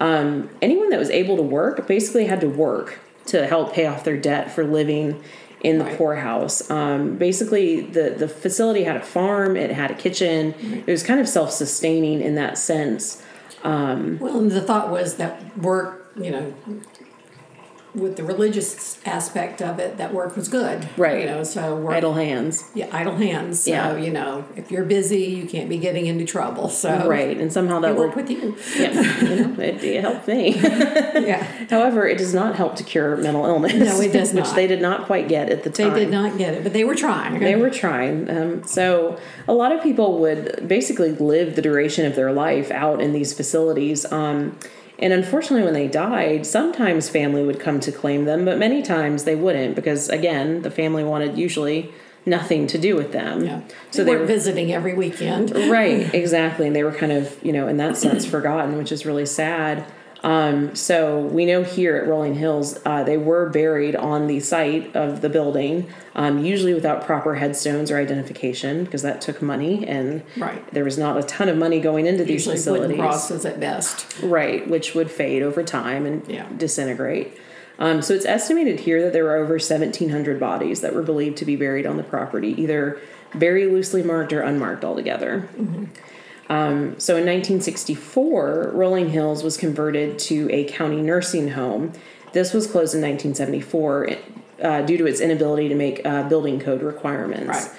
Um, 0.00 0.50
anyone 0.60 0.90
that 0.90 0.98
was 0.98 1.10
able 1.10 1.36
to 1.36 1.42
work 1.42 1.86
basically 1.86 2.26
had 2.26 2.40
to 2.40 2.48
work 2.48 2.98
to 3.26 3.46
help 3.46 3.72
pay 3.72 3.86
off 3.86 4.04
their 4.04 4.16
debt 4.16 4.50
for 4.50 4.64
living 4.64 5.22
in 5.62 5.78
the 5.78 5.84
Right. 5.84 5.96
poorhouse. 5.96 6.70
Um, 6.70 7.16
basically, 7.16 7.80
the 7.80 8.10
the 8.10 8.28
facility 8.28 8.82
had 8.84 8.96
a 8.96 9.00
farm. 9.00 9.56
It 9.56 9.70
had 9.70 9.90
a 9.90 9.94
kitchen. 9.94 10.54
It 10.86 10.90
was 10.90 11.02
kind 11.02 11.20
of 11.20 11.28
self 11.28 11.52
sustaining 11.52 12.20
in 12.20 12.34
that 12.34 12.58
sense. 12.58 13.22
Um, 13.62 14.18
Well, 14.20 14.38
and 14.40 14.50
the 14.50 14.60
thought 14.60 14.90
was 14.90 15.14
that 15.14 15.56
work, 15.56 16.10
you 16.20 16.30
know, 16.30 16.52
with 17.94 18.16
the 18.16 18.24
religious 18.24 18.98
aspect 19.06 19.62
of 19.62 19.78
it, 19.78 19.96
that 19.98 20.12
work 20.12 20.36
was 20.36 20.48
good. 20.48 20.88
Right. 20.96 21.20
You 21.20 21.26
know, 21.26 21.44
so 21.44 21.76
work, 21.76 21.94
Idle 21.94 22.14
hands. 22.14 22.64
yeah, 22.74 22.88
idle 22.92 23.14
hands. 23.16 23.60
So, 23.62 23.70
Yeah. 23.70 23.96
you 23.96 24.10
know, 24.10 24.44
if 24.56 24.70
you're 24.70 24.84
busy, 24.84 25.22
you 25.24 25.46
can't 25.46 25.68
be 25.68 25.78
getting 25.78 26.06
into 26.06 26.24
trouble. 26.24 26.68
So 26.68 27.08
Right, 27.08 27.36
and 27.38 27.52
somehow 27.52 27.78
that 27.80 27.94
worked 27.96 28.16
with 28.16 28.30
you. 28.30 28.56
Yeah, 28.76 29.20
you 29.22 29.36
know, 29.36 29.62
it, 29.62 29.82
it 29.84 30.00
helped 30.00 30.26
me. 30.26 30.54
yeah. 30.60 31.42
However, 31.70 32.06
it 32.06 32.18
does 32.18 32.34
not 32.34 32.56
help 32.56 32.76
to 32.76 32.82
cure 32.84 33.16
mental 33.16 33.46
illness. 33.46 33.74
No, 33.74 34.00
it 34.00 34.12
does 34.12 34.34
not. 34.34 34.44
Which 34.46 34.54
they 34.54 34.66
did 34.66 34.82
not 34.82 35.06
quite 35.06 35.28
get 35.28 35.48
at 35.50 35.62
the 35.62 35.70
time. 35.70 35.92
They 35.92 36.00
did 36.00 36.10
not 36.10 36.36
get 36.36 36.54
it, 36.54 36.62
but 36.64 36.72
they 36.72 36.84
were 36.84 36.94
trying. 36.96 37.38
They 37.40 37.56
were 37.56 37.70
trying. 37.70 38.28
Um, 38.28 38.64
so 38.64 39.18
a 39.46 39.54
lot 39.54 39.72
of 39.72 39.82
people 39.82 40.18
would 40.18 40.66
basically 40.66 41.12
live 41.12 41.54
the 41.56 41.62
duration 41.62 42.06
of 42.06 42.16
their 42.16 42.32
life 42.32 42.70
out 42.70 43.00
in 43.00 43.12
these 43.12 43.32
facilities. 43.32 44.10
Um, 44.10 44.58
and 44.98 45.12
unfortunately, 45.12 45.64
when 45.64 45.74
they 45.74 45.88
died, 45.88 46.46
sometimes 46.46 47.08
family 47.08 47.44
would 47.44 47.58
come 47.58 47.80
to 47.80 47.90
claim 47.92 48.24
them, 48.24 48.44
but 48.44 48.58
many 48.58 48.82
times 48.82 49.24
they 49.24 49.34
wouldn't 49.34 49.74
because, 49.74 50.08
again, 50.08 50.62
the 50.62 50.70
family 50.70 51.02
wanted 51.02 51.36
usually 51.36 51.92
nothing 52.26 52.66
to 52.68 52.78
do 52.78 52.96
with 52.96 53.12
them. 53.12 53.44
Yeah. 53.44 53.60
So 53.90 54.04
they 54.04 54.12
they 54.12 54.18
were 54.18 54.26
visiting 54.26 54.72
every 54.72 54.94
weekend. 54.94 55.50
right 55.70 56.12
exactly 56.14 56.66
and 56.66 56.74
they 56.74 56.82
were 56.82 56.92
kind 56.92 57.12
of 57.12 57.38
you 57.42 57.52
know 57.52 57.68
in 57.68 57.76
that 57.76 57.96
sense 57.96 58.24
forgotten 58.24 58.78
which 58.78 58.90
is 58.92 59.04
really 59.04 59.26
sad 59.26 59.84
um, 60.24 60.74
so 60.74 61.20
we 61.20 61.44
know 61.46 61.62
here 61.62 61.96
at 61.96 62.08
rolling 62.08 62.34
hills 62.34 62.78
uh, 62.84 63.04
they 63.04 63.16
were 63.16 63.48
buried 63.50 63.94
on 63.94 64.26
the 64.26 64.40
site 64.40 64.94
of 64.96 65.20
the 65.20 65.28
building 65.28 65.86
um, 66.16 66.44
usually 66.44 66.74
without 66.74 67.04
proper 67.04 67.34
headstones 67.36 67.90
or 67.90 67.98
identification 67.98 68.84
because 68.84 69.02
that 69.02 69.20
took 69.20 69.40
money 69.42 69.86
and 69.86 70.22
Right. 70.36 70.62
there 70.72 70.84
was 70.84 70.98
not 70.98 71.16
a 71.18 71.22
ton 71.22 71.48
of 71.48 71.56
money 71.56 71.78
going 71.78 72.06
into 72.06 72.24
these 72.24 72.46
Usually 72.46 72.56
facilities 72.56 72.96
crosses 72.98 73.44
at 73.44 73.60
best. 73.60 74.20
right 74.22 74.68
which 74.68 74.94
would 74.94 75.10
fade 75.10 75.42
over 75.42 75.62
time 75.62 76.06
and 76.06 76.26
Yeah. 76.26 76.46
disintegrate 76.56 77.36
um, 77.78 78.02
so 78.02 78.14
it's 78.14 78.24
estimated 78.24 78.80
here 78.80 79.02
that 79.02 79.12
there 79.12 79.24
were 79.24 79.36
over 79.36 79.58
1700 79.58 80.40
bodies 80.40 80.80
that 80.80 80.94
were 80.94 81.02
believed 81.02 81.36
to 81.38 81.44
be 81.44 81.56
buried 81.56 81.86
on 81.86 81.96
the 81.96 82.02
property 82.04 82.54
either 82.60 82.98
very 83.34 83.66
loosely 83.66 84.02
marked 84.02 84.32
or 84.32 84.40
unmarked 84.42 84.84
altogether 84.84 85.48
um, 86.50 86.98
so 86.98 87.16
in 87.16 87.24
1964 87.26 88.72
rolling 88.74 89.10
hills 89.10 89.42
was 89.42 89.56
converted 89.56 90.18
to 90.18 90.48
a 90.50 90.64
county 90.64 91.00
nursing 91.00 91.50
home 91.50 91.92
this 92.32 92.52
was 92.52 92.66
closed 92.66 92.94
in 92.94 93.00
1974 93.00 94.10
uh, 94.62 94.82
due 94.82 94.96
to 94.96 95.06
its 95.06 95.20
inability 95.20 95.68
to 95.68 95.74
make 95.74 96.04
uh, 96.04 96.22
building 96.28 96.60
code 96.60 96.82
requirements 96.82 97.48
Right. 97.48 97.70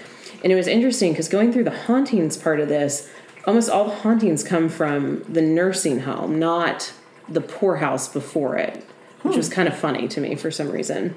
and 0.43 0.51
it 0.51 0.55
was 0.55 0.67
interesting 0.67 1.11
because 1.11 1.27
going 1.29 1.51
through 1.53 1.63
the 1.65 1.71
hauntings 1.85 2.37
part 2.37 2.59
of 2.59 2.67
this, 2.69 3.09
almost 3.47 3.69
all 3.69 3.85
the 3.85 3.95
hauntings 3.95 4.43
come 4.43 4.69
from 4.69 5.23
the 5.31 5.41
nursing 5.41 6.01
home, 6.01 6.37
not 6.39 6.93
the 7.29 7.41
poorhouse 7.41 8.07
before 8.07 8.55
it, 8.57 8.83
which 9.23 9.35
was 9.37 9.49
kind 9.49 9.67
of 9.67 9.75
funny 9.75 10.07
to 10.07 10.19
me 10.21 10.35
for 10.35 10.51
some 10.51 10.69
reason. 10.71 11.15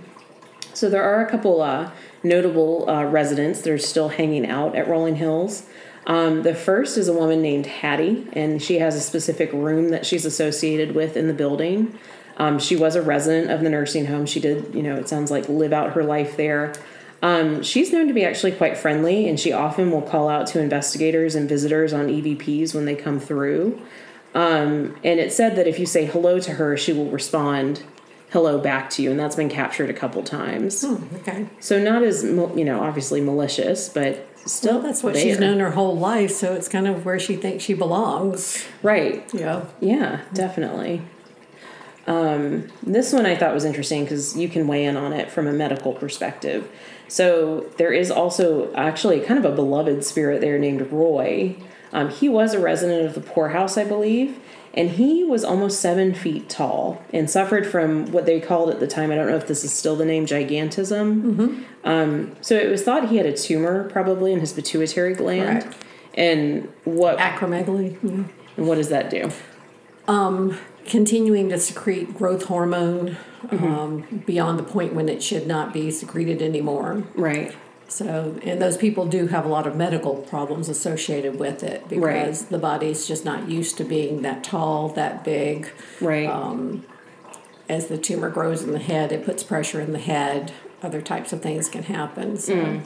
So 0.74 0.88
there 0.88 1.02
are 1.02 1.24
a 1.24 1.30
couple 1.30 1.60
uh, 1.60 1.90
notable 2.22 2.88
uh, 2.88 3.04
residents 3.04 3.62
that 3.62 3.70
are 3.72 3.78
still 3.78 4.08
hanging 4.10 4.46
out 4.46 4.76
at 4.76 4.86
Rolling 4.88 5.16
Hills. 5.16 5.66
Um, 6.08 6.42
the 6.42 6.54
first 6.54 6.96
is 6.96 7.06
a 7.06 7.12
woman 7.12 7.42
named 7.42 7.66
Hattie, 7.66 8.26
and 8.32 8.62
she 8.62 8.78
has 8.78 8.96
a 8.96 9.00
specific 9.00 9.52
room 9.52 9.90
that 9.90 10.06
she's 10.06 10.24
associated 10.24 10.94
with 10.94 11.16
in 11.16 11.28
the 11.28 11.34
building. 11.34 11.98
Um, 12.38 12.58
she 12.58 12.76
was 12.76 12.96
a 12.96 13.02
resident 13.02 13.50
of 13.50 13.60
the 13.60 13.68
nursing 13.68 14.06
home. 14.06 14.24
She 14.24 14.40
did, 14.40 14.74
you 14.74 14.82
know, 14.82 14.96
it 14.96 15.08
sounds 15.08 15.30
like 15.30 15.48
live 15.48 15.72
out 15.72 15.92
her 15.92 16.02
life 16.02 16.36
there. 16.36 16.72
Um, 17.20 17.62
she's 17.62 17.92
known 17.92 18.08
to 18.08 18.14
be 18.14 18.24
actually 18.24 18.52
quite 18.52 18.78
friendly, 18.78 19.28
and 19.28 19.38
she 19.38 19.52
often 19.52 19.90
will 19.90 20.02
call 20.02 20.28
out 20.28 20.46
to 20.48 20.60
investigators 20.60 21.34
and 21.34 21.48
visitors 21.48 21.92
on 21.92 22.06
EVPs 22.06 22.74
when 22.74 22.86
they 22.86 22.94
come 22.94 23.20
through. 23.20 23.80
Um, 24.34 24.96
and 25.04 25.20
it 25.20 25.32
said 25.32 25.56
that 25.56 25.66
if 25.66 25.78
you 25.78 25.84
say 25.84 26.06
hello 26.06 26.38
to 26.40 26.52
her, 26.52 26.76
she 26.76 26.92
will 26.92 27.10
respond 27.10 27.82
hello 28.30 28.58
back 28.58 28.88
to 28.90 29.02
you, 29.02 29.10
and 29.10 29.18
that's 29.18 29.36
been 29.36 29.48
captured 29.48 29.90
a 29.90 29.94
couple 29.94 30.22
times. 30.22 30.82
Hmm, 30.82 31.16
okay. 31.16 31.48
So 31.60 31.82
not 31.82 32.02
as 32.02 32.22
you 32.22 32.64
know, 32.64 32.80
obviously 32.80 33.20
malicious, 33.20 33.88
but 33.88 34.28
still 34.48 34.74
Well, 34.74 34.82
that's 34.82 35.02
what 35.02 35.14
there. 35.14 35.22
she's 35.22 35.38
known 35.38 35.58
her 35.60 35.70
whole 35.72 35.96
life, 35.96 36.30
so 36.32 36.54
it's 36.54 36.68
kind 36.68 36.86
of 36.88 37.04
where 37.04 37.18
she 37.18 37.36
thinks 37.36 37.64
she 37.64 37.74
belongs. 37.74 38.64
Right. 38.82 39.24
Yeah. 39.32 39.64
Yeah, 39.80 40.22
definitely. 40.32 41.02
Um, 42.06 42.68
this 42.82 43.12
one 43.12 43.26
I 43.26 43.36
thought 43.36 43.52
was 43.52 43.64
interesting 43.66 44.04
because 44.04 44.36
you 44.36 44.48
can 44.48 44.66
weigh 44.66 44.86
in 44.86 44.96
on 44.96 45.12
it 45.12 45.30
from 45.30 45.46
a 45.46 45.52
medical 45.52 45.92
perspective. 45.92 46.68
So 47.06 47.66
there 47.76 47.92
is 47.92 48.10
also 48.10 48.72
actually 48.74 49.20
kind 49.20 49.38
of 49.38 49.44
a 49.50 49.54
beloved 49.54 50.04
spirit 50.04 50.40
there 50.40 50.58
named 50.58 50.90
Roy. 50.90 51.56
Um, 51.92 52.08
he 52.10 52.28
was 52.28 52.54
a 52.54 52.60
resident 52.60 53.06
of 53.06 53.14
the 53.14 53.20
poorhouse, 53.20 53.76
I 53.76 53.84
believe, 53.84 54.38
and 54.74 54.90
he 54.90 55.24
was 55.24 55.44
almost 55.44 55.80
seven 55.80 56.14
feet 56.14 56.48
tall 56.48 57.02
and 57.12 57.28
suffered 57.30 57.66
from 57.66 58.12
what 58.12 58.26
they 58.26 58.40
called 58.40 58.70
at 58.70 58.80
the 58.80 58.86
time. 58.86 59.10
I 59.10 59.14
don't 59.16 59.28
know 59.28 59.36
if 59.36 59.46
this 59.46 59.64
is 59.64 59.72
still 59.72 59.96
the 59.96 60.04
name 60.04 60.26
gigantism. 60.26 61.64
Um, 61.84 62.36
so 62.40 62.54
it 62.56 62.68
was 62.68 62.82
thought 62.82 63.08
he 63.08 63.16
had 63.16 63.26
a 63.26 63.32
tumor 63.36 63.88
probably 63.90 64.32
in 64.32 64.40
his 64.40 64.52
pituitary 64.52 65.14
gland. 65.14 65.66
And 66.14 66.68
what 66.84 67.18
Acromegaly. 67.18 67.96
yeah. 68.02 68.24
and 68.56 68.66
what 68.68 68.76
does 68.76 68.88
that 68.88 69.10
do? 69.10 69.30
Um, 70.06 70.58
Continuing 70.86 71.48
to 71.50 71.58
secrete 71.58 72.14
growth 72.16 72.44
hormone 72.44 73.16
Mm-hmm. 73.46 73.64
um, 73.66 74.22
beyond 74.26 74.58
the 74.58 74.64
point 74.64 74.94
when 74.94 75.08
it 75.08 75.22
should 75.22 75.46
not 75.46 75.72
be 75.72 75.92
secreted 75.92 76.42
anymore. 76.42 77.04
Right. 77.14 77.54
So, 77.88 78.36
and 78.42 78.60
those 78.60 78.76
people 78.76 79.06
do 79.06 79.28
have 79.28 79.46
a 79.46 79.48
lot 79.48 79.66
of 79.66 79.74
medical 79.74 80.16
problems 80.16 80.68
associated 80.68 81.38
with 81.38 81.62
it 81.62 81.88
because 81.88 82.02
Right. 82.42 82.50
the 82.50 82.58
body's 82.58 83.06
just 83.06 83.24
not 83.24 83.48
used 83.48 83.78
to 83.78 83.84
being 83.84 84.20
that 84.22 84.44
tall, 84.44 84.88
that 84.90 85.24
big. 85.24 85.68
Right. 86.00 86.30
As 87.68 87.86
the 87.86 87.98
tumor 87.98 88.30
grows 88.30 88.62
in 88.62 88.72
the 88.72 88.78
head, 88.78 89.12
it 89.12 89.24
puts 89.24 89.42
pressure 89.42 89.80
in 89.80 89.92
the 89.92 89.98
head. 89.98 90.52
Other 90.82 91.00
types 91.02 91.32
of 91.32 91.42
things 91.42 91.68
can 91.68 91.82
happen. 91.84 92.36
So, 92.36 92.54
Mm. 92.54 92.80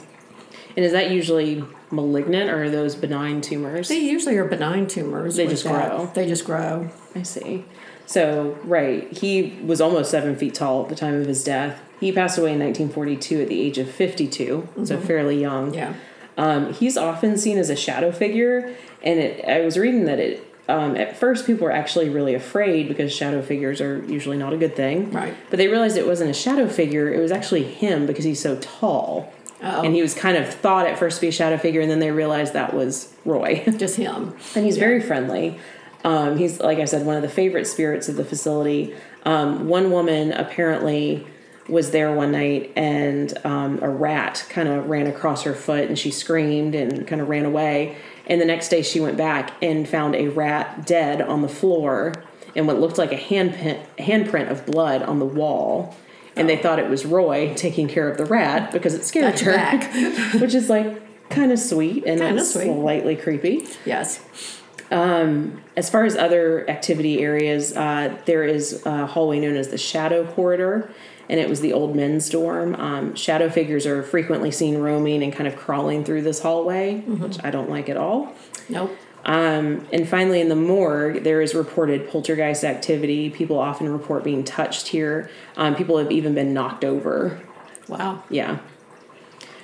and 0.75 0.85
is 0.85 0.91
that 0.93 1.11
usually 1.11 1.63
malignant 1.91 2.49
or 2.49 2.63
are 2.63 2.69
those 2.69 2.95
benign 2.95 3.39
tumors? 3.41 3.87
they 3.89 3.99
usually 3.99 4.35
are 4.37 4.45
benign 4.45 4.87
tumors. 4.87 5.35
They 5.35 5.47
just 5.47 5.63
that. 5.65 5.89
grow. 5.91 6.09
They 6.13 6.27
just 6.27 6.43
grow. 6.45 6.89
I 7.15 7.23
see. 7.23 7.65
So, 8.05 8.57
right, 8.65 9.11
he 9.17 9.57
was 9.65 9.79
almost 9.79 10.11
seven 10.11 10.35
feet 10.35 10.53
tall 10.55 10.83
at 10.83 10.89
the 10.89 10.95
time 10.95 11.15
of 11.21 11.27
his 11.27 11.43
death. 11.43 11.79
He 12.03 12.11
passed 12.11 12.37
away 12.37 12.51
in 12.53 12.59
1942 12.59 13.41
at 13.41 13.47
the 13.47 13.61
age 13.61 13.77
of 13.77 13.89
52, 13.89 14.67
so 14.83 14.99
fairly 14.99 15.39
young. 15.39 15.73
Yeah. 15.73 15.93
Um, 16.37 16.73
he's 16.73 16.97
often 16.97 17.37
seen 17.37 17.57
as 17.57 17.69
a 17.69 17.77
shadow 17.77 18.11
figure, 18.11 18.75
and 19.01 19.19
it, 19.19 19.45
I 19.47 19.61
was 19.61 19.77
reading 19.77 20.05
that 20.05 20.19
it. 20.19 20.49
Um, 20.67 20.95
at 20.95 21.17
first, 21.17 21.45
people 21.45 21.65
were 21.65 21.71
actually 21.71 22.09
really 22.09 22.33
afraid 22.33 22.87
because 22.87 23.13
shadow 23.13 23.41
figures 23.41 23.81
are 23.81 24.03
usually 24.05 24.37
not 24.37 24.53
a 24.53 24.57
good 24.57 24.75
thing. 24.75 25.11
Right. 25.11 25.35
But 25.49 25.57
they 25.57 25.67
realized 25.67 25.97
it 25.97 26.07
wasn't 26.07 26.29
a 26.29 26.33
shadow 26.33 26.67
figure; 26.67 27.13
it 27.13 27.19
was 27.19 27.31
actually 27.31 27.63
him 27.63 28.05
because 28.05 28.25
he's 28.25 28.41
so 28.41 28.57
tall. 28.57 29.31
Oh. 29.61 29.81
And 29.81 29.95
he 29.95 30.01
was 30.01 30.13
kind 30.13 30.35
of 30.35 30.53
thought 30.53 30.87
at 30.87 30.99
first 30.99 31.17
to 31.17 31.21
be 31.21 31.29
a 31.29 31.31
shadow 31.31 31.57
figure, 31.57 31.79
and 31.79 31.89
then 31.89 31.99
they 31.99 32.11
realized 32.11 32.51
that 32.51 32.73
was 32.73 33.13
Roy. 33.23 33.63
Just 33.77 33.95
him. 33.95 34.35
and 34.55 34.65
he's 34.65 34.77
very 34.77 35.01
friendly. 35.01 35.57
Um, 36.03 36.37
he's 36.37 36.59
like 36.59 36.79
I 36.79 36.85
said, 36.85 37.05
one 37.05 37.15
of 37.15 37.21
the 37.21 37.29
favorite 37.29 37.65
spirits 37.65 38.09
of 38.09 38.17
the 38.17 38.25
facility. 38.25 38.93
Um, 39.25 39.69
one 39.69 39.91
woman 39.91 40.33
apparently 40.33 41.25
was 41.67 41.91
there 41.91 42.11
one 42.13 42.31
night 42.31 42.71
and 42.75 43.37
um, 43.45 43.79
a 43.81 43.89
rat 43.89 44.45
kind 44.49 44.67
of 44.67 44.87
ran 44.89 45.07
across 45.07 45.43
her 45.43 45.53
foot 45.53 45.87
and 45.87 45.97
she 45.97 46.11
screamed 46.11 46.75
and 46.75 47.07
kind 47.07 47.21
of 47.21 47.29
ran 47.29 47.45
away. 47.45 47.97
And 48.27 48.39
the 48.39 48.45
next 48.45 48.69
day 48.69 48.81
she 48.81 48.99
went 48.99 49.17
back 49.17 49.53
and 49.61 49.87
found 49.87 50.15
a 50.15 50.27
rat 50.27 50.85
dead 50.85 51.21
on 51.21 51.41
the 51.41 51.47
floor 51.47 52.13
and 52.55 52.67
what 52.67 52.79
looked 52.79 52.97
like 52.97 53.11
a 53.11 53.17
handprint, 53.17 53.85
handprint 53.97 54.51
of 54.51 54.65
blood 54.65 55.01
on 55.01 55.19
the 55.19 55.25
wall. 55.25 55.95
And 56.35 56.49
they 56.49 56.57
thought 56.57 56.79
it 56.79 56.89
was 56.89 57.05
Roy 57.05 57.53
taking 57.55 57.87
care 57.87 58.09
of 58.09 58.17
the 58.17 58.25
rat 58.25 58.71
because 58.71 58.93
it 58.93 59.05
scared 59.05 59.35
Got 59.35 59.39
her, 59.41 59.53
back. 59.53 59.93
which 60.41 60.55
is 60.55 60.69
like 60.69 61.29
kind 61.29 61.51
of 61.51 61.59
sweet 61.59 62.05
and 62.05 62.41
slightly 62.41 63.15
creepy. 63.15 63.67
Yes. 63.85 64.59
As 64.91 65.89
far 65.89 66.05
as 66.05 66.15
other 66.15 66.69
activity 66.69 67.19
areas, 67.19 67.75
uh, 67.75 68.15
there 68.25 68.43
is 68.43 68.85
a 68.85 69.07
hallway 69.07 69.39
known 69.39 69.55
as 69.55 69.69
the 69.69 69.77
Shadow 69.77 70.25
Corridor, 70.25 70.91
and 71.29 71.39
it 71.39 71.49
was 71.49 71.61
the 71.61 71.73
old 71.73 71.95
men's 71.95 72.29
dorm. 72.29 72.75
Um, 72.75 73.15
shadow 73.15 73.49
figures 73.49 73.85
are 73.85 74.03
frequently 74.03 74.51
seen 74.51 74.77
roaming 74.77 75.23
and 75.23 75.31
kind 75.31 75.47
of 75.47 75.55
crawling 75.55 76.03
through 76.03 76.23
this 76.23 76.41
hallway, 76.41 76.99
which 76.99 77.37
I 77.43 77.51
don't 77.51 77.69
like 77.69 77.89
at 77.89 77.97
all. 77.97 78.33
Nope. 78.69 78.95
Um, 79.25 79.87
and 79.93 80.07
finally, 80.07 80.41
in 80.41 80.49
the 80.49 80.55
morgue, 80.55 81.23
there 81.23 81.41
is 81.41 81.55
reported 81.55 82.09
poltergeist 82.09 82.63
activity. 82.63 83.29
People 83.29 83.57
often 83.57 83.89
report 83.89 84.23
being 84.23 84.43
touched 84.43 84.89
here. 84.89 85.29
Um, 85.55 85.75
people 85.75 85.97
have 85.97 86.11
even 86.11 86.33
been 86.33 86.53
knocked 86.53 86.83
over. 86.83 87.41
Wow. 87.87 88.23
Yeah. 88.29 88.59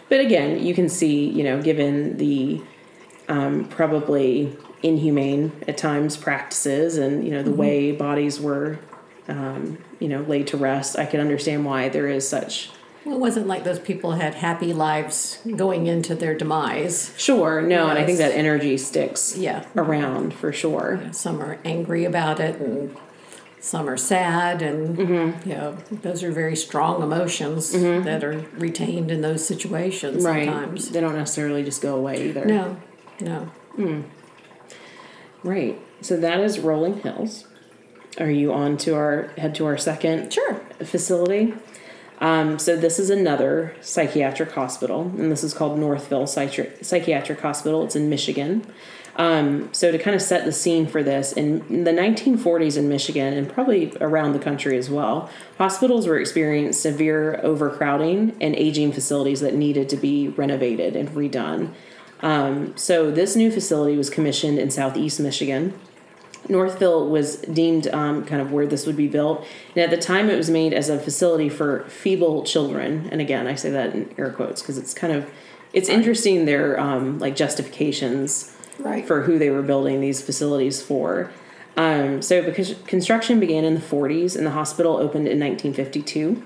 But 0.07 0.21
again, 0.21 0.63
you 0.65 0.73
can 0.73 0.89
see, 0.89 1.29
you 1.29 1.43
know, 1.43 1.61
given 1.61 2.17
the 2.17 2.61
um, 3.27 3.65
probably 3.65 4.55
inhumane 4.81 5.51
at 5.67 5.77
times 5.77 6.15
practices 6.15 6.97
and, 6.97 7.23
you 7.23 7.31
know, 7.31 7.43
the 7.43 7.51
way 7.51 7.91
bodies 7.91 8.39
were, 8.39 8.79
um, 9.29 9.77
you 9.99 10.07
know, 10.09 10.21
laid 10.21 10.47
to 10.47 10.57
rest, 10.57 10.97
I 10.97 11.05
can 11.05 11.19
understand 11.19 11.65
why 11.65 11.89
there 11.89 12.07
is 12.07 12.27
such. 12.27 12.71
Well, 13.05 13.15
it 13.15 13.19
wasn't 13.19 13.47
like 13.47 13.63
those 13.63 13.79
people 13.79 14.11
had 14.13 14.35
happy 14.35 14.73
lives 14.73 15.39
going 15.55 15.87
into 15.87 16.15
their 16.15 16.35
demise. 16.35 17.13
Sure, 17.17 17.61
no, 17.61 17.87
and 17.89 17.97
I 17.97 18.05
think 18.05 18.17
that 18.17 18.33
energy 18.33 18.77
sticks 18.77 19.37
Yeah. 19.37 19.65
around 19.75 20.33
for 20.33 20.51
sure. 20.51 20.99
Some 21.11 21.41
are 21.41 21.57
angry 21.63 22.03
about 22.03 22.39
it, 22.41 22.59
and 22.59 22.95
some 23.61 23.89
are 23.89 23.97
sad, 23.97 24.61
and 24.61 24.97
Mm-hmm. 24.97 25.49
you 25.49 25.55
know 25.55 25.77
those 25.91 26.23
are 26.23 26.31
very 26.31 26.55
strong 26.57 27.01
emotions 27.01 27.71
that 27.71 28.23
are 28.23 28.43
retained 28.57 29.11
in 29.11 29.21
those 29.21 29.45
situations 29.45 30.23
Right. 30.25 30.45
sometimes. 30.47 30.89
They 30.89 30.99
don't 30.99 31.15
necessarily 31.15 31.63
just 31.63 31.81
go 31.81 31.95
away 31.95 32.29
either. 32.29 32.43
No, 32.45 32.77
no. 33.21 33.49
Right. 35.43 35.79
So 36.01 36.17
that 36.17 36.39
is 36.41 36.59
Rolling 36.59 36.97
Hills. 37.01 37.45
Are 38.17 38.29
you 38.31 38.51
on 38.53 38.77
to 38.77 38.95
our 38.95 39.29
head 39.37 39.55
to 39.55 39.65
our 39.65 39.77
second 39.77 40.33
Sure. 40.33 40.61
facility? 40.83 41.53
Um, 42.21 42.59
so 42.59 42.75
this 42.75 42.99
is 42.99 43.09
another 43.09 43.73
psychiatric 43.81 44.51
hospital, 44.51 45.11
and 45.17 45.31
this 45.31 45.43
is 45.43 45.53
called 45.53 45.79
Northville 45.79 46.25
Psychi- 46.25 46.83
Psychiatric 46.83 47.39
Hospital. 47.39 47.83
It's 47.85 47.95
in 47.95 48.09
Michigan. 48.09 48.63
Um, 49.15 49.69
so 49.71 49.91
to 49.91 49.97
kind 49.97 50.15
of 50.15 50.21
set 50.21 50.43
the 50.45 50.51
scene 50.51 50.85
for 50.87 51.01
this, 51.03 51.31
in 51.33 51.59
the 51.83 51.91
1940s 51.91 52.77
in 52.77 52.89
Michigan, 52.89 53.33
and 53.33 53.49
probably 53.49 53.93
around 54.01 54.33
the 54.33 54.39
country 54.39 54.77
as 54.77 54.89
well, 54.89 55.29
hospitals 55.57 56.07
were 56.07 56.17
experiencing 56.19 56.73
severe 56.73 57.39
overcrowding 57.43 58.35
and 58.41 58.55
aging 58.55 58.91
facilities 58.91 59.39
that 59.41 59.55
needed 59.55 59.87
to 59.89 59.97
be 59.97 60.29
renovated 60.29 60.95
and 60.95 61.09
redone. 61.09 61.69
Um, 62.21 62.75
so 62.77 63.11
this 63.11 63.35
new 63.35 63.49
facility 63.51 63.95
was 63.97 64.09
commissioned 64.09 64.59
in 64.59 64.71
southeast 64.71 65.19
Michigan. 65.21 65.73
Northville 66.49 67.07
was 67.07 67.37
deemed 67.37 67.87
um, 67.87 68.25
kind 68.25 68.41
of 68.41 68.51
where 68.51 68.67
this 68.67 68.85
would 68.85 68.97
be 68.97 69.07
built, 69.07 69.45
and 69.75 69.83
at 69.83 69.89
the 69.91 69.97
time 69.97 70.29
it 70.29 70.35
was 70.35 70.49
made 70.49 70.73
as 70.73 70.89
a 70.89 70.99
facility 70.99 71.47
for 71.47 71.83
feeble 71.85 72.43
children. 72.43 73.07
And 73.11 73.21
again, 73.21 73.47
I 73.47 73.55
say 73.55 73.69
that 73.69 73.93
in 73.93 74.13
air 74.17 74.31
quotes 74.31 74.61
because 74.61 74.77
it's 74.77 74.93
kind 74.93 75.13
of 75.13 75.29
it's 75.71 75.87
interesting 75.87 76.45
their 76.45 76.79
um, 76.79 77.19
like 77.19 77.35
justifications 77.35 78.55
Right. 78.79 79.05
for 79.05 79.23
who 79.23 79.37
they 79.37 79.49
were 79.49 79.61
building 79.61 79.99
these 80.01 80.21
facilities 80.21 80.81
for. 80.81 81.31
Um, 81.75 82.21
so 82.21 82.41
because 82.41 82.75
construction 82.87 83.39
began 83.39 83.63
in 83.65 83.73
the 83.75 83.81
40s 83.81 84.35
and 84.37 84.45
the 84.45 84.51
hospital 84.51 84.93
opened 84.97 85.27
in 85.27 85.39
1952. 85.39 86.41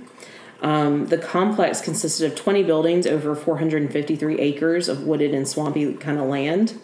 Um, 0.61 1.07
the 1.07 1.17
complex 1.17 1.81
consisted 1.81 2.31
of 2.31 2.37
20 2.37 2.63
buildings 2.63 3.05
over 3.05 3.35
453 3.35 4.39
acres 4.39 4.87
of 4.87 5.03
wooded 5.03 5.33
and 5.33 5.47
swampy 5.47 5.93
kind 5.95 6.19
of 6.19 6.25
land. 6.27 6.79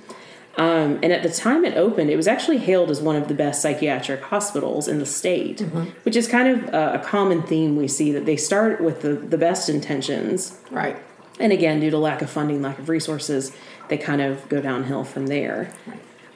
Um, 0.59 0.99
and 1.01 1.13
at 1.13 1.23
the 1.23 1.29
time 1.29 1.63
it 1.63 1.77
opened, 1.77 2.09
it 2.09 2.17
was 2.17 2.27
actually 2.27 2.57
hailed 2.57 2.91
as 2.91 2.99
one 2.99 3.15
of 3.15 3.29
the 3.29 3.33
best 3.33 3.61
psychiatric 3.61 4.21
hospitals 4.21 4.89
in 4.89 4.99
the 4.99 5.05
state, 5.05 5.61
which 6.03 6.17
is 6.17 6.27
kind 6.27 6.49
of 6.49 6.73
a, 6.73 6.95
a 6.95 6.99
common 6.99 7.41
theme 7.41 7.77
we 7.77 7.87
see 7.87 8.11
that 8.11 8.25
they 8.25 8.35
start 8.35 8.81
with 8.81 9.01
the, 9.01 9.13
the 9.13 9.37
best 9.37 9.69
intentions. 9.69 10.59
Right. 10.69 10.97
And 11.39 11.53
again, 11.53 11.79
due 11.79 11.89
to 11.91 11.97
lack 11.97 12.21
of 12.21 12.29
funding, 12.29 12.61
lack 12.61 12.77
of 12.77 12.89
resources, 12.89 13.53
they 13.87 13.97
kind 13.97 14.21
of 14.21 14.49
go 14.49 14.59
downhill 14.61 15.05
from 15.05 15.27
there. 15.27 15.71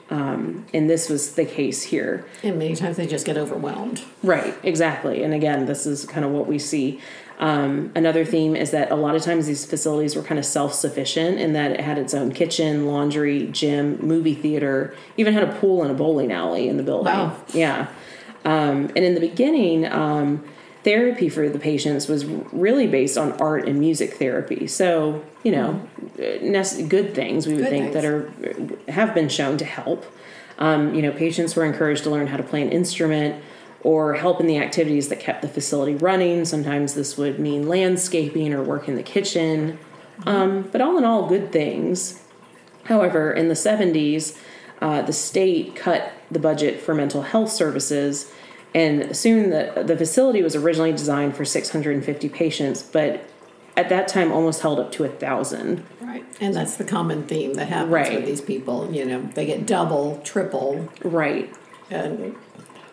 Um, 0.10 0.68
and 0.74 0.90
this 0.90 1.10
was 1.10 1.36
the 1.36 1.44
case 1.44 1.84
here. 1.84 2.26
And 2.44 2.58
many 2.58 2.76
times 2.78 2.96
they 2.96 3.08
just 3.08 3.26
get 3.26 3.36
overwhelmed. 3.36 4.04
Right, 4.22 4.56
exactly. 4.64 5.24
And 5.24 5.34
again, 5.34 5.66
this 5.66 5.86
is 5.86 6.06
kind 6.06 6.24
of 6.24 6.32
what 6.32 6.48
we 6.48 6.60
see. 6.60 7.02
Um, 7.40 7.92
another 7.96 8.24
theme 8.24 8.56
is 8.56 8.72
that 8.72 8.92
a 8.92 8.96
lot 8.96 9.16
of 9.16 9.24
times 9.24 9.48
these 9.48 9.66
facilities 9.66 10.16
were 10.16 10.22
kind 10.22 10.40
of 10.40 10.46
self 10.46 10.74
sufficient 10.74 11.40
in 11.40 11.54
that 11.54 11.72
it 11.72 11.82
had 11.82 11.98
its 11.98 12.14
own 12.14 12.32
kitchen, 12.32 12.88
laundry, 12.88 13.48
gym, 13.48 13.98
movie 14.06 14.36
theater, 14.36 14.96
even 15.18 15.34
had 15.34 15.44
a 15.44 15.54
pool 15.60 15.82
and 15.82 15.92
a 15.92 15.94
bowling 15.94 16.32
alley 16.32 16.70
in 16.70 16.78
the 16.78 16.84
building. 16.84 17.14
Wow. 17.14 17.36
Yeah. 17.54 17.88
Um, 18.46 18.92
and 18.96 19.00
in 19.00 19.14
the 19.16 19.20
beginning, 19.20 19.86
um, 19.86 20.44
therapy 20.84 21.30
for 21.30 21.50
the 21.50 21.60
patients 21.60 22.08
was 22.08 22.26
really 22.26 22.88
based 22.88 23.18
on 23.18 23.32
art 23.34 23.68
and 23.68 23.80
music 23.80 24.16
therapy. 24.16 24.68
So, 24.68 25.24
you 25.44 25.52
know, 25.52 25.88
nec- 26.18 26.88
good 26.90 27.16
things 27.16 27.48
we 27.48 27.54
would 27.54 27.64
Good 27.64 27.70
think 27.70 27.94
that 27.94 28.06
are 28.06 28.32
have 28.92 29.14
been 29.14 29.30
shown 29.30 29.58
to 29.58 29.66
help. 29.66 30.06
Um, 30.60 30.94
you 30.94 31.02
know, 31.02 31.12
patients 31.12 31.56
were 31.56 31.66
encouraged 31.66 32.04
to 32.04 32.10
learn 32.10 32.28
how 32.28 32.38
to 32.38 32.44
play 32.44 32.62
an 32.62 32.70
instrument 32.70 33.44
or 33.84 34.14
help 34.16 34.40
in 34.40 34.48
the 34.48 34.58
activities 34.58 35.10
that 35.10 35.20
kept 35.20 35.42
the 35.42 35.48
facility 35.48 35.96
running. 35.96 36.46
Sometimes 36.46 36.94
this 36.94 37.18
would 37.18 37.40
mean 37.40 37.68
landscaping 37.68 38.54
or 38.54 38.64
work 38.64 38.88
in 38.88 38.96
the 38.96 39.04
kitchen. 39.04 39.78
Um, 40.26 40.70
but 40.72 40.80
all 40.80 40.98
in 40.98 41.04
all, 41.04 41.28
good 41.28 41.52
things. 41.52 42.22
However, 42.86 43.32
in 43.32 43.48
the 43.50 43.54
70s, 43.56 44.38
uh, 44.82 45.02
the 45.02 45.14
state 45.14 45.76
cut 45.76 46.14
the 46.32 46.40
budget 46.40 46.80
for 46.82 46.94
mental 46.94 47.22
health 47.24 47.52
services, 47.52 48.32
and 48.76 49.16
soon 49.16 49.50
the, 49.50 49.84
the 49.86 49.96
facility 49.96 50.42
was 50.42 50.56
originally 50.56 50.92
designed 50.92 51.36
for 51.36 51.46
650 51.46 52.30
patients, 52.30 52.82
but 52.82 53.24
at 53.78 53.90
that 53.90 54.08
time 54.08 54.32
almost 54.32 54.62
held 54.62 54.80
up 54.80 54.92
to 54.94 55.04
a 55.04 55.10
thousand. 55.10 55.86
Right. 56.02 56.26
And 56.42 56.56
that's 56.56 56.76
the 56.76 56.84
common 56.84 57.24
theme 57.24 57.54
that 57.56 57.68
happens 57.70 57.92
Right. 57.92 58.16
with 58.16 58.26
these 58.26 58.42
people. 58.42 58.92
You 58.94 59.06
know, 59.06 59.22
they 59.36 59.46
get 59.46 59.66
double, 59.66 60.20
triple, 60.24 60.90
Right. 61.04 61.54
and 61.90 62.36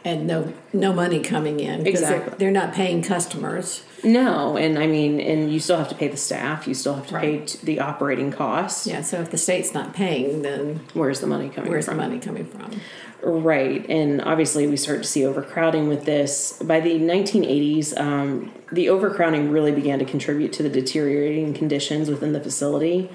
and 0.05 0.27
no 0.27 0.53
no 0.73 0.93
money 0.93 1.21
coming 1.21 1.61
in 1.61 1.83
because 1.83 2.01
Exactly. 2.01 2.31
they're, 2.31 2.39
they're 2.39 2.51
not 2.51 2.73
paying 2.73 3.03
customers. 3.03 3.85
No, 4.03 4.57
and 4.57 4.79
I 4.79 4.87
mean, 4.87 5.21
and 5.21 5.53
you 5.53 5.61
still 5.61 5.77
have 5.77 5.91
to 5.91 5.95
pay 5.95 6.09
the 6.09 6.17
staff. 6.17 6.67
You 6.67 6.73
still 6.73 6.95
have 6.95 7.07
to 7.09 7.19
pay 7.19 7.41
t- 7.45 7.59
the 7.63 7.81
operating 7.81 8.31
costs. 8.31 8.87
Yeah. 8.87 9.03
So 9.03 9.21
if 9.21 9.31
the 9.31 9.37
state's 9.37 9.75
not 9.75 9.93
paying, 9.93 10.41
then 10.43 10.81
Where's 10.95 11.21
the 11.21 11.27
money 11.27 11.51
coming 11.51 11.71
where's 11.71 11.85
from? 11.85 11.99
the 11.99 12.03
money 12.05 12.19
coming 12.19 12.47
from? 12.47 12.81
Right, 13.23 13.85
and 13.91 14.23
obviously 14.23 14.67
we 14.67 14.79
start 14.79 15.03
to 15.03 15.07
see 15.09 15.27
overcrowding 15.27 15.89
with 15.89 16.07
this. 16.07 16.55
By 16.63 16.81
the 16.81 16.99
1980s, 16.99 17.99
um, 18.01 18.51
the 18.73 18.89
overcrowding 18.89 19.51
really 19.51 19.73
began 19.73 19.99
to 19.99 20.07
contribute 20.07 20.55
to 20.55 20.63
the 20.63 20.71
deteriorating 20.71 21.53
conditions 21.53 22.09
within 22.09 22.33
the 22.33 22.41
facility. 22.41 23.11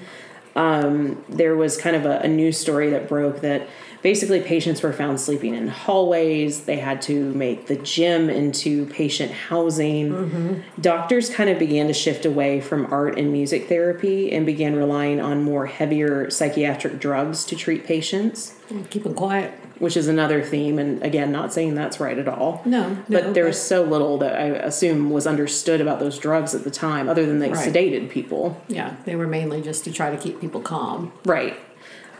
Um, 0.54 1.24
there 1.28 1.56
was 1.56 1.76
kind 1.76 1.96
of 1.96 2.06
a, 2.06 2.20
a 2.20 2.28
news 2.28 2.56
story 2.56 2.90
that 2.90 3.08
broke 3.08 3.40
that 3.40 3.68
basically 4.06 4.38
patients 4.38 4.82
were 4.82 4.92
found 4.92 5.20
sleeping 5.20 5.52
in 5.52 5.66
hallways. 5.66 6.60
They 6.62 6.76
had 6.76 7.02
to 7.02 7.32
make 7.34 7.66
the 7.66 7.74
gym 7.74 8.30
into 8.30 8.86
patient 8.86 9.32
housing. 9.32 10.10
Mm-hmm. 10.12 10.80
Doctors 10.80 11.28
kind 11.28 11.50
of 11.50 11.58
began 11.58 11.88
to 11.88 11.92
shift 11.92 12.24
away 12.24 12.60
from 12.60 12.86
art 12.92 13.18
and 13.18 13.32
music 13.32 13.68
therapy 13.68 14.30
and 14.30 14.46
began 14.46 14.76
relying 14.76 15.20
on 15.20 15.42
more 15.42 15.66
heavier 15.66 16.30
psychiatric 16.30 17.00
drugs 17.00 17.44
to 17.46 17.56
treat 17.56 17.84
patients 17.84 18.54
Keep 18.90 19.02
them 19.04 19.14
quiet. 19.14 19.50
which 19.78 19.96
is 19.96 20.06
another 20.06 20.40
theme 20.42 20.78
and 20.78 21.02
again 21.02 21.30
not 21.32 21.52
saying 21.52 21.74
that's 21.74 21.98
right 22.00 22.18
at 22.18 22.28
all 22.28 22.62
No, 22.64 22.90
no, 22.90 22.98
but 23.08 23.34
there 23.34 23.44
was 23.44 23.60
so 23.60 23.82
little 23.84 24.18
that 24.18 24.34
i 24.40 24.44
assume 24.70 25.10
was 25.10 25.24
understood 25.26 25.80
about 25.80 26.00
those 26.00 26.18
drugs 26.18 26.52
at 26.54 26.64
the 26.64 26.70
time 26.70 27.08
other 27.08 27.24
than 27.26 27.38
they 27.38 27.50
Right. 27.50 27.72
sedated 27.72 28.08
people 28.10 28.60
Yeah, 28.68 28.96
they 29.04 29.14
were 29.14 29.28
mainly 29.28 29.62
just 29.62 29.84
to 29.84 29.92
try 29.92 30.10
to 30.10 30.16
keep 30.16 30.40
people 30.40 30.60
calm. 30.60 31.12
right 31.24 31.54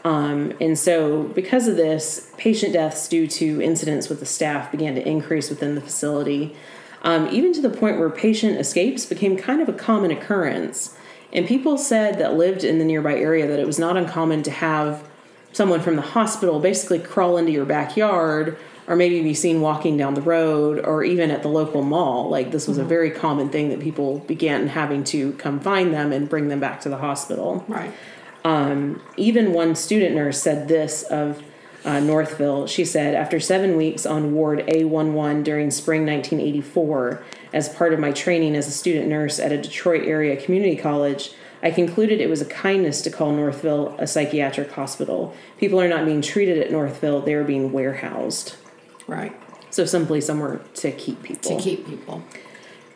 um, 0.07 0.53
and 0.61 0.79
so 0.79 1.25
because 1.25 1.67
of 1.67 1.77
this 1.77 2.33
patient 2.37 2.73
deaths 2.73 3.09
due 3.09 3.27
to 3.27 3.61
incidents 3.61 4.09
with 4.09 4.21
the 4.21 4.27
staff 4.27 4.71
began 4.71 4.95
to 4.95 5.07
increase 5.07 5.51
within 5.51 5.75
the 5.75 5.81
facility 5.81 6.55
um, 7.03 7.29
even 7.31 7.53
to 7.53 7.61
the 7.61 7.71
point 7.71 7.99
where 7.99 8.11
patient 8.11 8.59
escapes 8.59 9.05
became 9.07 9.37
kind 9.37 9.61
of 9.61 9.69
a 9.69 9.73
common 9.73 10.11
occurrence 10.11 10.97
and 11.33 11.47
people 11.47 11.77
said 11.77 12.19
that 12.19 12.35
lived 12.35 12.65
in 12.65 12.79
the 12.79 12.85
nearby 12.85 13.17
area 13.17 13.47
that 13.47 13.59
it 13.59 13.67
was 13.67 13.79
not 13.79 13.97
uncommon 13.97 14.43
to 14.43 14.51
have 14.51 15.07
someone 15.53 15.81
from 15.81 15.97
the 15.97 16.03
hospital 16.03 16.61
basically 16.61 16.99
crawl 16.99 17.37
into 17.39 17.51
your 17.51 17.65
backyard 17.65 18.59
or 18.87 18.95
maybe 18.95 19.23
be 19.23 19.35
seen 19.35 19.61
walking 19.61 19.97
down 19.97 20.15
the 20.15 20.23
road 20.23 20.85
or 20.85 21.03
even 21.03 21.31
at 21.31 21.43
the 21.43 21.49
local 21.49 21.83
mall. 21.83 22.29
Like 22.29 22.51
this 22.53 22.69
was 22.69 22.79
a 22.79 22.85
very 22.85 23.11
common 23.11 23.49
thing 23.49 23.71
that 23.71 23.81
people 23.81 24.21
began 24.21 24.69
having 24.69 25.03
to 25.05 25.33
come 25.33 25.59
find 25.59 25.93
them 25.93 26.13
and 26.13 26.29
bring 26.29 26.49
them 26.49 26.61
back 26.61 26.81
to 26.83 26.89
the 26.89 26.99
hospital. 26.99 27.65
Right. 27.67 27.93
Even 29.17 29.53
one 29.53 29.75
student 29.75 30.15
nurse 30.15 30.41
said 30.41 30.69
this 30.69 31.03
of 31.05 31.43
uh, 31.87 32.01
Northville. 32.01 32.67
She 32.67 32.85
said, 32.85 33.15
After 33.15 33.39
seven 33.41 33.77
weeks 33.77 34.05
on 34.05 34.35
Ward 34.35 34.67
A11 34.67 35.45
during 35.45 35.71
spring 35.71 36.05
1984, 36.05 37.23
as 37.53 37.69
part 37.69 37.93
of 37.93 38.01
my 38.01 38.13
training 38.13 38.57
as 38.57 38.67
a 38.67 38.73
student 38.73 39.09
nurse 39.09 39.39
at 39.39 39.53
a 39.53 39.57
Detroit 39.57 40.07
area 40.07 40.37
community 40.37 40.77
college, 40.77 41.33
I 41.63 41.71
concluded 41.71 42.21
it 42.21 42.29
was 42.29 42.43
a 42.43 42.47
kindness 42.47 43.01
to 43.03 43.11
call 43.11 43.33
Northville 43.33 43.95
a 43.99 44.07
psychiatric 44.07 44.73
hospital. 44.73 45.35
People 45.59 45.81
are 45.81 45.89
not 45.89 46.05
being 46.05 46.21
treated 46.21 46.59
at 46.59 46.71
Northville, 46.71 47.23
they 47.23 47.35
are 47.35 47.45
being 47.45 47.73
warehoused. 47.73 48.57
Right. 49.07 49.35
So, 49.71 49.85
simply 49.85 50.21
somewhere 50.21 50.61
to 50.75 50.91
keep 50.91 51.23
people. 51.23 51.57
To 51.57 51.63
keep 51.63 51.87
people. 51.87 52.23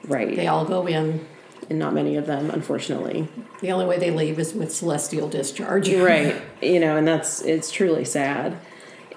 right. 0.05 0.34
They 0.34 0.46
all 0.46 0.64
go 0.64 0.86
in. 0.86 1.26
And 1.71 1.79
not 1.79 1.95
many 1.95 2.16
of 2.16 2.27
them, 2.27 2.51
unfortunately. 2.51 3.29
The 3.61 3.73
only 3.73 3.87
way 3.87 3.99
they 3.99 4.11
leave 4.11 4.39
is 4.39 4.53
with 4.53 4.75
celestial 4.75 5.29
discharge. 5.29 5.89
right 6.01 6.43
you 6.62 6.81
know 6.81 6.97
and 6.97 7.07
that's 7.07 7.41
it's 7.43 7.71
truly 7.71 8.05
sad 8.05 8.57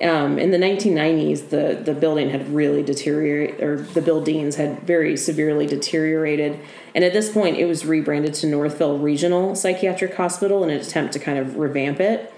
um, 0.01 0.39
in 0.39 0.51
the 0.51 0.57
1990s 0.57 1.49
the 1.49 1.81
the 1.83 1.93
building 1.93 2.29
had 2.29 2.53
really 2.53 2.83
deteriorated 2.83 3.61
or 3.61 3.77
the 3.77 4.01
buildings 4.01 4.55
had 4.55 4.81
very 4.81 5.15
severely 5.17 5.65
deteriorated 5.65 6.59
and 6.95 7.03
at 7.03 7.13
this 7.13 7.31
point 7.31 7.57
it 7.57 7.65
was 7.65 7.85
rebranded 7.85 8.33
to 8.33 8.47
northville 8.47 8.97
regional 8.97 9.55
psychiatric 9.55 10.15
hospital 10.15 10.63
in 10.63 10.69
an 10.69 10.79
attempt 10.79 11.13
to 11.13 11.19
kind 11.19 11.37
of 11.37 11.57
revamp 11.57 11.99
it 11.99 12.33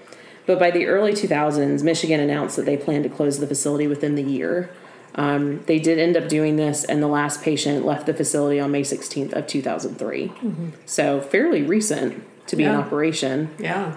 but 0.46 0.58
by 0.58 0.70
the 0.70 0.86
early 0.86 1.12
2000s 1.12 1.82
michigan 1.82 2.20
announced 2.20 2.56
that 2.56 2.66
they 2.66 2.76
planned 2.76 3.04
to 3.04 3.10
close 3.10 3.38
the 3.38 3.46
facility 3.46 3.86
within 3.86 4.14
the 4.14 4.22
year 4.22 4.70
um, 5.16 5.62
they 5.66 5.78
did 5.78 5.98
end 5.98 6.16
up 6.16 6.28
doing 6.28 6.56
this 6.56 6.84
and 6.84 7.02
the 7.02 7.06
last 7.08 7.42
patient 7.42 7.84
left 7.86 8.06
the 8.06 8.14
facility 8.14 8.60
on 8.60 8.70
may 8.70 8.82
16th 8.82 9.32
of 9.32 9.46
2003 9.46 10.32
so 10.84 11.20
fairly 11.20 11.62
recent 11.62 12.22
to 12.46 12.56
be 12.56 12.64
in 12.64 12.70
operation 12.80 13.50
Yeah. 13.58 13.96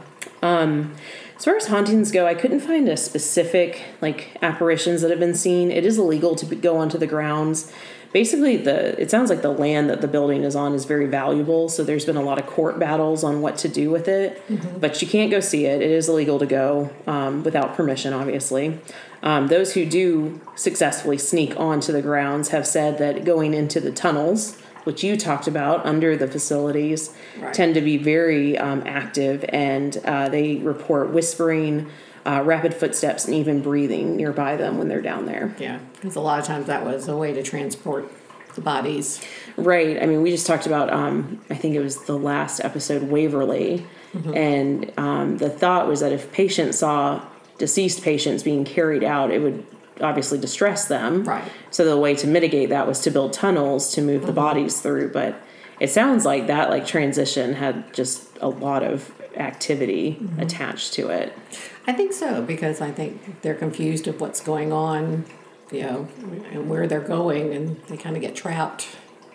as 1.38 1.46
far 1.46 1.56
as 1.56 1.68
hauntings 1.68 2.12
go, 2.12 2.26
I 2.28 2.34
couldn't 2.36 2.60
find 2.62 2.90
a 2.90 2.98
specific 2.98 3.82
like 4.02 4.38
apparitions 4.42 5.02
that 5.02 5.10
have 5.12 5.20
been 5.20 5.36
seen. 5.36 5.72
It 5.72 5.86
is 5.86 5.98
illegal 5.98 6.36
to 6.36 6.56
go 6.56 6.78
onto 6.78 6.98
the 6.98 7.08
grounds. 7.08 7.72
Basically, 8.12 8.58
the 8.58 9.00
it 9.00 9.12
sounds 9.12 9.30
like 9.30 9.42
the 9.44 9.52
land 9.52 9.90
that 9.90 10.02
the 10.02 10.08
building 10.08 10.44
is 10.44 10.56
on 10.56 10.74
is 10.74 10.86
very 10.86 11.06
valuable. 11.06 11.70
So 11.70 11.84
there's 11.84 12.06
been 12.06 12.18
a 12.18 12.24
lot 12.24 12.40
of 12.40 12.48
court 12.48 12.80
battles 12.80 13.24
on 13.24 13.42
what 13.42 13.58
to 13.60 13.68
do 13.70 13.92
with 13.92 14.08
it. 14.08 14.42
But 14.82 15.02
you 15.02 15.08
can't 15.08 15.30
go 15.30 15.40
see 15.40 15.66
it. 15.66 15.82
It 15.82 15.92
is 15.92 16.10
illegal 16.10 16.40
to 16.40 16.46
go 16.48 16.90
um, 17.08 17.44
without 17.44 17.76
permission, 17.76 18.12
obviously. 18.14 18.80
Um, 19.22 19.48
those 19.48 19.74
who 19.74 19.86
do 19.86 20.40
successfully 20.56 21.18
sneak 21.18 21.60
onto 21.60 21.92
the 21.92 22.02
grounds 22.02 22.50
have 22.50 22.66
said 22.66 22.98
that 23.00 23.26
going 23.26 23.54
into 23.54 23.80
the 23.80 23.92
tunnels, 23.92 24.58
which 24.86 25.04
you 25.04 25.18
talked 25.18 25.48
about 25.48 25.86
under 25.86 26.16
the 26.16 26.28
facilities, 26.28 27.14
Right. 27.40 27.54
tend 27.54 27.76
to 27.76 27.82
be 27.82 27.98
very 27.98 28.58
um, 28.58 28.84
active 28.86 29.44
and 29.50 29.98
uh, 30.06 30.30
they 30.30 30.56
report 30.58 31.12
whispering, 31.12 31.88
uh, 32.26 32.42
rapid 32.46 32.74
footsteps, 32.74 33.26
and 33.26 33.36
even 33.36 33.62
breathing 33.62 34.16
nearby 34.16 34.56
them 34.56 34.78
when 34.78 34.88
they're 34.88 35.02
down 35.02 35.26
there. 35.26 35.54
Yeah. 35.60 35.80
Because 35.94 36.16
a 36.16 36.22
lot 36.22 36.40
of 36.40 36.46
times 36.46 36.68
that 36.68 36.86
was 36.86 37.08
a 37.08 37.16
way 37.18 37.34
to 37.34 37.44
transport 37.44 38.10
the 38.56 38.62
bodies. 38.62 39.22
Right. 39.58 40.02
I 40.02 40.06
mean, 40.06 40.22
we 40.22 40.32
just 40.32 40.48
talked 40.48 40.66
about, 40.66 40.92
um, 40.92 41.40
I 41.50 41.56
think 41.56 41.76
it 41.76 41.82
was 41.82 42.06
the 42.06 42.18
last 42.18 42.62
episode, 42.62 43.04
Waverly. 43.04 43.86
And 44.34 44.92
um, 44.98 45.38
the 45.38 45.50
thought 45.52 45.88
was 45.88 46.00
that 46.00 46.12
if 46.12 46.32
patients 46.32 46.80
saw 46.80 47.22
deceased 47.60 48.02
patients 48.02 48.42
being 48.42 48.66
carried 48.66 49.04
out, 49.04 49.30
it 49.30 49.40
would 49.40 49.64
obviously 50.02 50.40
distress 50.40 50.88
them. 50.88 51.24
Right. 51.24 51.44
So 51.70 51.86
the 51.86 51.98
way 51.98 52.16
to 52.16 52.26
mitigate 52.28 52.70
that 52.70 52.88
was 52.88 53.00
to 53.02 53.12
build 53.12 53.34
tunnels 53.34 53.94
to 53.94 54.02
move 54.02 54.22
the 54.22 54.28
mm-hmm. 54.28 54.36
bodies 54.36 54.82
through. 54.82 55.12
But 55.12 55.40
it 55.80 55.90
sounds 55.90 56.26
like 56.26 56.48
that 56.48 56.70
like 56.70 56.88
transition 56.88 57.54
had 57.54 57.94
just 57.94 58.28
a 58.42 58.50
lot 58.50 58.82
of 58.82 59.12
activity 59.36 60.18
mm-hmm. 60.20 60.40
attached 60.40 60.94
to 60.94 61.10
it. 61.10 61.38
I 61.86 61.94
think 61.94 62.14
so 62.14 62.42
because 62.42 62.82
I 62.82 62.92
think 62.92 63.42
they're 63.42 63.56
confused 63.56 64.08
of 64.08 64.20
what's 64.20 64.42
going 64.42 64.72
on, 64.74 65.26
you 65.72 65.84
know, 65.84 66.08
and 66.52 66.70
where 66.70 66.88
they're 66.88 67.00
going, 67.00 67.54
and 67.54 67.80
they 67.84 67.98
kind 67.98 68.16
of 68.16 68.22
get 68.22 68.36
trapped 68.36 68.88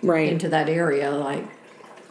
Right. 0.03 0.31
into 0.31 0.49
that 0.51 0.69
area. 0.69 1.11
Like 1.11 1.47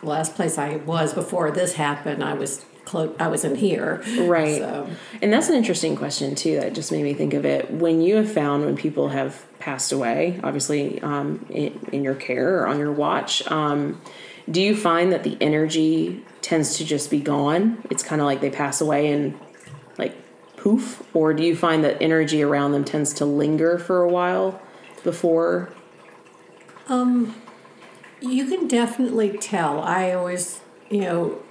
the 0.01 0.07
last 0.07 0.35
place 0.35 0.57
I 0.57 0.77
was 0.77 1.13
before 1.13 1.51
this 1.51 1.73
happened, 1.73 2.23
I 2.23 2.33
was 2.33 2.65
close. 2.85 3.15
I 3.19 3.27
was 3.27 3.43
in 3.43 3.55
here. 3.55 4.03
Right. 4.19 4.59
So 4.59 4.89
And 5.21 5.31
that's 5.31 5.49
an 5.49 5.55
interesting 5.55 5.95
question 5.95 6.35
too. 6.35 6.59
That 6.59 6.73
just 6.73 6.91
made 6.91 7.03
me 7.03 7.13
think 7.13 7.33
of 7.33 7.45
it. 7.45 7.71
When 7.71 8.01
you 8.01 8.15
have 8.17 8.31
found 8.31 8.65
when 8.65 8.75
people 8.75 9.09
have 9.09 9.45
passed 9.59 9.91
away, 9.91 10.39
obviously 10.43 11.01
um, 11.01 11.45
in, 11.49 11.79
in 11.91 12.03
your 12.03 12.15
care 12.15 12.59
or 12.59 12.67
on 12.67 12.79
your 12.79 12.91
watch, 12.91 13.49
um, 13.51 14.01
do 14.49 14.61
you 14.61 14.75
find 14.75 15.11
that 15.13 15.23
the 15.23 15.37
energy 15.39 16.23
tends 16.41 16.77
to 16.77 16.85
just 16.85 17.09
be 17.09 17.19
gone? 17.19 17.81
It's 17.89 18.03
kind 18.03 18.21
of 18.21 18.25
like 18.25 18.41
they 18.41 18.49
pass 18.49 18.81
away 18.81 19.11
and 19.11 19.39
like 19.97 20.15
poof, 20.57 21.01
or 21.13 21.33
do 21.33 21.43
you 21.43 21.55
find 21.55 21.83
that 21.85 22.01
energy 22.01 22.43
around 22.43 22.73
them 22.73 22.83
tends 22.83 23.13
to 23.15 23.25
linger 23.25 23.77
for 23.77 24.01
a 24.01 24.09
while 24.09 24.61
before? 25.03 25.69
Um, 26.87 27.35
you 28.19 28.45
can 28.45 28.67
definitely 28.67 29.37
tell. 29.37 29.81
I 29.81 30.11
always, 30.11 30.59
you 30.89 31.01
know, 31.01 31.41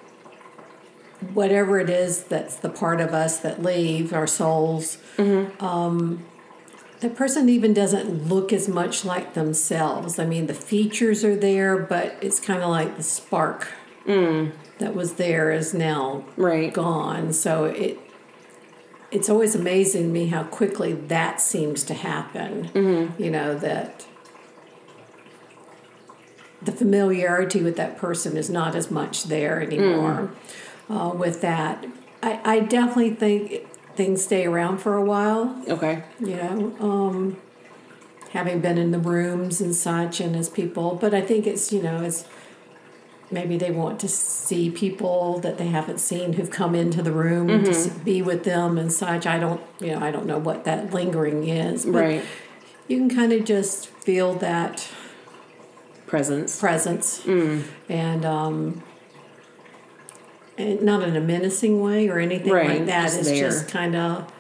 whatever 1.34 1.78
it 1.80 1.90
is 1.90 2.24
that's 2.24 2.56
the 2.56 2.68
part 2.68 3.00
of 3.00 3.14
us 3.14 3.38
that 3.38 3.62
leaves 3.62 4.12
our 4.12 4.26
souls. 4.26 4.98
Mm-hmm. 5.16 5.64
Um, 5.64 6.24
the 7.00 7.10
person 7.10 7.48
even 7.48 7.74
doesn't 7.74 8.28
look 8.28 8.52
as 8.52 8.68
much 8.68 9.04
like 9.04 9.34
themselves. 9.34 10.20
I 10.20 10.24
mean, 10.24 10.46
the 10.46 10.54
features 10.54 11.24
are 11.24 11.34
there, 11.34 11.76
but 11.76 12.16
it's 12.20 12.38
kind 12.38 12.62
of 12.62 12.70
like 12.70 12.96
the 12.96 13.02
spark 13.02 13.68
mm. 14.06 14.52
that 14.78 14.94
was 14.94 15.14
there 15.14 15.50
is 15.50 15.74
now 15.74 16.24
Right. 16.36 16.72
gone. 16.72 17.32
So 17.32 17.64
it 17.64 17.98
it's 19.10 19.28
always 19.28 19.54
amazing 19.54 20.04
to 20.04 20.08
me 20.08 20.28
how 20.28 20.44
quickly 20.44 20.92
that 20.94 21.40
seems 21.40 21.82
to 21.84 21.94
happen. 21.94 22.70
Mm-hmm. 22.72 23.22
You 23.22 23.30
know 23.30 23.54
that 23.58 24.06
the 26.62 26.72
familiarity 26.72 27.62
with 27.62 27.76
that 27.76 27.98
person 27.98 28.36
is 28.36 28.48
not 28.48 28.76
as 28.76 28.90
much 28.90 29.24
there 29.24 29.56
mm. 29.60 29.66
anymore. 29.66 30.30
Uh, 30.92 31.10
with 31.14 31.40
that, 31.40 31.84
I, 32.22 32.40
I 32.44 32.60
definitely 32.60 33.10
think 33.14 33.66
things 33.96 34.22
stay 34.22 34.44
around 34.46 34.78
for 34.78 34.96
a 34.96 35.04
while. 35.04 35.62
Okay. 35.68 36.04
You 36.20 36.36
know, 36.36 36.76
um, 36.80 37.36
having 38.30 38.60
been 38.60 38.78
in 38.78 38.90
the 38.90 38.98
rooms 38.98 39.60
and 39.60 39.74
such, 39.74 40.20
and 40.20 40.36
as 40.36 40.48
people, 40.48 40.96
but 41.00 41.14
I 41.14 41.20
think 41.22 41.46
it's 41.46 41.72
you 41.72 41.82
know 41.82 42.02
it's 42.02 42.24
maybe 43.30 43.56
they 43.56 43.70
want 43.70 43.98
to 44.00 44.08
see 44.08 44.70
people 44.70 45.38
that 45.40 45.56
they 45.56 45.68
haven't 45.68 45.98
seen 45.98 46.34
who've 46.34 46.50
come 46.50 46.74
into 46.74 47.02
the 47.02 47.12
room 47.12 47.64
to 47.64 47.70
s- 47.70 47.86
be 47.88 48.20
with 48.20 48.44
them 48.44 48.76
and 48.76 48.92
such. 48.92 49.26
I 49.26 49.38
don't, 49.38 49.60
you 49.80 49.92
know, 49.92 50.00
I 50.00 50.10
don't 50.10 50.26
know 50.26 50.38
what 50.38 50.64
that 50.64 50.92
lingering 50.92 51.48
is, 51.48 51.86
but 51.86 51.92
Right. 52.04 52.24
you 52.88 52.98
can 52.98 53.08
kind 53.08 53.32
of 53.32 53.44
just 53.46 53.86
feel 53.88 54.34
that 54.34 54.86
Presence. 56.06 56.60
presence 56.60 57.24
and 57.88 58.24
um 58.26 58.82
not 60.58 61.02
in 61.02 61.16
a 61.16 61.20
menacing 61.20 61.80
way 61.80 62.08
or 62.08 62.18
anything 62.18 62.52
Right, 62.52 62.78
like 62.78 62.86
that 62.86 63.04
just 63.04 63.20
it's 63.20 63.28
there. 63.28 63.48
just 63.48 63.68
kind 63.68 63.96
of 63.96 64.30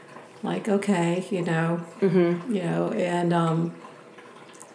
like 0.42 0.68
okay 0.68 1.26
you 1.30 1.42
know 1.42 1.84
mm-hmm. 2.00 2.54
you 2.54 2.62
know 2.62 2.90
and 2.92 3.32
um 3.32 3.74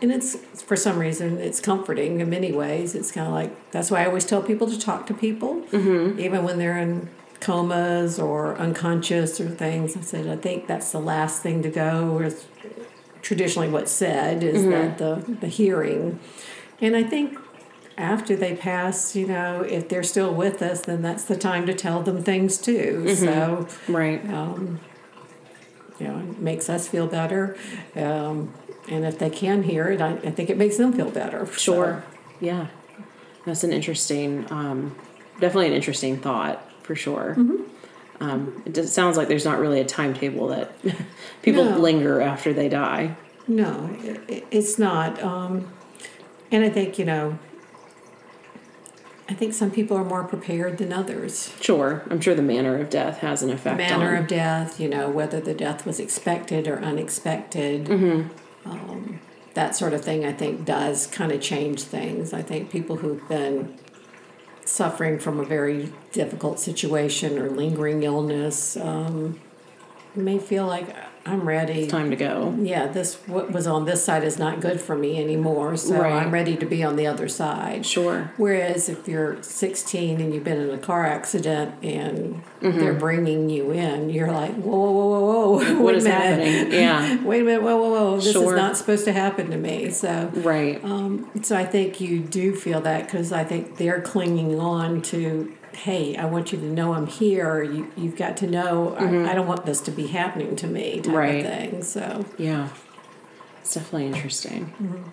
and 0.02 0.12
it's 0.12 0.36
for 0.62 0.76
some 0.76 0.98
reason 0.98 1.38
it's 1.38 1.60
comforting 1.60 2.20
in 2.20 2.30
many 2.30 2.52
ways 2.52 2.96
it's 2.96 3.12
kind 3.12 3.28
of 3.28 3.34
like 3.34 3.72
that's 3.72 3.92
why 3.92 4.04
i 4.04 4.06
always 4.06 4.26
tell 4.26 4.42
people 4.42 4.68
to 4.68 4.80
talk 4.80 5.06
to 5.08 5.14
people 5.14 5.62
mm-hmm. 5.72 6.20
even 6.20 6.44
when 6.44 6.58
they're 6.58 6.78
in 6.78 7.10
comas 7.40 8.18
or 8.18 8.58
unconscious 8.58 9.40
or 9.40 9.50
things 9.50 9.96
i 9.96 10.02
said 10.02 10.28
i 10.28 10.36
think 10.36 10.66
that's 10.68 10.92
the 10.92 11.00
last 11.00 11.44
thing 11.44 11.62
to 11.62 11.70
go 11.70 12.20
is 12.20 12.48
traditionally 13.22 13.68
what's 13.68 13.92
said 13.92 14.44
is 14.44 14.64
that 14.66 14.98
the, 14.98 15.36
the 15.42 15.48
hearing 15.48 16.20
and 16.80 16.96
I 16.96 17.04
think 17.04 17.38
after 17.98 18.36
they 18.36 18.56
pass, 18.56 19.16
you 19.16 19.26
know, 19.26 19.62
if 19.62 19.90
they're 19.90 20.04
still 20.04 20.34
with 20.34 20.62
us, 20.62 20.82
then 20.82 21.02
that's 21.02 21.24
the 21.24 21.36
time 21.36 21.66
to 21.66 21.74
tell 21.74 22.02
them 22.04 22.22
things 22.24 22.58
too. 22.58 23.14
So, 23.16 23.68
Right. 23.88 24.24
um, 24.32 24.80
you 26.00 26.08
know, 26.08 26.20
it 26.20 26.40
makes 26.40 26.70
us 26.70 26.88
feel 26.88 27.08
better. 27.08 27.58
Um, 27.96 28.54
and 28.88 29.04
if 29.04 29.18
they 29.18 29.30
can 29.32 29.64
hear 29.64 29.88
it, 29.90 30.00
I, 30.02 30.12
I 30.14 30.32
think 30.32 30.50
it 30.50 30.58
makes 30.58 30.78
them 30.78 30.94
feel 30.94 31.10
better. 31.10 31.46
So, 31.48 31.58
Sure. 31.58 32.04
Yeah. 32.40 32.68
That's 33.46 33.64
an 33.64 33.72
interesting, 33.74 34.46
um, 34.52 34.96
definitely 35.40 35.68
an 35.68 35.74
interesting 35.74 36.18
thought 36.18 36.64
for 36.84 36.96
sure. 36.96 37.36
Um, 38.20 38.62
it 38.66 38.74
just 38.76 38.94
sounds 38.94 39.16
like 39.18 39.28
there's 39.28 39.46
not 39.46 39.60
really 39.60 39.80
a 39.80 39.86
timetable 39.86 40.48
that 40.50 40.72
people 41.42 41.64
No. 41.66 41.78
linger 41.78 42.22
after 42.22 42.54
they 42.54 42.70
die. 42.70 43.16
no, 43.48 43.90
it, 44.04 44.46
it's 44.52 44.78
not. 44.78 45.22
Um, 45.24 45.68
and 46.52 46.64
I 46.64 46.70
think, 46.70 46.98
you 47.00 47.06
know, 47.06 47.38
I 49.30 49.34
think 49.34 49.54
some 49.54 49.72
people 49.72 49.98
are 49.98 50.06
more 50.06 50.24
prepared 50.24 50.78
than 50.78 50.94
others. 50.94 51.54
Sure, 51.60 52.04
I'm 52.10 52.22
sure 52.22 52.34
the 52.34 52.42
manner 52.42 52.80
of 52.80 52.90
death 52.90 53.18
has 53.20 53.44
an 53.44 53.50
effect. 53.50 53.78
The 53.78 53.84
Manner 53.84 54.16
on, 54.16 54.24
of 54.24 54.28
death, 54.28 54.80
you 54.80 54.88
know, 54.88 55.10
whether 55.10 55.42
the 55.42 55.54
death 55.54 55.86
was 55.86 56.00
expected 56.00 56.68
or 56.68 56.80
unexpected. 56.80 57.86
Mm-hmm. 57.86 58.70
Um, 58.70 59.20
that 59.54 59.76
sort 59.76 59.94
of 59.94 60.04
thing, 60.04 60.26
I 60.26 60.32
think, 60.32 60.66
does 60.66 61.08
kind 61.08 61.32
of 61.32 61.42
change 61.42 61.84
things. 61.84 62.32
I 62.32 62.42
think 62.42 62.70
people 62.70 62.98
who've 62.98 63.28
been 63.28 63.78
suffering 64.64 65.20
from 65.20 65.40
a 65.40 65.46
very 65.46 65.92
difficult 66.12 66.60
situation 66.60 67.38
or 67.40 67.50
lingering 67.50 68.04
illness 68.04 68.78
um, 68.78 69.40
may 70.16 70.40
feel 70.40 70.66
like 70.68 70.96
I'm 71.28 71.48
ready. 71.48 71.84
It's 71.84 71.92
time 71.92 72.10
to 72.12 72.16
go. 72.16 72.56
Yeah, 72.60 72.88
this 72.88 73.16
what 73.28 73.52
was 73.52 73.68
on 73.68 73.86
this 73.86 74.04
side 74.04 74.24
is 74.24 74.38
not 74.40 74.62
good 74.62 74.80
for 74.80 74.96
me 74.96 75.22
anymore. 75.22 75.76
So 75.78 76.00
Right. 76.02 76.14
I'm 76.14 76.32
ready 76.32 76.56
to 76.58 76.66
be 76.66 76.84
on 76.84 76.96
the 76.96 77.08
other 77.08 77.28
side. 77.28 77.86
Sure. 77.86 78.32
Whereas 78.38 78.90
if 78.90 79.08
you're 79.08 79.42
16 79.44 80.22
and 80.22 80.34
you've 80.34 80.44
been 80.44 80.60
in 80.60 80.70
a 80.70 80.78
car 80.78 81.06
accident 81.06 81.76
and 81.84 82.42
Mm-hmm. 82.62 82.80
they're 82.80 82.94
bringing 82.96 83.52
you 83.52 83.70
in, 83.70 84.10
you're 84.10 84.32
like, 84.32 84.56
whoa, 84.56 84.76
whoa, 84.92 85.08
whoa, 85.10 85.20
whoa, 85.20 85.64
whoa. 85.64 85.80
What 85.84 85.96
minute. 85.96 86.12
happening? 86.12 86.72
Yeah. 86.74 87.24
Wait 87.24 87.42
a 87.42 87.44
minute, 87.44 87.62
whoa, 87.62 87.78
whoa, 87.78 87.90
whoa. 87.92 88.16
This 88.20 88.32
Sure. 88.34 88.56
is 88.56 88.60
not 88.60 88.76
supposed 88.76 89.06
to 89.06 89.14
happen 89.14 89.52
to 89.52 89.58
me. 89.58 89.92
So, 89.92 90.32
Right. 90.38 90.84
um, 90.84 91.30
so 91.44 91.56
I 91.56 91.66
think 91.66 92.02
you 92.02 92.18
do 92.20 92.56
feel 92.56 92.82
that 92.82 93.06
because 93.06 93.32
I 93.32 93.44
think 93.44 93.78
they're 93.78 94.02
clinging 94.02 94.60
on 94.60 95.04
to, 95.04 95.54
hey, 95.78 96.16
I 96.18 96.26
want 96.26 96.52
you 96.52 96.58
to 96.60 96.66
know 96.66 96.94
I'm 96.94 97.08
here. 97.08 97.62
You, 97.62 97.92
you've 97.96 98.16
got 98.18 98.36
to 98.38 98.48
know 98.48 98.96
I, 98.96 99.32
I 99.32 99.34
don't 99.36 99.48
want 99.48 99.66
this 99.66 99.80
to 99.82 99.92
be 99.92 100.08
happening 100.08 100.56
to 100.58 100.68
me, 100.68 100.96
type 100.96 101.04
Mm-hmm. 101.06 101.16
Right. 101.16 101.46
of 101.46 101.52
thing. 101.52 101.84
So, 101.84 102.26
Yeah, 102.38 102.70
it's 103.62 103.74
definitely 103.76 104.08
interesting. 104.08 104.66
Mm-hmm. 104.82 105.04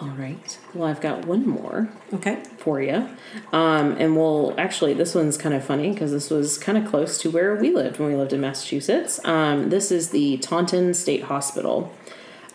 All 0.00 0.10
right. 0.16 0.58
Well, 0.74 0.86
I've 0.88 1.00
got 1.00 1.26
one 1.26 1.44
more 1.44 1.88
okay. 2.14 2.40
for 2.58 2.80
you. 2.80 3.08
Um, 3.52 3.96
and 3.98 4.16
we'll 4.16 4.54
actually, 4.56 4.94
this 4.94 5.12
one's 5.12 5.36
kind 5.36 5.52
of 5.56 5.64
funny 5.64 5.90
because 5.92 6.12
this 6.12 6.30
was 6.30 6.56
kind 6.56 6.78
of 6.78 6.86
close 6.88 7.18
to 7.18 7.30
where 7.32 7.56
we 7.56 7.70
lived 7.74 7.98
when 7.98 8.08
we 8.10 8.14
lived 8.14 8.32
in 8.32 8.40
Massachusetts. 8.40 9.18
Um, 9.24 9.70
this 9.70 9.90
is 9.90 10.10
the 10.10 10.36
Taunton 10.38 10.94
State 10.94 11.24
Hospital. 11.24 11.92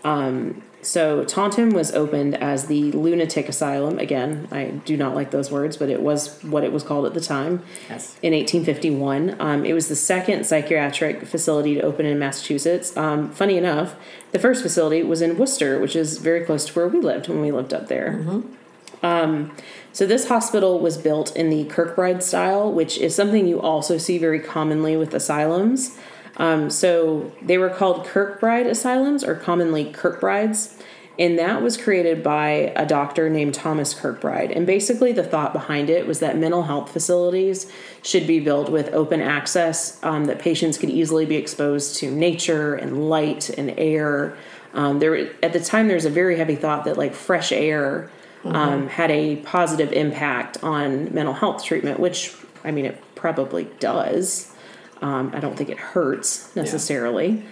Um, 0.06 0.62
so, 0.84 1.24
Taunton 1.24 1.70
was 1.74 1.92
opened 1.94 2.36
as 2.36 2.68
the 2.68 2.92
lunatic 2.92 3.50
asylum. 3.50 3.98
Again, 3.98 4.48
I 4.52 4.66
do 4.86 4.96
not 4.96 5.16
like 5.16 5.32
those 5.32 5.50
words, 5.50 5.78
but 5.78 5.90
it 5.90 6.02
was 6.02 6.40
what 6.44 6.64
it 6.64 6.72
was 6.72 6.84
called 6.84 7.06
at 7.06 7.14
the 7.14 7.22
time 7.22 7.64
Yes. 7.90 8.16
in 8.22 8.34
1851. 8.34 9.36
Um, 9.40 9.66
it 9.66 9.74
was 9.74 9.88
the 9.88 9.96
second 9.96 10.46
psychiatric 10.46 11.26
facility 11.26 11.76
to 11.76 11.82
open 11.82 12.06
in 12.06 12.20
Massachusetts. 12.20 12.96
Um, 12.96 13.32
funny 13.32 13.58
enough, 13.58 13.96
the 14.32 14.40
first 14.40 14.62
facility 14.62 15.02
was 15.04 15.22
in 15.22 15.38
Worcester, 15.38 15.80
which 15.80 15.96
is 15.96 16.18
very 16.18 16.44
close 16.46 16.66
to 16.66 16.74
where 16.74 16.88
we 16.88 17.00
lived 17.00 17.28
when 17.30 17.42
we 17.42 17.52
lived 17.52 17.74
up 17.74 17.88
there. 17.88 18.24
Um, 19.02 19.56
so 19.92 20.06
this 20.06 20.28
hospital 20.28 20.80
was 20.80 20.98
built 20.98 21.36
in 21.36 21.50
the 21.50 21.66
Kirkbride 21.66 22.24
style, 22.24 22.72
which 22.72 22.98
is 22.98 23.14
something 23.14 23.46
you 23.48 23.62
also 23.62 23.98
see 23.98 24.18
very 24.18 24.40
commonly 24.40 24.96
with 24.98 25.14
asylums. 25.14 25.98
Um, 26.38 26.70
so 26.70 27.32
they 27.42 27.58
were 27.58 27.70
called 27.70 28.06
Kirkbride 28.06 28.66
asylums, 28.66 29.24
or 29.24 29.36
commonly 29.36 29.92
Kirkbrides, 29.92 30.80
and 31.20 31.38
that 31.38 31.62
was 31.62 31.78
created 31.78 32.24
by 32.24 32.74
a 32.76 32.88
doctor 32.88 33.30
named 33.30 33.54
Thomas 33.54 33.94
Kirkbride. 33.94 34.56
And 34.56 34.66
basically, 34.66 35.12
the 35.12 35.24
thought 35.24 35.54
behind 35.54 35.90
it 35.90 36.08
was 36.08 36.20
that 36.22 36.38
mental 36.38 36.64
health 36.64 36.92
facilities 36.92 37.72
should 38.02 38.26
be 38.26 38.40
built 38.40 38.70
with 38.70 38.92
open 38.94 39.22
access, 39.22 40.04
um, 40.04 40.26
that 40.26 40.40
patients 40.40 40.78
could 40.78 40.90
easily 40.90 41.26
be 41.26 41.36
exposed 41.36 41.98
to 41.98 42.10
nature 42.10 42.74
and 42.74 43.10
light 43.10 43.50
and 43.50 43.76
air. 43.78 44.36
Um, 44.74 44.98
there, 44.98 45.16
at 45.44 45.54
the 45.54 45.60
time, 45.60 45.88
there 45.88 45.96
was 45.96 46.06
a 46.06 46.10
very 46.10 46.36
heavy 46.38 46.56
thought 46.56 46.86
that 46.86 46.98
like 46.98 47.14
fresh 47.14 47.52
air 47.52 48.10
um, 48.46 48.88
had 48.88 49.12
a 49.12 49.38
positive 49.38 49.92
impact 49.94 50.64
on 50.64 51.14
mental 51.14 51.34
health 51.34 51.64
treatment, 51.64 52.00
which 52.00 52.36
I 52.64 52.72
mean, 52.72 52.86
it 52.86 53.02
probably 53.16 53.66
does. 53.80 54.53
Um, 55.04 55.32
I 55.36 55.42
don't 55.42 55.58
think 55.58 55.70
it 55.70 55.78
hurts 55.78 56.56
necessarily. 56.56 57.44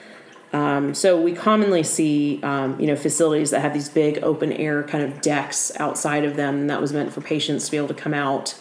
Um, 0.53 0.93
so 0.93 1.21
we 1.21 1.33
commonly 1.33 1.83
see, 1.83 2.39
um, 2.43 2.79
you 2.79 2.87
know, 2.87 2.95
facilities 2.95 3.51
that 3.51 3.61
have 3.61 3.73
these 3.73 3.89
big 3.89 4.23
open 4.23 4.53
air 4.53 4.83
kind 4.83 5.03
of 5.03 5.21
decks 5.21 5.71
outside 5.77 6.23
of 6.23 6.37
them. 6.37 6.67
That 6.67 6.81
was 6.81 6.93
meant 6.93 7.13
for 7.13 7.21
patients 7.21 7.65
to 7.65 7.71
be 7.71 7.77
able 7.77 7.89
to 7.89 7.93
come 7.93 8.13
out. 8.13 8.57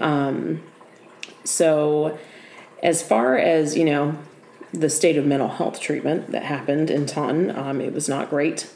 Um, 0.00 0.62
so, 1.44 2.18
as 2.82 3.02
far 3.02 3.36
as 3.36 3.76
you 3.76 3.84
know, 3.84 4.16
the 4.72 4.90
state 4.90 5.16
of 5.16 5.26
mental 5.26 5.48
health 5.48 5.80
treatment 5.80 6.30
that 6.32 6.44
happened 6.44 6.90
in 6.90 7.06
Taunton, 7.06 7.56
um, 7.56 7.80
it 7.80 7.92
was 7.92 8.08
not 8.08 8.30
great. 8.30 8.72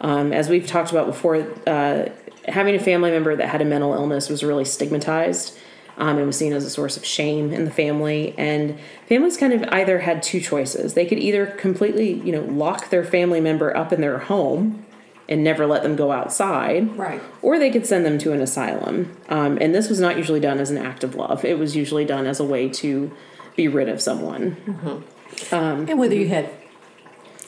Um, 0.00 0.32
as 0.32 0.48
we've 0.48 0.66
talked 0.66 0.90
about 0.90 1.06
before, 1.06 1.46
uh, 1.66 2.06
having 2.48 2.74
a 2.74 2.78
family 2.78 3.10
member 3.10 3.34
that 3.36 3.48
had 3.48 3.62
a 3.62 3.64
mental 3.64 3.94
illness 3.94 4.28
was 4.28 4.42
really 4.44 4.64
stigmatized 4.64 5.58
um, 5.98 6.18
and 6.18 6.26
was 6.26 6.36
seen 6.36 6.52
as 6.52 6.64
a 6.64 6.70
source 6.70 6.96
of 6.96 7.04
shame 7.04 7.52
in 7.52 7.64
the 7.64 7.70
family. 7.70 8.34
And 8.36 8.78
families 9.08 9.36
kind 9.36 9.52
of 9.52 9.62
either 9.72 10.00
had 10.00 10.22
two 10.22 10.40
choices: 10.40 10.94
they 10.94 11.06
could 11.06 11.18
either 11.18 11.46
completely, 11.46 12.12
you 12.12 12.32
know, 12.32 12.42
lock 12.42 12.90
their 12.90 13.04
family 13.04 13.40
member 13.40 13.76
up 13.76 13.92
in 13.92 14.00
their 14.00 14.18
home 14.18 14.84
and 15.28 15.42
never 15.42 15.66
let 15.66 15.82
them 15.82 15.96
go 15.96 16.12
outside, 16.12 16.96
Right. 16.96 17.20
or 17.42 17.58
they 17.58 17.68
could 17.70 17.84
send 17.84 18.06
them 18.06 18.16
to 18.18 18.32
an 18.32 18.40
asylum. 18.40 19.16
Um, 19.28 19.58
and 19.60 19.74
this 19.74 19.88
was 19.88 19.98
not 19.98 20.16
usually 20.16 20.38
done 20.38 20.58
as 20.60 20.70
an 20.70 20.78
act 20.78 21.02
of 21.02 21.14
love; 21.16 21.44
it 21.44 21.58
was 21.58 21.74
usually 21.74 22.04
done 22.04 22.26
as 22.26 22.38
a 22.38 22.44
way 22.44 22.68
to 22.68 23.10
be 23.56 23.66
rid 23.66 23.88
of 23.88 24.00
someone. 24.00 24.56
And 25.50 25.98
whether 25.98 26.14
you 26.14 26.28
had 26.28 26.48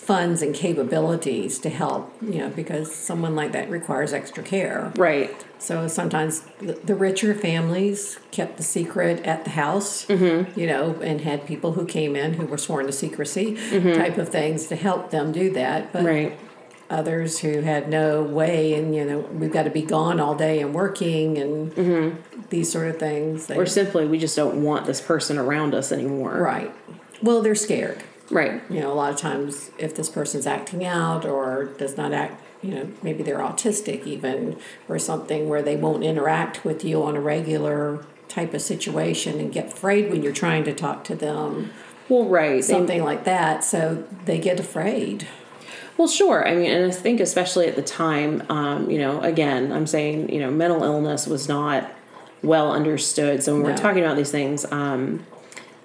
funds 0.08 0.40
and 0.40 0.54
capabilities 0.54 1.58
to 1.58 1.68
help, 1.68 2.10
you 2.22 2.38
know, 2.38 2.48
because 2.48 2.94
someone 2.94 3.36
like 3.36 3.52
that 3.52 3.68
requires 3.68 4.14
extra 4.14 4.42
care. 4.42 4.90
Right. 4.96 5.30
So 5.58 5.86
sometimes 5.86 6.40
the, 6.60 6.72
the 6.82 6.94
richer 6.94 7.34
families 7.34 8.18
kept 8.30 8.56
the 8.56 8.62
secret 8.62 9.22
at 9.26 9.44
the 9.44 9.50
house, 9.50 10.06
Mm-hmm. 10.06 10.58
you 10.58 10.66
know, 10.66 10.94
and 11.02 11.20
had 11.20 11.46
people 11.46 11.72
who 11.72 11.84
came 11.84 12.16
in 12.16 12.34
who 12.34 12.46
were 12.46 12.56
sworn 12.56 12.86
to 12.86 12.92
secrecy 12.92 13.54
type 13.94 14.16
of 14.16 14.30
things 14.30 14.66
to 14.68 14.76
help 14.76 15.10
them 15.10 15.30
do 15.30 15.50
that. 15.52 15.92
But 15.92 15.98
Mm-hmm. 16.04 16.08
Right. 16.28 16.38
others 16.88 17.40
who 17.40 17.60
had 17.60 17.90
no 17.90 18.22
way 18.22 18.72
and, 18.78 18.94
you 18.96 19.04
know, 19.04 19.18
we've 19.18 19.52
got 19.52 19.64
to 19.64 19.70
be 19.70 19.82
gone 19.82 20.18
all 20.20 20.34
day 20.34 20.60
and 20.62 20.72
working 20.74 21.36
and 21.36 22.18
these 22.48 22.72
sort 22.72 22.88
of 22.88 22.98
things. 22.98 23.46
They, 23.46 23.54
Mm-hmm. 23.54 23.62
Or 23.62 23.66
simply, 23.66 24.06
we 24.06 24.18
just 24.18 24.36
don't 24.36 24.62
want 24.62 24.86
this 24.86 25.02
person 25.02 25.36
around 25.36 25.74
us 25.74 25.92
anymore. 25.92 26.34
right. 26.40 26.72
Well, 27.20 27.42
they're 27.42 27.54
scared. 27.68 28.04
Right. 28.30 28.60
you 28.68 28.80
know, 28.80 28.92
a 28.92 28.94
lot 28.94 29.12
of 29.12 29.18
times 29.18 29.70
if 29.78 29.94
this 29.94 30.08
person's 30.08 30.46
acting 30.46 30.84
out 30.84 31.24
or 31.24 31.66
does 31.78 31.96
not 31.96 32.12
act, 32.12 32.42
you 32.62 32.74
know, 32.74 32.90
maybe 33.02 33.22
they're 33.22 33.38
autistic 33.38 34.06
even 34.06 34.58
or 34.88 34.98
something 34.98 35.48
where 35.48 35.62
they 35.62 35.76
won't 35.76 36.02
interact 36.02 36.64
with 36.64 36.84
you 36.84 37.02
on 37.02 37.16
a 37.16 37.20
regular 37.20 38.04
type 38.28 38.52
of 38.54 38.60
situation 38.60 39.40
and 39.40 39.52
get 39.52 39.68
afraid 39.72 40.10
when 40.10 40.22
you're 40.22 40.32
trying 40.32 40.64
to 40.64 40.74
talk 40.74 41.04
to 41.04 41.14
them, 41.14 41.70
Well, 42.08 42.26
right. 42.26 42.62
Something 42.64 43.02
like 43.02 43.24
that. 43.24 43.64
So 43.64 44.04
they 44.24 44.38
get 44.38 44.60
afraid. 44.60 45.26
Well, 45.96 46.08
sure. 46.08 46.46
I 46.46 46.54
mean, 46.54 46.70
and 46.70 46.92
I 46.92 46.94
think 46.94 47.20
especially 47.20 47.66
at 47.66 47.74
the 47.74 47.82
time, 47.82 48.44
um, 48.48 48.88
you 48.90 48.98
know, 48.98 49.20
again, 49.20 49.72
I'm 49.72 49.86
saying, 49.86 50.30
you 50.32 50.38
know, 50.38 50.50
mental 50.50 50.84
illness 50.84 51.26
was 51.26 51.48
not 51.48 51.90
well 52.42 52.70
understood. 52.72 53.42
So 53.42 53.54
when 53.54 53.64
we're 53.64 53.76
talking 53.76 54.04
about 54.04 54.16
these 54.16 54.30
things, 54.30 54.64
um, 54.70 55.26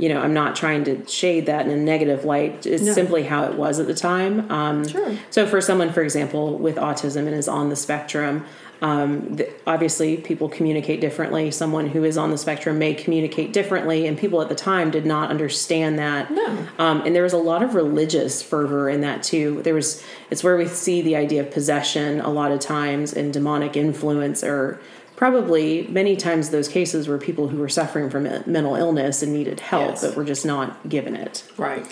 you 0.04 0.10
know, 0.10 0.20
I'm 0.20 0.34
not 0.34 0.54
trying 0.58 0.84
to 0.84 1.08
shade 1.08 1.46
that 1.46 1.66
in 1.66 1.72
a 1.72 1.78
negative 1.78 2.26
light. 2.26 2.66
It's 2.66 2.84
No. 2.84 2.92
simply 2.92 3.24
how 3.24 3.46
it 3.46 3.54
was 3.54 3.80
at 3.80 3.88
the 3.88 3.94
time. 3.94 4.52
Um, 4.52 4.86
Sure. 4.86 5.12
So 5.30 5.46
for 5.46 5.62
someone, 5.62 5.94
for 5.94 6.02
example, 6.02 6.58
with 6.58 6.76
autism 6.76 7.26
and 7.28 7.34
is 7.34 7.48
on 7.48 7.70
the 7.70 7.78
spectrum, 7.78 8.44
um, 8.82 9.38
th- 9.38 9.50
obviously 9.66 10.18
people 10.18 10.50
communicate 10.50 11.00
differently. 11.00 11.52
Someone 11.52 11.88
who 11.88 12.04
is 12.04 12.18
on 12.18 12.32
the 12.32 12.38
spectrum 12.38 12.78
may 12.78 12.94
communicate 12.94 13.54
differently, 13.54 14.06
and 14.08 14.18
people 14.18 14.42
at 14.42 14.50
the 14.50 14.56
time 14.56 14.92
did 14.92 15.06
not 15.06 15.30
understand 15.30 15.98
that. 16.00 16.30
No. 16.30 16.58
Um, 16.78 17.02
and 17.06 17.16
there 17.16 17.24
was 17.24 17.32
a 17.32 17.38
lot 17.38 17.64
of 17.64 17.76
religious 17.76 18.42
fervor 18.42 18.90
in 18.90 19.00
that 19.00 19.24
too. 19.24 19.62
There 19.64 19.74
was 19.74 20.04
it's 20.30 20.44
where 20.44 20.58
we 20.58 20.68
see 20.68 21.02
the 21.02 21.16
idea 21.16 21.40
of 21.44 21.50
possession 21.52 22.20
a 22.20 22.30
lot 22.30 22.52
of 22.52 22.60
times 22.60 23.14
and 23.14 23.32
demonic 23.32 23.78
influence, 23.78 24.44
or 24.44 24.82
probably 25.16 25.88
many 25.88 26.16
times 26.16 26.50
those 26.50 26.68
cases 26.68 27.08
were 27.08 27.18
people 27.18 27.48
who 27.50 27.58
were 27.58 27.70
suffering 27.70 28.10
from 28.10 28.24
mental 28.24 28.76
illness 28.76 29.22
and 29.22 29.32
needed 29.34 29.60
help, 29.60 29.92
Yes. 29.92 30.02
but 30.06 30.16
were 30.16 30.24
just 30.24 30.46
not 30.46 30.88
given 30.90 31.16
it. 31.16 31.44
Right. 31.58 31.86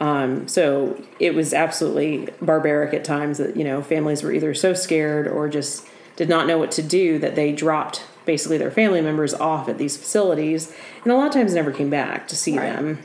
Um, 0.00 0.46
so 0.46 1.02
it 1.18 1.34
was 1.34 1.52
absolutely 1.52 2.28
barbaric 2.40 2.94
at 2.94 3.04
times 3.04 3.38
that 3.38 3.56
you 3.56 3.64
know 3.64 3.82
families 3.82 4.22
were 4.22 4.32
either 4.32 4.54
so 4.54 4.72
scared 4.74 5.26
or 5.26 5.48
just 5.48 5.86
did 6.16 6.28
not 6.28 6.46
know 6.46 6.56
what 6.58 6.70
to 6.72 6.82
do 6.82 7.18
that 7.18 7.34
they 7.34 7.50
dropped 7.52 8.02
basically 8.24 8.58
their 8.58 8.70
family 8.70 9.00
members 9.00 9.32
off 9.34 9.68
at 9.68 9.78
these 9.78 9.96
facilities, 9.96 10.72
and 11.02 11.12
a 11.12 11.16
lot 11.16 11.26
of 11.26 11.32
times 11.32 11.54
never 11.54 11.72
came 11.72 11.90
back 11.90 12.28
to 12.28 12.36
see 12.36 12.56
Right. 12.58 12.72
them. 12.76 12.98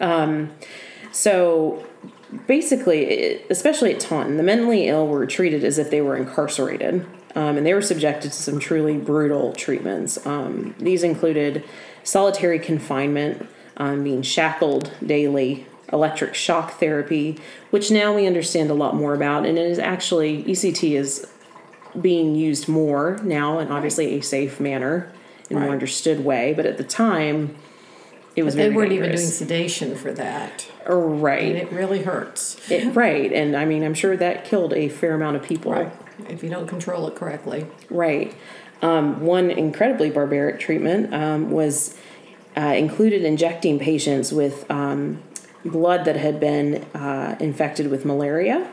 Um, 0.00 0.50
so 1.12 1.84
basically, 2.46 3.40
especially 3.50 3.94
at 3.94 4.00
Taunton, 4.00 4.36
the 4.36 4.42
mentally 4.42 4.88
ill 4.88 5.06
were 5.06 5.26
treated 5.26 5.64
as 5.64 5.78
if 5.78 5.90
they 5.90 6.00
were 6.00 6.16
incarcerated, 6.16 7.06
um, 7.34 7.56
and 7.56 7.66
they 7.66 7.74
were 7.74 7.82
subjected 7.82 8.32
to 8.32 8.36
some 8.36 8.58
truly 8.58 8.96
brutal 8.96 9.52
treatments. 9.52 10.24
Um, 10.26 10.74
these 10.78 11.02
included 11.02 11.64
solitary 12.02 12.58
confinement, 12.58 13.46
um, 13.76 14.02
being 14.04 14.22
shackled 14.22 14.92
daily, 15.04 15.66
electric 15.92 16.34
shock 16.34 16.78
therapy, 16.78 17.38
which 17.70 17.90
now 17.90 18.14
we 18.14 18.26
understand 18.26 18.70
a 18.70 18.74
lot 18.74 18.94
more 18.94 19.14
about, 19.14 19.44
and 19.46 19.58
it 19.58 19.66
is 19.70 19.78
actually 19.78 20.44
ECT 20.44 20.92
is 20.96 21.26
being 22.00 22.34
used 22.36 22.68
more 22.68 23.18
now, 23.22 23.58
and 23.58 23.72
obviously 23.72 24.14
a 24.18 24.20
safe 24.22 24.60
manner 24.60 25.12
in 25.48 25.56
a 25.56 25.60
more 25.60 25.70
understood 25.70 26.24
way. 26.24 26.52
But 26.54 26.64
at 26.66 26.76
the 26.78 26.84
time, 26.84 27.56
it 28.36 28.44
was 28.44 28.54
They 28.54 28.70
weren't 28.70 28.92
even 28.92 29.10
doing 29.10 29.18
sedation 29.18 29.96
for 29.96 30.12
that, 30.12 30.66
right. 30.86 31.42
and 31.42 31.56
it 31.58 31.72
really 31.72 32.02
hurts. 32.02 32.56
It- 32.70 32.94
right, 32.94 33.32
and 33.32 33.56
I 33.56 33.64
mean, 33.64 33.82
I'm 33.82 33.94
sure 33.94 34.16
that 34.16 34.44
killed 34.44 34.72
a 34.72 34.88
fair 34.88 35.14
amount 35.14 35.36
of 35.36 35.42
people. 35.42 35.72
Right. 35.72 35.92
If 36.28 36.42
you 36.42 36.50
don't 36.50 36.66
control 36.66 37.06
it 37.08 37.16
correctly. 37.16 37.66
Right. 37.88 38.34
Um, 38.82 39.20
one 39.20 39.50
incredibly 39.50 40.10
barbaric 40.10 40.58
treatment 40.58 41.12
um, 41.12 41.50
was 41.50 41.96
uh, 42.56 42.60
included 42.76 43.24
injecting 43.24 43.78
patients 43.78 44.32
with 44.32 44.68
um, 44.70 45.22
blood 45.64 46.04
that 46.06 46.16
had 46.16 46.40
been 46.40 46.84
uh, 46.94 47.36
infected 47.40 47.90
with 47.90 48.04
malaria 48.04 48.70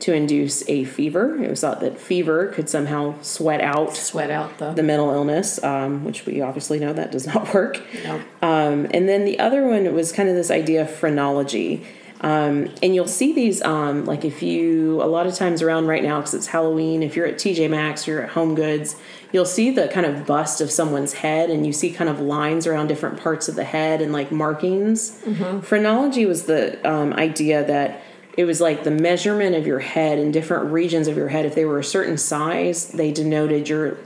to 0.00 0.14
induce 0.14 0.66
a 0.68 0.84
fever. 0.84 1.42
It 1.42 1.50
was 1.50 1.60
thought 1.60 1.80
that 1.80 1.98
fever 1.98 2.46
could 2.46 2.70
somehow 2.70 3.20
sweat 3.20 3.60
out 3.60 3.94
Sweat 3.94 4.30
out 4.30 4.56
the. 4.58 4.72
the 4.72 4.82
mental 4.82 5.10
illness, 5.10 5.62
um, 5.62 6.04
which 6.04 6.24
we 6.24 6.40
obviously 6.40 6.78
know 6.78 6.92
that 6.92 7.12
does 7.12 7.26
not 7.26 7.52
work. 7.54 7.82
No. 8.04 8.16
Um, 8.40 8.86
and 8.92 9.08
then 9.08 9.24
the 9.24 9.38
other 9.38 9.66
one 9.66 9.92
was 9.94 10.10
kind 10.12 10.28
of 10.28 10.34
this 10.34 10.50
idea 10.50 10.82
of 10.82 10.90
phrenology. 10.90 11.84
Um, 12.22 12.68
and 12.82 12.94
you'll 12.94 13.08
see 13.08 13.32
these, 13.32 13.62
um, 13.62 14.04
like 14.04 14.24
if 14.24 14.42
you, 14.42 15.02
a 15.02 15.04
lot 15.04 15.26
of 15.26 15.34
times 15.34 15.62
around 15.62 15.86
right 15.86 16.02
now, 16.02 16.18
because 16.18 16.34
it's 16.34 16.48
Halloween, 16.48 17.02
if 17.02 17.16
you're 17.16 17.26
at 17.26 17.36
TJ 17.36 17.70
Maxx, 17.70 18.06
you're 18.06 18.22
at 18.22 18.30
Home 18.30 18.54
Goods, 18.54 18.96
you'll 19.32 19.46
see 19.46 19.70
the 19.70 19.88
kind 19.88 20.04
of 20.04 20.26
bust 20.26 20.60
of 20.60 20.70
someone's 20.70 21.14
head 21.14 21.48
and 21.48 21.66
you 21.66 21.72
see 21.72 21.90
kind 21.90 22.10
of 22.10 22.20
lines 22.20 22.66
around 22.66 22.88
different 22.88 23.18
parts 23.18 23.48
of 23.48 23.54
the 23.54 23.64
head 23.64 24.02
and 24.02 24.12
like 24.12 24.30
markings. 24.30 25.18
Phrenology 25.62 26.26
was 26.26 26.44
the 26.44 26.86
um, 26.88 27.14
idea 27.14 27.64
that 27.64 28.02
it 28.36 28.44
was 28.44 28.60
like 28.60 28.84
the 28.84 28.90
measurement 28.90 29.56
of 29.56 29.66
your 29.66 29.80
head 29.80 30.18
in 30.18 30.30
different 30.30 30.70
regions 30.72 31.08
of 31.08 31.16
your 31.16 31.28
head. 31.28 31.46
If 31.46 31.54
they 31.54 31.64
were 31.64 31.78
a 31.78 31.84
certain 31.84 32.18
size, 32.18 32.88
they 32.88 33.10
denoted 33.12 33.68
your 33.68 33.98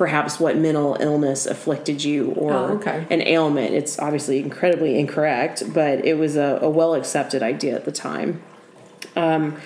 perhaps 0.00 0.40
what 0.40 0.56
mental 0.56 0.96
illness 0.98 1.44
afflicted 1.44 2.02
you 2.02 2.30
or 2.30 2.54
Oh, 2.54 2.64
okay. 2.78 3.06
an 3.10 3.20
ailment. 3.20 3.74
It's 3.74 3.98
obviously 3.98 4.38
incredibly 4.38 4.98
incorrect, 4.98 5.62
but 5.74 6.02
it 6.06 6.14
was 6.14 6.36
a, 6.36 6.58
a 6.62 6.70
well 6.70 6.94
accepted 6.94 7.42
idea 7.42 7.74
at 7.76 7.84
the 7.84 7.92
time. 7.92 8.42
Um, 9.14 9.58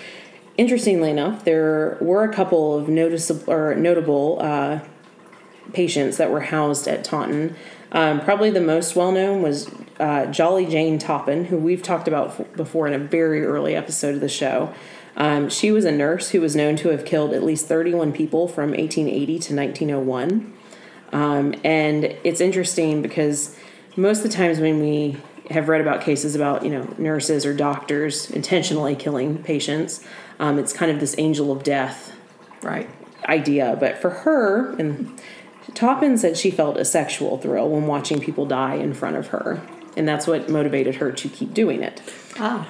interestingly 0.57 1.09
enough, 1.09 1.45
there 1.45 1.97
were 2.01 2.25
a 2.25 2.33
couple 2.33 2.77
of 2.77 2.89
noticeable 2.89 3.49
or 3.53 3.75
notable 3.75 4.39
uh, 4.41 4.81
patients 5.71 6.17
that 6.17 6.29
were 6.29 6.41
housed 6.41 6.85
at 6.89 7.05
Taunton. 7.05 7.55
Um, 7.93 8.19
probably 8.19 8.49
the 8.49 8.59
most 8.59 8.93
well 8.97 9.13
known 9.13 9.41
was 9.41 9.71
uh, 10.01 10.25
Jolly 10.25 10.65
Jane 10.65 10.99
Toppan, 10.99 11.45
who 11.45 11.55
we've 11.57 11.81
talked 11.81 12.09
about 12.09 12.37
f- 12.37 12.45
before 12.57 12.87
in 12.87 12.93
a 12.93 12.99
very 12.99 13.45
early 13.45 13.73
episode 13.73 14.15
of 14.15 14.19
the 14.19 14.27
show. 14.27 14.73
Um, 15.17 15.49
she 15.49 15.71
was 15.71 15.85
a 15.85 15.91
nurse 15.91 16.29
who 16.29 16.41
was 16.41 16.55
known 16.55 16.75
to 16.77 16.89
have 16.89 17.05
killed 17.05 17.33
at 17.33 17.43
least 17.43 17.67
31 17.67 18.11
people 18.11 18.47
from 18.47 18.71
1880 18.71 19.25
to 19.25 19.55
1901. 19.55 20.53
Um, 21.13 21.55
and 21.63 22.03
it's 22.23 22.41
interesting 22.41 23.01
because 23.01 23.57
most 23.95 24.17
of 24.17 24.23
the 24.23 24.29
times 24.37 24.59
when 24.59 24.79
we 24.81 25.17
have 25.51 25.69
read 25.69 25.79
about 25.79 26.01
cases 26.01 26.35
about 26.35 26.63
you 26.65 26.71
know 26.71 26.93
nurses 26.97 27.45
or 27.45 27.53
doctors 27.53 28.29
intentionally 28.31 28.95
killing 28.95 29.41
patients, 29.43 30.03
um, 30.39 30.59
it's 30.59 30.73
kind 30.73 30.91
of 30.91 30.99
this 30.99 31.15
angel 31.17 31.51
of 31.51 31.63
death 31.63 32.13
Right. 32.61 32.89
idea. 33.29 33.77
But 33.79 33.99
for 33.99 34.09
her, 34.09 34.71
and 34.77 35.21
Toppan 35.73 36.17
said 36.17 36.35
she 36.35 36.51
felt 36.51 36.77
a 36.77 36.85
sexual 36.85 37.37
thrill 37.37 37.69
when 37.69 37.85
watching 37.85 38.19
people 38.19 38.45
die 38.45 38.75
in 38.75 38.93
front 38.93 39.15
of 39.15 39.27
her, 39.27 39.61
and 39.95 40.07
that's 40.07 40.25
what 40.27 40.49
motivated 40.49 40.95
her 40.95 41.11
to 41.11 41.29
keep 41.29 41.53
doing 41.53 41.81
it. 41.83 42.01
Ah. 42.39 42.67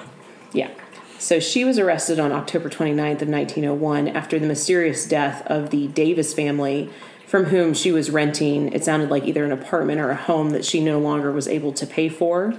Yeah. 0.52 0.70
So 1.18 1.40
she 1.40 1.64
was 1.64 1.78
arrested 1.78 2.20
on 2.20 2.32
October 2.32 2.68
29th 2.68 3.22
of 3.22 3.28
1901 3.28 4.08
after 4.08 4.38
the 4.38 4.46
mysterious 4.46 5.06
death 5.06 5.46
of 5.46 5.70
the 5.70 5.88
Davis 5.88 6.34
family 6.34 6.90
from 7.26 7.46
whom 7.46 7.74
she 7.74 7.90
was 7.90 8.10
renting 8.10 8.72
it 8.72 8.84
sounded 8.84 9.10
like 9.10 9.24
either 9.24 9.44
an 9.44 9.52
apartment 9.52 10.00
or 10.00 10.10
a 10.10 10.16
home 10.16 10.50
that 10.50 10.64
she 10.64 10.80
no 10.80 10.98
longer 10.98 11.32
was 11.32 11.48
able 11.48 11.72
to 11.72 11.86
pay 11.86 12.08
for. 12.08 12.54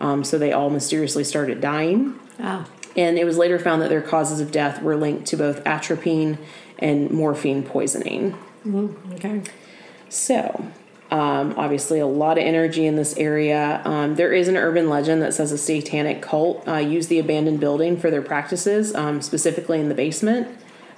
Um, 0.00 0.24
so 0.24 0.36
they 0.36 0.52
all 0.52 0.68
mysteriously 0.68 1.24
started 1.24 1.60
dying. 1.60 2.18
Ah. 2.38 2.68
And 2.96 3.18
it 3.18 3.24
was 3.24 3.38
later 3.38 3.58
found 3.58 3.80
that 3.82 3.88
their 3.88 4.02
causes 4.02 4.40
of 4.40 4.52
death 4.52 4.82
were 4.82 4.96
linked 4.96 5.26
to 5.28 5.36
both 5.36 5.64
atropine 5.64 6.38
and 6.78 7.10
morphine 7.10 7.62
poisoning. 7.62 8.36
Okay. 9.14 9.42
So, 10.08 10.70
um, 11.12 11.54
obviously, 11.58 11.98
a 11.98 12.06
lot 12.06 12.38
of 12.38 12.44
energy 12.44 12.86
in 12.86 12.96
this 12.96 13.14
area. 13.18 13.82
Um, 13.84 14.14
there 14.14 14.32
is 14.32 14.48
an 14.48 14.56
urban 14.56 14.88
legend 14.88 15.20
that 15.20 15.34
says 15.34 15.52
a 15.52 15.58
satanic 15.58 16.22
cult 16.22 16.66
uh, 16.66 16.76
used 16.76 17.10
the 17.10 17.18
abandoned 17.18 17.60
building 17.60 17.98
for 17.98 18.10
their 18.10 18.22
practices, 18.22 18.94
um, 18.94 19.20
specifically 19.20 19.78
in 19.78 19.90
the 19.90 19.94
basement. 19.94 20.48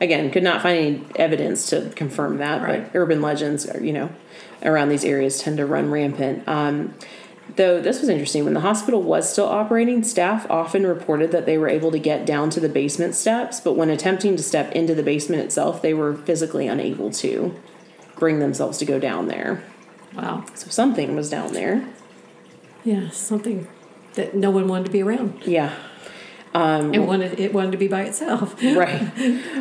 Again, 0.00 0.30
could 0.30 0.44
not 0.44 0.62
find 0.62 0.78
any 0.78 1.04
evidence 1.16 1.68
to 1.70 1.90
confirm 1.96 2.38
that, 2.38 2.62
Right. 2.62 2.92
but 2.92 2.96
urban 2.98 3.20
legends, 3.20 3.68
are, 3.68 3.82
you 3.82 3.92
know, 3.92 4.10
around 4.62 4.88
these 4.88 5.04
areas 5.04 5.40
tend 5.40 5.56
to 5.56 5.66
run 5.66 5.90
rampant. 5.90 6.46
Um, 6.46 6.94
Though 7.56 7.80
this 7.80 8.00
was 8.00 8.08
interesting, 8.08 8.44
when 8.44 8.54
the 8.54 8.60
hospital 8.60 9.02
was 9.02 9.30
still 9.30 9.46
operating, 9.46 10.02
staff 10.02 10.50
often 10.50 10.86
reported 10.86 11.30
that 11.32 11.44
they 11.44 11.58
were 11.58 11.68
able 11.68 11.90
to 11.92 11.98
get 11.98 12.24
down 12.24 12.48
to 12.50 12.58
the 12.58 12.70
basement 12.70 13.14
steps, 13.14 13.60
but 13.60 13.74
when 13.74 13.90
attempting 13.90 14.34
to 14.36 14.42
step 14.42 14.72
into 14.72 14.94
the 14.94 15.02
basement 15.02 15.42
itself, 15.42 15.82
they 15.82 15.92
were 15.92 16.14
physically 16.14 16.66
unable 16.66 17.10
to 17.10 17.54
bring 18.18 18.38
themselves 18.38 18.78
to 18.78 18.84
go 18.86 18.98
down 18.98 19.28
there. 19.28 19.62
Wow. 20.16 20.44
So 20.54 20.68
something 20.68 21.16
was 21.16 21.30
down 21.30 21.52
there. 21.52 21.88
Yeah, 22.84 23.10
something 23.10 23.66
that 24.14 24.34
no 24.34 24.50
one 24.50 24.68
wanted 24.68 24.86
to 24.86 24.90
be 24.90 25.02
around. 25.02 25.42
Yeah. 25.46 25.74
It 26.94 27.00
wanted 27.00 27.40
it 27.40 27.52
wanted 27.52 27.72
to 27.72 27.78
be 27.78 27.88
by 27.88 28.02
itself. 28.02 28.62
Right. 28.62 29.00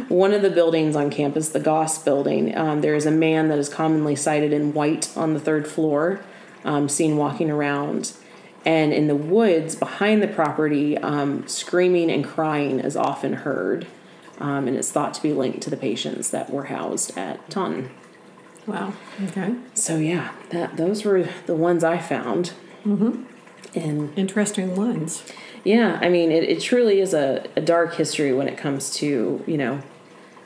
One 0.09 0.33
of 0.33 0.41
the 0.41 0.49
buildings 0.49 0.95
on 0.95 1.09
campus, 1.09 1.49
the 1.49 1.59
Goss 1.59 1.97
building, 2.03 2.55
um, 2.55 2.81
there 2.81 2.95
is 2.95 3.05
a 3.05 3.11
man 3.11 3.47
that 3.49 3.57
is 3.57 3.69
commonly 3.69 4.15
sighted 4.15 4.53
in 4.53 4.73
white 4.73 5.15
on 5.17 5.33
the 5.33 5.39
third 5.39 5.67
floor, 5.67 6.19
um, 6.63 6.87
seen 6.87 7.17
walking 7.17 7.49
around. 7.49 8.13
And 8.65 8.93
in 8.93 9.07
the 9.07 9.15
woods 9.15 9.75
behind 9.75 10.21
the 10.21 10.27
property, 10.27 10.97
um, 10.97 11.47
screaming 11.47 12.09
and 12.09 12.23
crying 12.23 12.79
is 12.79 12.95
often 12.95 13.33
heard. 13.33 13.87
Um, 14.39 14.67
and 14.67 14.77
it's 14.77 14.91
thought 14.91 15.13
to 15.15 15.21
be 15.21 15.33
linked 15.33 15.61
to 15.61 15.69
the 15.69 15.77
patients 15.77 16.29
that 16.31 16.49
were 16.49 16.65
housed 16.65 17.17
at 17.17 17.49
Taunton. 17.49 17.89
Wow. 18.67 18.93
Okay. 19.25 19.55
So, 19.73 19.97
yeah, 19.97 20.31
that 20.49 20.77
those 20.77 21.03
were 21.03 21.27
the 21.45 21.55
ones 21.55 21.83
I 21.83 21.97
found. 21.97 22.53
Mm-hmm. 22.85 23.23
And 23.75 24.17
Interesting 24.17 24.75
ones. 24.75 25.23
Yeah, 25.63 25.97
I 26.01 26.09
mean, 26.09 26.31
it, 26.31 26.43
it 26.43 26.61
truly 26.61 26.99
is 26.99 27.13
a, 27.13 27.45
a 27.55 27.61
dark 27.61 27.95
history 27.95 28.33
when 28.33 28.47
it 28.47 28.57
comes 28.57 28.91
to, 28.95 29.43
you 29.47 29.57
know, 29.57 29.81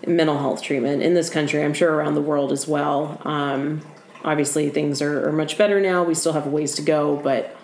mental 0.06 0.38
health 0.38 0.62
treatment 0.62 1.02
in 1.02 1.14
this 1.16 1.30
country. 1.30 1.64
I'm 1.64 1.74
sure 1.74 1.94
around 1.94 2.14
the 2.16 2.22
world 2.22 2.52
as 2.52 2.68
well. 2.68 3.20
Um, 3.26 3.82
obviously, 4.24 4.70
things 4.70 5.02
are, 5.02 5.28
are 5.28 5.32
much 5.32 5.58
better 5.58 5.82
now. 5.82 6.04
We 6.04 6.14
still 6.14 6.34
have 6.34 6.46
a 6.46 6.50
ways 6.50 6.76
to 6.76 6.82
go, 6.82 7.18
but 7.18 7.56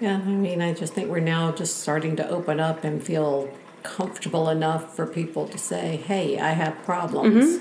Yeah, 0.00 0.16
I 0.16 0.28
mean, 0.28 0.60
I 0.62 0.72
just 0.72 0.94
think 0.94 1.10
we're 1.10 1.20
now 1.20 1.52
just 1.52 1.80
starting 1.80 2.16
to 2.16 2.28
open 2.28 2.60
up 2.60 2.84
and 2.84 3.02
feel 3.02 3.50
comfortable 3.82 4.48
enough 4.48 4.94
for 4.96 5.06
people 5.06 5.46
to 5.48 5.58
say, 5.58 5.96
"Hey, 5.96 6.38
I 6.38 6.50
have 6.52 6.74
problems," 6.84 7.60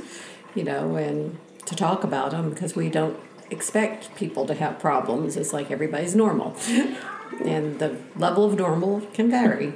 you 0.56 0.64
know, 0.64 0.96
and 0.96 1.38
to 1.66 1.76
talk 1.76 2.04
about 2.04 2.32
them 2.32 2.50
because 2.50 2.76
we 2.76 2.90
don't 2.90 3.18
expect 3.50 4.16
people 4.16 4.46
to 4.48 4.54
have 4.56 4.80
problems. 4.80 5.38
It's 5.38 5.54
like 5.54 5.72
everybody's 5.72 6.16
normal, 6.16 6.56
and 7.46 7.80
the 7.80 7.98
level 8.16 8.46
of 8.46 8.58
normal 8.58 9.02
can 9.14 9.30
vary. 9.30 9.74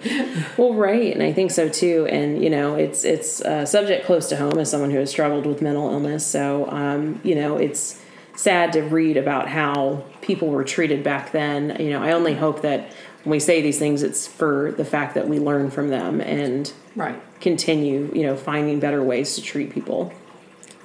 well, 0.58 0.74
right, 0.74 1.14
and 1.14 1.24
I 1.24 1.34
think 1.34 1.52
so 1.52 1.70
too. 1.70 2.08
And 2.10 2.44
you 2.44 2.50
know, 2.50 2.76
it's 2.76 3.04
it's 3.04 3.42
a 3.42 3.66
subject 3.66 4.06
close 4.06 4.28
to 4.30 4.38
home 4.38 4.58
as 4.58 4.70
someone 4.70 4.92
who 4.92 4.98
has 5.00 5.10
struggled 5.10 5.46
with 5.46 5.62
mental 5.62 5.90
illness. 5.92 6.26
So, 6.26 6.70
um, 6.70 7.22
you 7.24 7.36
know, 7.36 7.58
it's 7.58 8.02
sad 8.36 8.72
to 8.74 8.82
read 8.82 9.18
about 9.18 9.48
how 9.48 10.04
people 10.22 10.50
were 10.50 10.64
treated 10.64 11.04
back 11.04 11.32
then. 11.32 11.76
You 11.80 11.92
know, 11.92 12.04
I 12.04 12.12
only 12.12 12.36
hope 12.36 12.62
that 12.62 12.92
when 13.24 13.32
we 13.32 13.40
say 13.40 13.62
these 13.62 13.80
things, 13.80 14.04
it's 14.04 14.28
for 14.28 14.72
the 14.72 14.86
fact 14.86 15.16
that 15.16 15.28
we 15.28 15.40
learn 15.40 15.72
from 15.72 15.90
them 15.90 16.22
and 16.22 16.72
right. 16.96 17.20
continue, 17.42 18.10
you 18.14 18.24
know, 18.24 18.38
finding 18.38 18.80
better 18.80 19.04
ways 19.04 19.36
to 19.36 19.42
treat 19.42 19.72
people. 19.72 20.14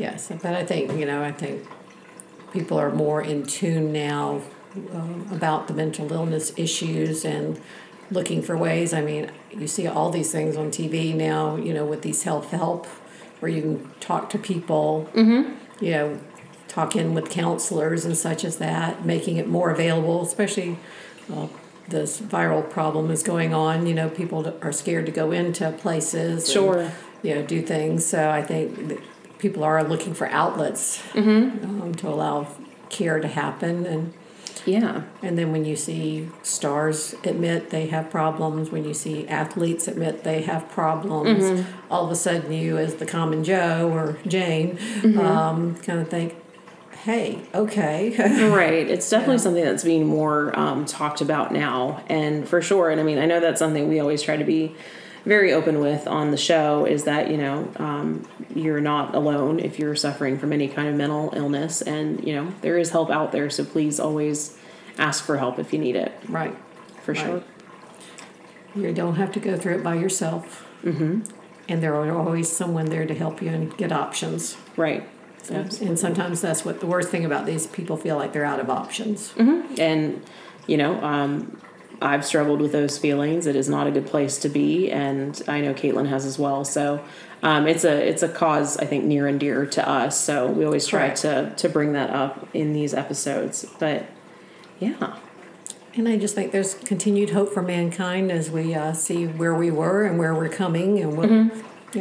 Yes, 0.02 0.32
but 0.42 0.54
I 0.54 0.64
think 0.64 0.98
you 0.98 1.06
know, 1.06 1.22
I 1.22 1.30
think 1.30 1.64
people 2.52 2.76
are 2.76 2.90
more 2.90 3.22
in 3.22 3.46
tune 3.46 3.92
now 3.92 4.42
um, 4.92 5.28
about 5.30 5.68
the 5.68 5.74
mental 5.74 6.12
illness 6.12 6.52
issues 6.56 7.24
and 7.24 7.60
looking 8.10 8.42
for 8.42 8.56
ways. 8.56 8.92
I 8.92 9.00
mean, 9.00 9.30
you 9.52 9.68
see 9.68 9.86
all 9.86 10.10
these 10.10 10.32
things 10.32 10.56
on 10.56 10.72
TV 10.72 11.14
now. 11.14 11.54
You 11.54 11.72
know, 11.72 11.84
with 11.86 12.02
these 12.02 12.20
self 12.20 12.50
help, 12.50 12.86
where 13.38 13.50
you 13.50 13.62
can 13.62 13.90
talk 14.00 14.28
to 14.30 14.38
people. 14.38 15.08
Mm-hmm. 15.14 15.84
You 15.84 15.90
know, 15.92 16.20
talk 16.66 16.96
in 16.96 17.14
with 17.14 17.30
counselors 17.30 18.04
and 18.04 18.16
such 18.16 18.44
as 18.44 18.56
that, 18.58 19.04
making 19.06 19.36
it 19.36 19.46
more 19.48 19.70
available, 19.70 20.22
especially. 20.22 20.78
Uh, 21.32 21.46
this 21.88 22.20
viral 22.20 22.68
problem 22.68 23.10
is 23.10 23.22
going 23.22 23.52
on. 23.52 23.86
You 23.86 23.94
know, 23.94 24.08
people 24.08 24.56
are 24.62 24.72
scared 24.72 25.06
to 25.06 25.12
go 25.12 25.30
into 25.30 25.70
places. 25.72 26.44
and, 26.44 26.52
Sure. 26.52 26.92
you 27.22 27.34
know, 27.34 27.42
do 27.42 27.60
things. 27.60 28.06
So 28.06 28.30
I 28.30 28.40
think 28.42 29.00
people 29.42 29.62
are 29.64 29.82
looking 29.84 30.14
for 30.14 30.26
outlets 30.28 31.02
um, 31.14 31.92
to 31.98 32.08
allow 32.08 32.46
care 32.88 33.18
to 33.20 33.28
happen, 33.28 33.84
and 33.86 34.12
Yeah. 34.64 35.02
And 35.22 35.36
then 35.36 35.50
when 35.50 35.64
you 35.64 35.74
see 35.76 36.28
stars 36.42 37.16
admit 37.24 37.70
they 37.70 37.86
have 37.88 38.10
problems, 38.10 38.70
when 38.70 38.84
you 38.84 38.94
see 38.94 39.26
athletes 39.26 39.88
admit 39.88 40.22
they 40.22 40.42
have 40.42 40.68
problems, 40.70 41.42
Mm-hmm. 41.44 41.92
all 41.92 42.04
of 42.06 42.10
a 42.12 42.14
sudden 42.14 42.52
you, 42.52 42.78
as 42.78 42.94
the 43.02 43.06
common 43.06 43.42
Joe 43.42 43.90
or 43.92 44.16
Jane, 44.26 44.76
Mm-hmm. 44.76 45.18
um, 45.18 45.74
kind 45.86 45.98
of 46.00 46.08
think, 46.08 46.36
hey, 47.04 47.40
okay. 47.52 47.98
Right. 48.62 48.86
It's 48.88 49.10
definitely 49.10 49.38
something 49.38 49.64
that's 49.64 49.82
being 49.82 50.06
more 50.06 50.56
um, 50.56 50.84
talked 50.86 51.20
about 51.20 51.52
now. 51.52 52.04
And 52.08 52.48
for 52.48 52.62
sure, 52.62 52.90
and 52.90 53.00
I 53.00 53.04
mean, 53.04 53.18
I 53.18 53.26
know 53.26 53.40
that's 53.40 53.58
something 53.58 53.88
we 53.88 53.98
always 53.98 54.22
try 54.22 54.36
to 54.36 54.44
be 54.44 54.76
very 55.24 55.52
open 55.52 55.78
with 55.78 56.06
on 56.06 56.30
the 56.30 56.36
show 56.36 56.84
is 56.84 57.04
that, 57.04 57.30
you 57.30 57.36
know, 57.36 57.70
um, 57.76 58.28
you're 58.54 58.80
not 58.80 59.14
alone 59.14 59.60
if 59.60 59.78
you're 59.78 59.94
suffering 59.94 60.38
from 60.38 60.52
any 60.52 60.68
kind 60.68 60.88
of 60.88 60.94
mental 60.94 61.32
illness. 61.34 61.82
And, 61.82 62.26
you 62.26 62.34
know, 62.34 62.52
there 62.60 62.76
is 62.78 62.90
help 62.90 63.10
out 63.10 63.32
there. 63.32 63.48
So 63.50 63.64
please 63.64 64.00
always 64.00 64.58
ask 64.98 65.24
for 65.24 65.38
help 65.38 65.58
if 65.58 65.72
you 65.72 65.78
need 65.78 65.96
it, 65.96 66.12
right. 66.28 66.56
for 67.02 67.14
sure. 67.14 67.34
Right. 67.36 67.46
You 68.74 68.92
don't 68.92 69.16
have 69.16 69.32
to 69.32 69.40
go 69.40 69.56
through 69.56 69.76
it 69.76 69.84
by 69.84 69.94
yourself. 69.94 70.66
Mm-hmm. 70.82 71.22
And 71.68 71.82
there 71.82 71.94
are 71.94 72.10
always 72.18 72.50
someone 72.50 72.86
there 72.86 73.06
to 73.06 73.14
help 73.14 73.40
you 73.40 73.50
and 73.50 73.76
get 73.76 73.92
options. 73.92 74.56
Right. 74.76 75.08
So, 75.42 75.54
and 75.54 75.98
sometimes 75.98 76.40
that's 76.40 76.64
what 76.64 76.80
the 76.80 76.86
worst 76.86 77.08
thing 77.10 77.24
about 77.24 77.46
these 77.46 77.66
people 77.66 77.96
feel 77.96 78.16
like 78.16 78.32
they're 78.32 78.44
out 78.44 78.60
of 78.60 78.70
options. 78.70 79.32
and 79.78 80.22
you 80.66 80.76
know 80.76 81.02
um, 81.02 81.60
i've 82.04 82.24
struggled 82.24 82.60
with 82.60 82.72
those 82.72 82.98
feelings. 82.98 83.46
It 83.46 83.56
is 83.56 83.68
not 83.68 83.86
a 83.86 83.90
good 83.90 84.06
place 84.06 84.38
to 84.38 84.48
be 84.48 84.90
and 84.90 85.40
i 85.48 85.60
know 85.60 85.72
caitlin 85.74 86.08
has 86.08 86.24
as 86.26 86.38
well. 86.38 86.64
So 86.64 87.02
um, 87.42 87.66
it's 87.66 87.84
a 87.84 88.08
it's 88.08 88.22
a 88.22 88.28
cause 88.28 88.76
i 88.78 88.84
think 88.84 89.04
near 89.04 89.26
and 89.26 89.38
dear 89.40 89.66
to 89.66 89.88
us. 89.88 90.20
So 90.20 90.46
we 90.46 90.64
always 90.64 90.86
try 90.86 91.06
Correct. 91.08 91.20
to 91.22 91.52
to 91.56 91.68
bring 91.68 91.92
that 91.94 92.10
up 92.10 92.48
in 92.54 92.72
these 92.72 92.94
episodes. 92.94 93.66
But 93.78 94.06
yeah. 94.78 95.16
And 95.94 96.08
I 96.08 96.16
just 96.18 96.34
think 96.34 96.52
there's 96.52 96.72
continued 96.74 97.30
hope 97.30 97.52
for 97.52 97.60
mankind 97.62 98.32
as 98.32 98.50
we 98.50 98.74
uh, 98.74 98.94
see 98.94 99.26
where 99.26 99.54
we 99.54 99.70
were 99.70 100.04
and 100.04 100.18
where 100.18 100.34
we're 100.34 100.48
coming 100.48 100.98
and 101.00 101.16
what 101.18 101.28
you 101.30 101.50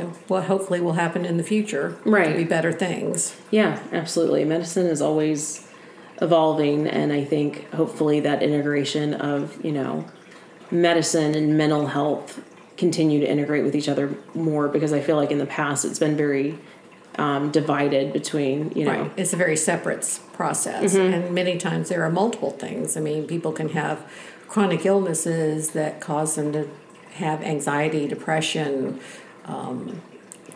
know 0.01 0.13
what 0.29 0.45
hopefully 0.45 0.79
will 0.79 0.93
happen 0.93 1.25
in 1.25 1.35
the 1.37 1.43
future 1.43 1.97
Right. 2.05 2.29
to 2.31 2.37
be 2.37 2.45
better 2.45 2.71
things. 2.71 3.35
yeah 3.51 3.79
absolutely. 3.91 4.45
Medicine 4.45 4.85
is 4.87 5.01
always 5.01 5.67
evolving 6.21 6.87
and 6.87 7.11
i 7.11 7.23
think 7.23 7.69
hopefully 7.73 8.19
that 8.19 8.41
integration 8.43 9.13
of 9.15 9.63
you 9.65 9.71
know 9.71 10.05
medicine 10.69 11.35
and 11.35 11.57
mental 11.57 11.87
health 11.87 12.41
continue 12.77 13.19
to 13.19 13.29
integrate 13.29 13.63
with 13.63 13.75
each 13.75 13.89
other 13.89 14.13
more 14.35 14.67
because 14.67 14.93
i 14.93 14.99
feel 15.01 15.15
like 15.15 15.31
in 15.31 15.37
the 15.39 15.45
past 15.45 15.83
it's 15.85 15.99
been 15.99 16.15
very 16.15 16.57
um, 17.17 17.51
divided 17.51 18.13
between 18.13 18.71
you 18.75 18.85
know 18.85 19.01
Right. 19.01 19.11
It's 19.17 19.33
a 19.33 19.35
very 19.35 19.57
separate 19.57 20.19
process, 20.31 20.95
and 20.95 21.35
many 21.35 21.57
times 21.57 21.89
there 21.89 22.03
are 22.03 22.09
multiple 22.09 22.51
things. 22.51 22.95
I 22.95 23.01
mean, 23.01 23.27
people 23.27 23.51
can 23.51 23.69
have 23.69 24.09
chronic 24.47 24.85
illnesses 24.85 25.71
that 25.71 25.99
cause 25.99 26.35
them 26.35 26.53
to 26.53 26.69
have 27.15 27.43
anxiety, 27.43 28.07
depression. 28.07 28.99
Um, 29.45 30.01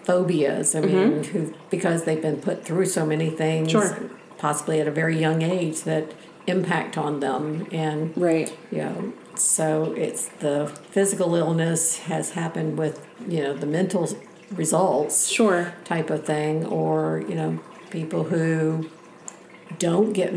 phobias 0.05 0.75
i 0.75 0.79
mean 0.81 1.23
who 1.23 1.51
because 1.71 2.03
they've 2.05 2.21
been 2.21 2.39
put 2.39 2.63
through 2.63 2.85
so 2.85 3.05
many 3.07 3.29
things 3.31 3.71
Sure. 3.71 3.97
Possibly 4.45 4.79
at 4.79 4.87
a 4.87 4.91
very 4.91 5.17
young 5.17 5.41
age 5.41 5.77
that 5.91 6.05
impact 6.45 6.93
on 7.05 7.19
them 7.19 7.43
and 7.71 8.15
right. 8.15 8.55
you 8.71 8.77
know 8.77 9.11
so 9.35 9.91
it's 9.97 10.27
the 10.45 10.55
physical 10.91 11.33
illness 11.33 11.97
has 12.11 12.25
happened 12.41 12.77
with 12.77 12.95
you 13.27 13.41
know 13.41 13.53
the 13.63 13.65
mental 13.65 14.07
results 14.51 15.27
sure. 15.29 15.73
type 15.83 16.11
of 16.11 16.23
thing 16.25 16.63
or 16.67 17.23
you 17.27 17.33
know 17.33 17.59
people 17.89 18.25
who 18.25 18.87
don't 19.79 20.13
get 20.13 20.31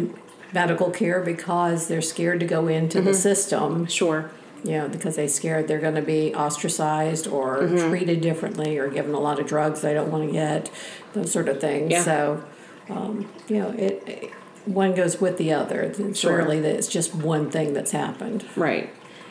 medical 0.54 0.90
care 0.90 1.20
because 1.20 1.88
they're 1.88 2.00
scared 2.14 2.40
to 2.40 2.46
go 2.46 2.66
into 2.66 3.02
the 3.02 3.12
system. 3.28 3.86
Sure. 3.86 4.30
You 4.64 4.72
know 4.78 4.88
because 4.88 5.16
they're 5.16 5.28
scared 5.28 5.68
they're 5.68 5.84
going 5.88 6.00
to 6.04 6.08
be 6.18 6.34
ostracized 6.34 7.26
or 7.26 7.48
Mm-hmm. 7.58 7.90
treated 7.90 8.20
differently 8.22 8.78
or 8.78 8.88
given 8.88 9.12
a 9.14 9.20
lot 9.20 9.38
of 9.38 9.46
drugs 9.46 9.82
they 9.82 9.94
don't 9.98 10.10
want 10.10 10.24
to 10.28 10.32
get 10.32 10.70
those 11.12 11.30
sort 11.30 11.48
of 11.52 11.60
things. 11.60 11.90
Yeah. 11.92 12.02
so 12.02 12.42
um, 12.90 13.28
you 13.48 13.58
know 13.58 13.70
it, 13.70 14.02
it 14.06 14.32
one 14.64 14.94
goes 14.94 15.20
with 15.20 15.38
the 15.38 15.52
other 15.52 15.80
it's 15.82 16.18
Sure. 16.18 16.38
rarely 16.38 16.60
that 16.60 16.74
it's 16.76 16.88
just 16.88 17.14
one 17.14 17.50
thing 17.50 17.72
that's 17.72 17.92
happened 17.92 18.44
right 18.56 18.90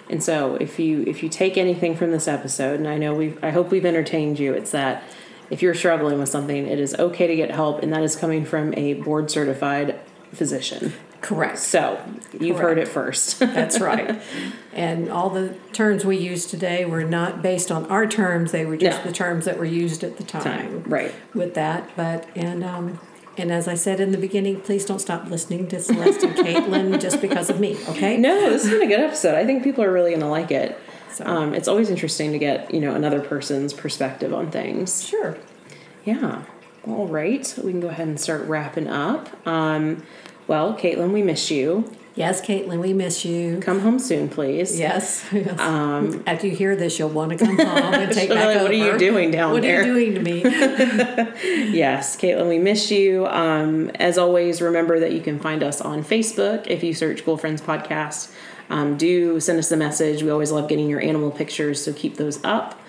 and 0.10 0.24
so 0.24 0.56
if 0.56 0.80
you 0.80 1.04
if 1.06 1.22
you 1.22 1.30
take 1.30 1.58
anything 1.58 1.96
from 1.96 2.12
this 2.12 2.28
episode 2.28 2.80
and 2.80 2.88
i 2.88 2.98
know 2.98 3.14
we've 3.14 3.42
i 3.44 3.52
hope 3.52 3.70
we've 3.70 3.86
entertained 3.86 4.40
you 4.40 4.54
it's 4.54 4.72
that 4.72 5.04
if 5.50 5.62
you're 5.62 5.76
struggling 5.76 6.18
with 6.20 6.30
something 6.30 6.66
it 6.68 6.80
is 6.80 6.96
okay 6.96 7.28
to 7.28 7.36
get 7.36 7.52
help 7.52 7.84
and 7.84 7.94
that 7.94 8.02
is 8.04 8.16
coming 8.16 8.44
from 8.46 8.74
a 8.76 8.96
board 8.96 9.30
certified 9.30 10.00
physician 10.34 10.92
correct 11.22 11.58
so 11.60 12.00
you've 12.40 12.60
heard 12.60 12.78
it 12.78 12.88
first 12.88 13.40
That's 13.58 13.80
right. 13.80 14.22
And 14.74 15.10
all 15.10 15.32
the 15.32 15.56
terms 15.74 16.06
we 16.06 16.18
use 16.18 16.46
today 16.46 16.86
were 16.86 17.04
not 17.04 17.42
based 17.42 17.72
on 17.72 17.88
our 17.88 18.06
terms, 18.06 18.52
they 18.52 18.64
were 18.66 18.78
just 18.78 19.00
No. 19.00 19.06
the 19.10 19.12
terms 19.12 19.46
that 19.46 19.58
were 19.58 19.66
used 19.66 20.04
at 20.04 20.18
the 20.18 20.24
time. 20.24 20.44
Time, 20.44 20.84
right. 20.84 21.12
With 21.34 21.56
that, 21.56 21.90
but, 21.96 22.28
and, 22.36 22.64
um, 22.64 23.00
and 23.38 23.52
as 23.52 23.68
I 23.68 23.76
said 23.76 24.00
in 24.00 24.12
the 24.12 24.18
beginning, 24.18 24.62
please 24.62 24.84
don't 24.86 25.00
stop 25.00 25.28
listening 25.30 25.68
to 25.68 25.80
Celeste 25.80 26.24
and 26.24 26.36
Caitlin 26.36 27.00
just 27.06 27.22
because 27.22 27.50
of 27.50 27.60
me, 27.60 27.78
okay? 27.90 28.18
no 28.18 28.50
this 28.50 28.64
has 28.64 28.72
been 28.72 28.82
a 28.84 28.88
good 28.88 29.00
episode 29.00 29.36
i 29.36 29.46
think 29.46 29.64
people 29.64 29.84
are 29.84 29.92
really 29.92 30.12
going 30.12 30.22
to 30.22 30.28
like 30.28 30.52
it 30.52 30.78
So- 31.12 31.26
um, 31.26 31.54
it's 31.54 31.68
always 31.68 31.90
interesting 31.90 32.32
to 32.32 32.40
get 32.40 32.74
you 32.74 32.80
know 32.82 32.94
another 32.96 33.20
person's 33.22 33.74
perspective 33.74 34.34
on 34.34 34.52
things 34.52 35.04
Sure. 35.08 35.38
Yeah. 36.06 36.44
All 36.88 37.06
right. 37.08 37.54
We 37.64 37.72
can 37.72 37.82
go 37.82 37.90
ahead 37.90 38.08
and 38.08 38.18
start 38.18 38.44
wrapping 38.48 38.88
up. 38.88 39.28
Um, 39.46 40.04
well, 40.48 40.74
Caitlin, 40.74 41.12
we 41.12 41.22
miss 41.22 41.52
you. 41.52 41.84
Yes, 42.18 42.42
Caitlin, 42.42 42.80
we 42.82 42.94
miss 42.94 43.24
you. 43.24 43.60
Come 43.60 43.80
home 43.80 44.00
soon, 44.00 44.28
please. 44.28 44.80
Yes. 44.80 45.24
yes. 45.32 45.60
After 45.60 46.48
you 46.48 46.56
hear 46.56 46.76
this, 46.76 46.98
you'll 46.98 47.10
want 47.10 47.30
to 47.32 47.38
come 47.38 47.56
home 47.56 47.94
and 47.94 48.12
take 48.12 48.30
back 48.30 48.56
like, 48.56 48.62
"What 48.64 48.72
are 48.72 48.74
you 48.74 48.98
doing 48.98 49.30
down 49.30 49.52
what 49.52 49.62
there?" 49.62 49.82
What 49.82 49.90
are 49.90 50.00
you 50.00 50.14
doing 50.14 50.16
to 50.16 50.22
me? 50.22 51.68
Yes, 51.78 52.18
Caitlin, 52.18 52.50
we 52.50 52.58
miss 52.58 52.90
you. 52.90 53.28
Um, 53.28 53.92
as 53.96 54.18
always, 54.18 54.64
remember 54.64 55.00
that 55.00 55.12
you 55.12 55.22
can 55.22 55.38
find 55.38 55.62
us 55.62 55.80
on 55.80 56.04
Facebook 56.04 56.66
if 56.66 56.84
you 56.84 56.96
search 56.96 57.24
Ghoul 57.24 57.38
Friends 57.38 57.62
Podcast. 57.62 58.34
Um, 58.72 58.98
do 58.98 59.40
send 59.40 59.60
us 59.60 59.72
a 59.72 59.78
message. 59.78 60.24
We 60.24 60.32
always 60.32 60.52
love 60.52 60.68
getting 60.68 60.90
your 60.90 61.02
animal 61.02 61.30
pictures, 61.30 61.84
so 61.84 61.94
keep 61.94 62.18
those 62.18 62.44
up. 62.44 62.80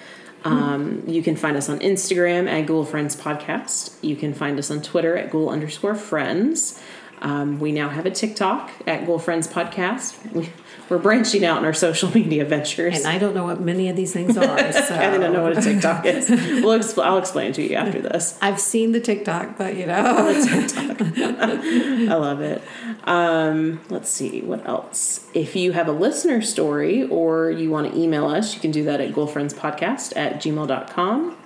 Um, 0.45 1.03
you 1.07 1.23
can 1.23 1.37
find 1.37 1.57
us 1.57 1.69
on 1.69 1.81
Instagram 1.81 2.49
at 2.49 2.67
Ghoul 2.67 2.85
Friends 2.85 3.15
Podcast. 3.15 3.95
You 4.03 4.17
can 4.17 4.33
find 4.33 4.59
us 4.59 4.71
on 4.71 4.81
Twitter 4.81 5.17
at 5.17 5.31
Ghoul 5.31 5.51
underscore 5.51 5.95
Friends. 5.95 6.81
Um, 7.21 7.59
we 7.59 7.73
now 7.73 7.89
have 7.89 8.07
a 8.07 8.11
TikTok 8.11 8.71
at 8.87 9.07
Ghoul 9.07 9.19
Friends 9.19 9.49
Podcast. 9.49 10.33
We, 10.33 10.51
we're 10.89 10.99
branching 10.99 11.45
out 11.45 11.59
in 11.59 11.65
our 11.65 11.75
social 11.75 12.11
media 12.15 12.45
ventures. 12.45 12.97
and 12.97 13.07
I 13.07 13.19
don't 13.19 13.35
know 13.35 13.45
what 13.45 13.61
many 13.61 13.89
of 13.89 13.97
these 13.97 14.13
things 14.13 14.37
are. 14.37 14.59
So. 14.89 14.95
I 14.95 15.17
don't 15.19 15.33
know 15.33 15.43
what 15.43 15.59
a 15.59 15.61
TikTok 15.61 16.07
is. 16.07 16.31
We'll 16.31 16.79
expl- 16.79 17.03
I'll 17.03 17.19
explain 17.19 17.53
to 17.55 17.63
you 17.63 17.75
after 17.75 18.01
this. 18.01 18.39
I've 18.41 18.61
seen 18.61 18.93
the 18.93 19.01
TikTok, 19.01 19.59
but 19.59 19.77
you 19.77 19.87
know. 19.87 20.33
TikTok. 20.49 21.01
I 21.01 22.15
love 22.15 22.41
it. 22.41 22.63
Um, 23.05 23.81
let's 23.91 24.09
see, 24.11 24.41
what 24.43 24.67
else? 24.67 25.27
If 25.35 25.57
you 25.57 25.73
have 25.73 25.89
a 25.89 25.93
listener 25.93 26.41
story 26.43 27.05
or 27.05 27.51
you 27.51 27.71
want 27.71 27.93
to 27.93 27.99
email 27.99 28.27
us, 28.27 28.55
you 28.55 28.61
can 28.61 28.71
do 28.71 28.85
that 28.85 29.01
at 29.01 29.13
ghoulfriendspodcast 29.13 30.17
at 30.17 30.37
gmail.com. 30.37 31.37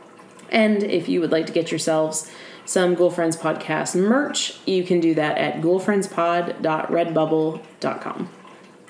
And 0.50 0.82
if 0.82 1.08
you 1.08 1.20
would 1.20 1.32
like 1.32 1.46
to 1.46 1.52
get 1.52 1.70
yourselves 1.70 2.30
some 2.64 2.94
Ghoul 2.94 3.10
Friends 3.10 3.36
Podcast 3.36 3.94
merch, 4.00 4.58
you 4.66 4.84
can 4.84 5.00
do 5.00 5.14
that 5.14 5.36
at 5.38 5.60
ghoulfriendspod.redbubble.com. 5.60 8.28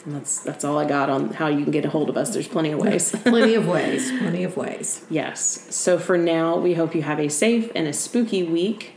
And 0.05 0.17
that's 0.17 0.41
that's 0.41 0.65
all 0.65 0.79
I 0.79 0.85
got 0.85 1.09
on 1.09 1.31
how 1.35 1.47
you 1.47 1.63
can 1.63 1.71
get 1.71 1.85
a 1.85 1.89
hold 1.91 2.11
of 2.11 2.17
us. 2.17 2.33
There's 2.33 2.49
plenty 2.49 2.73
of 2.73 2.81
ways. 2.81 3.11
plenty 3.23 3.55
of 3.55 3.69
ways. 3.77 4.11
Plenty 4.19 4.43
of 4.43 4.57
ways. 4.57 5.05
yes. 5.09 5.67
So 5.75 5.97
for 5.99 6.19
now, 6.19 6.57
we 6.57 6.75
hope 6.75 6.93
you 6.95 7.03
have 7.03 7.21
a 7.21 7.29
safe 7.29 7.71
and 7.75 7.87
a 7.87 7.93
spooky 7.93 8.43
week. 8.43 8.95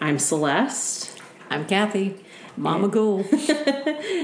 I'm 0.00 0.18
Celeste, 0.18 1.16
I'm 1.50 1.64
Kathy, 1.66 2.16
Mama 2.56 2.88
Ghoul. 2.88 3.24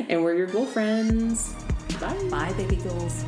and 0.08 0.24
we're 0.24 0.34
your 0.34 0.46
girlfriends. 0.48 1.54
Bye. 2.00 2.28
Bye, 2.30 2.52
baby 2.56 2.76
ghouls. 2.76 3.24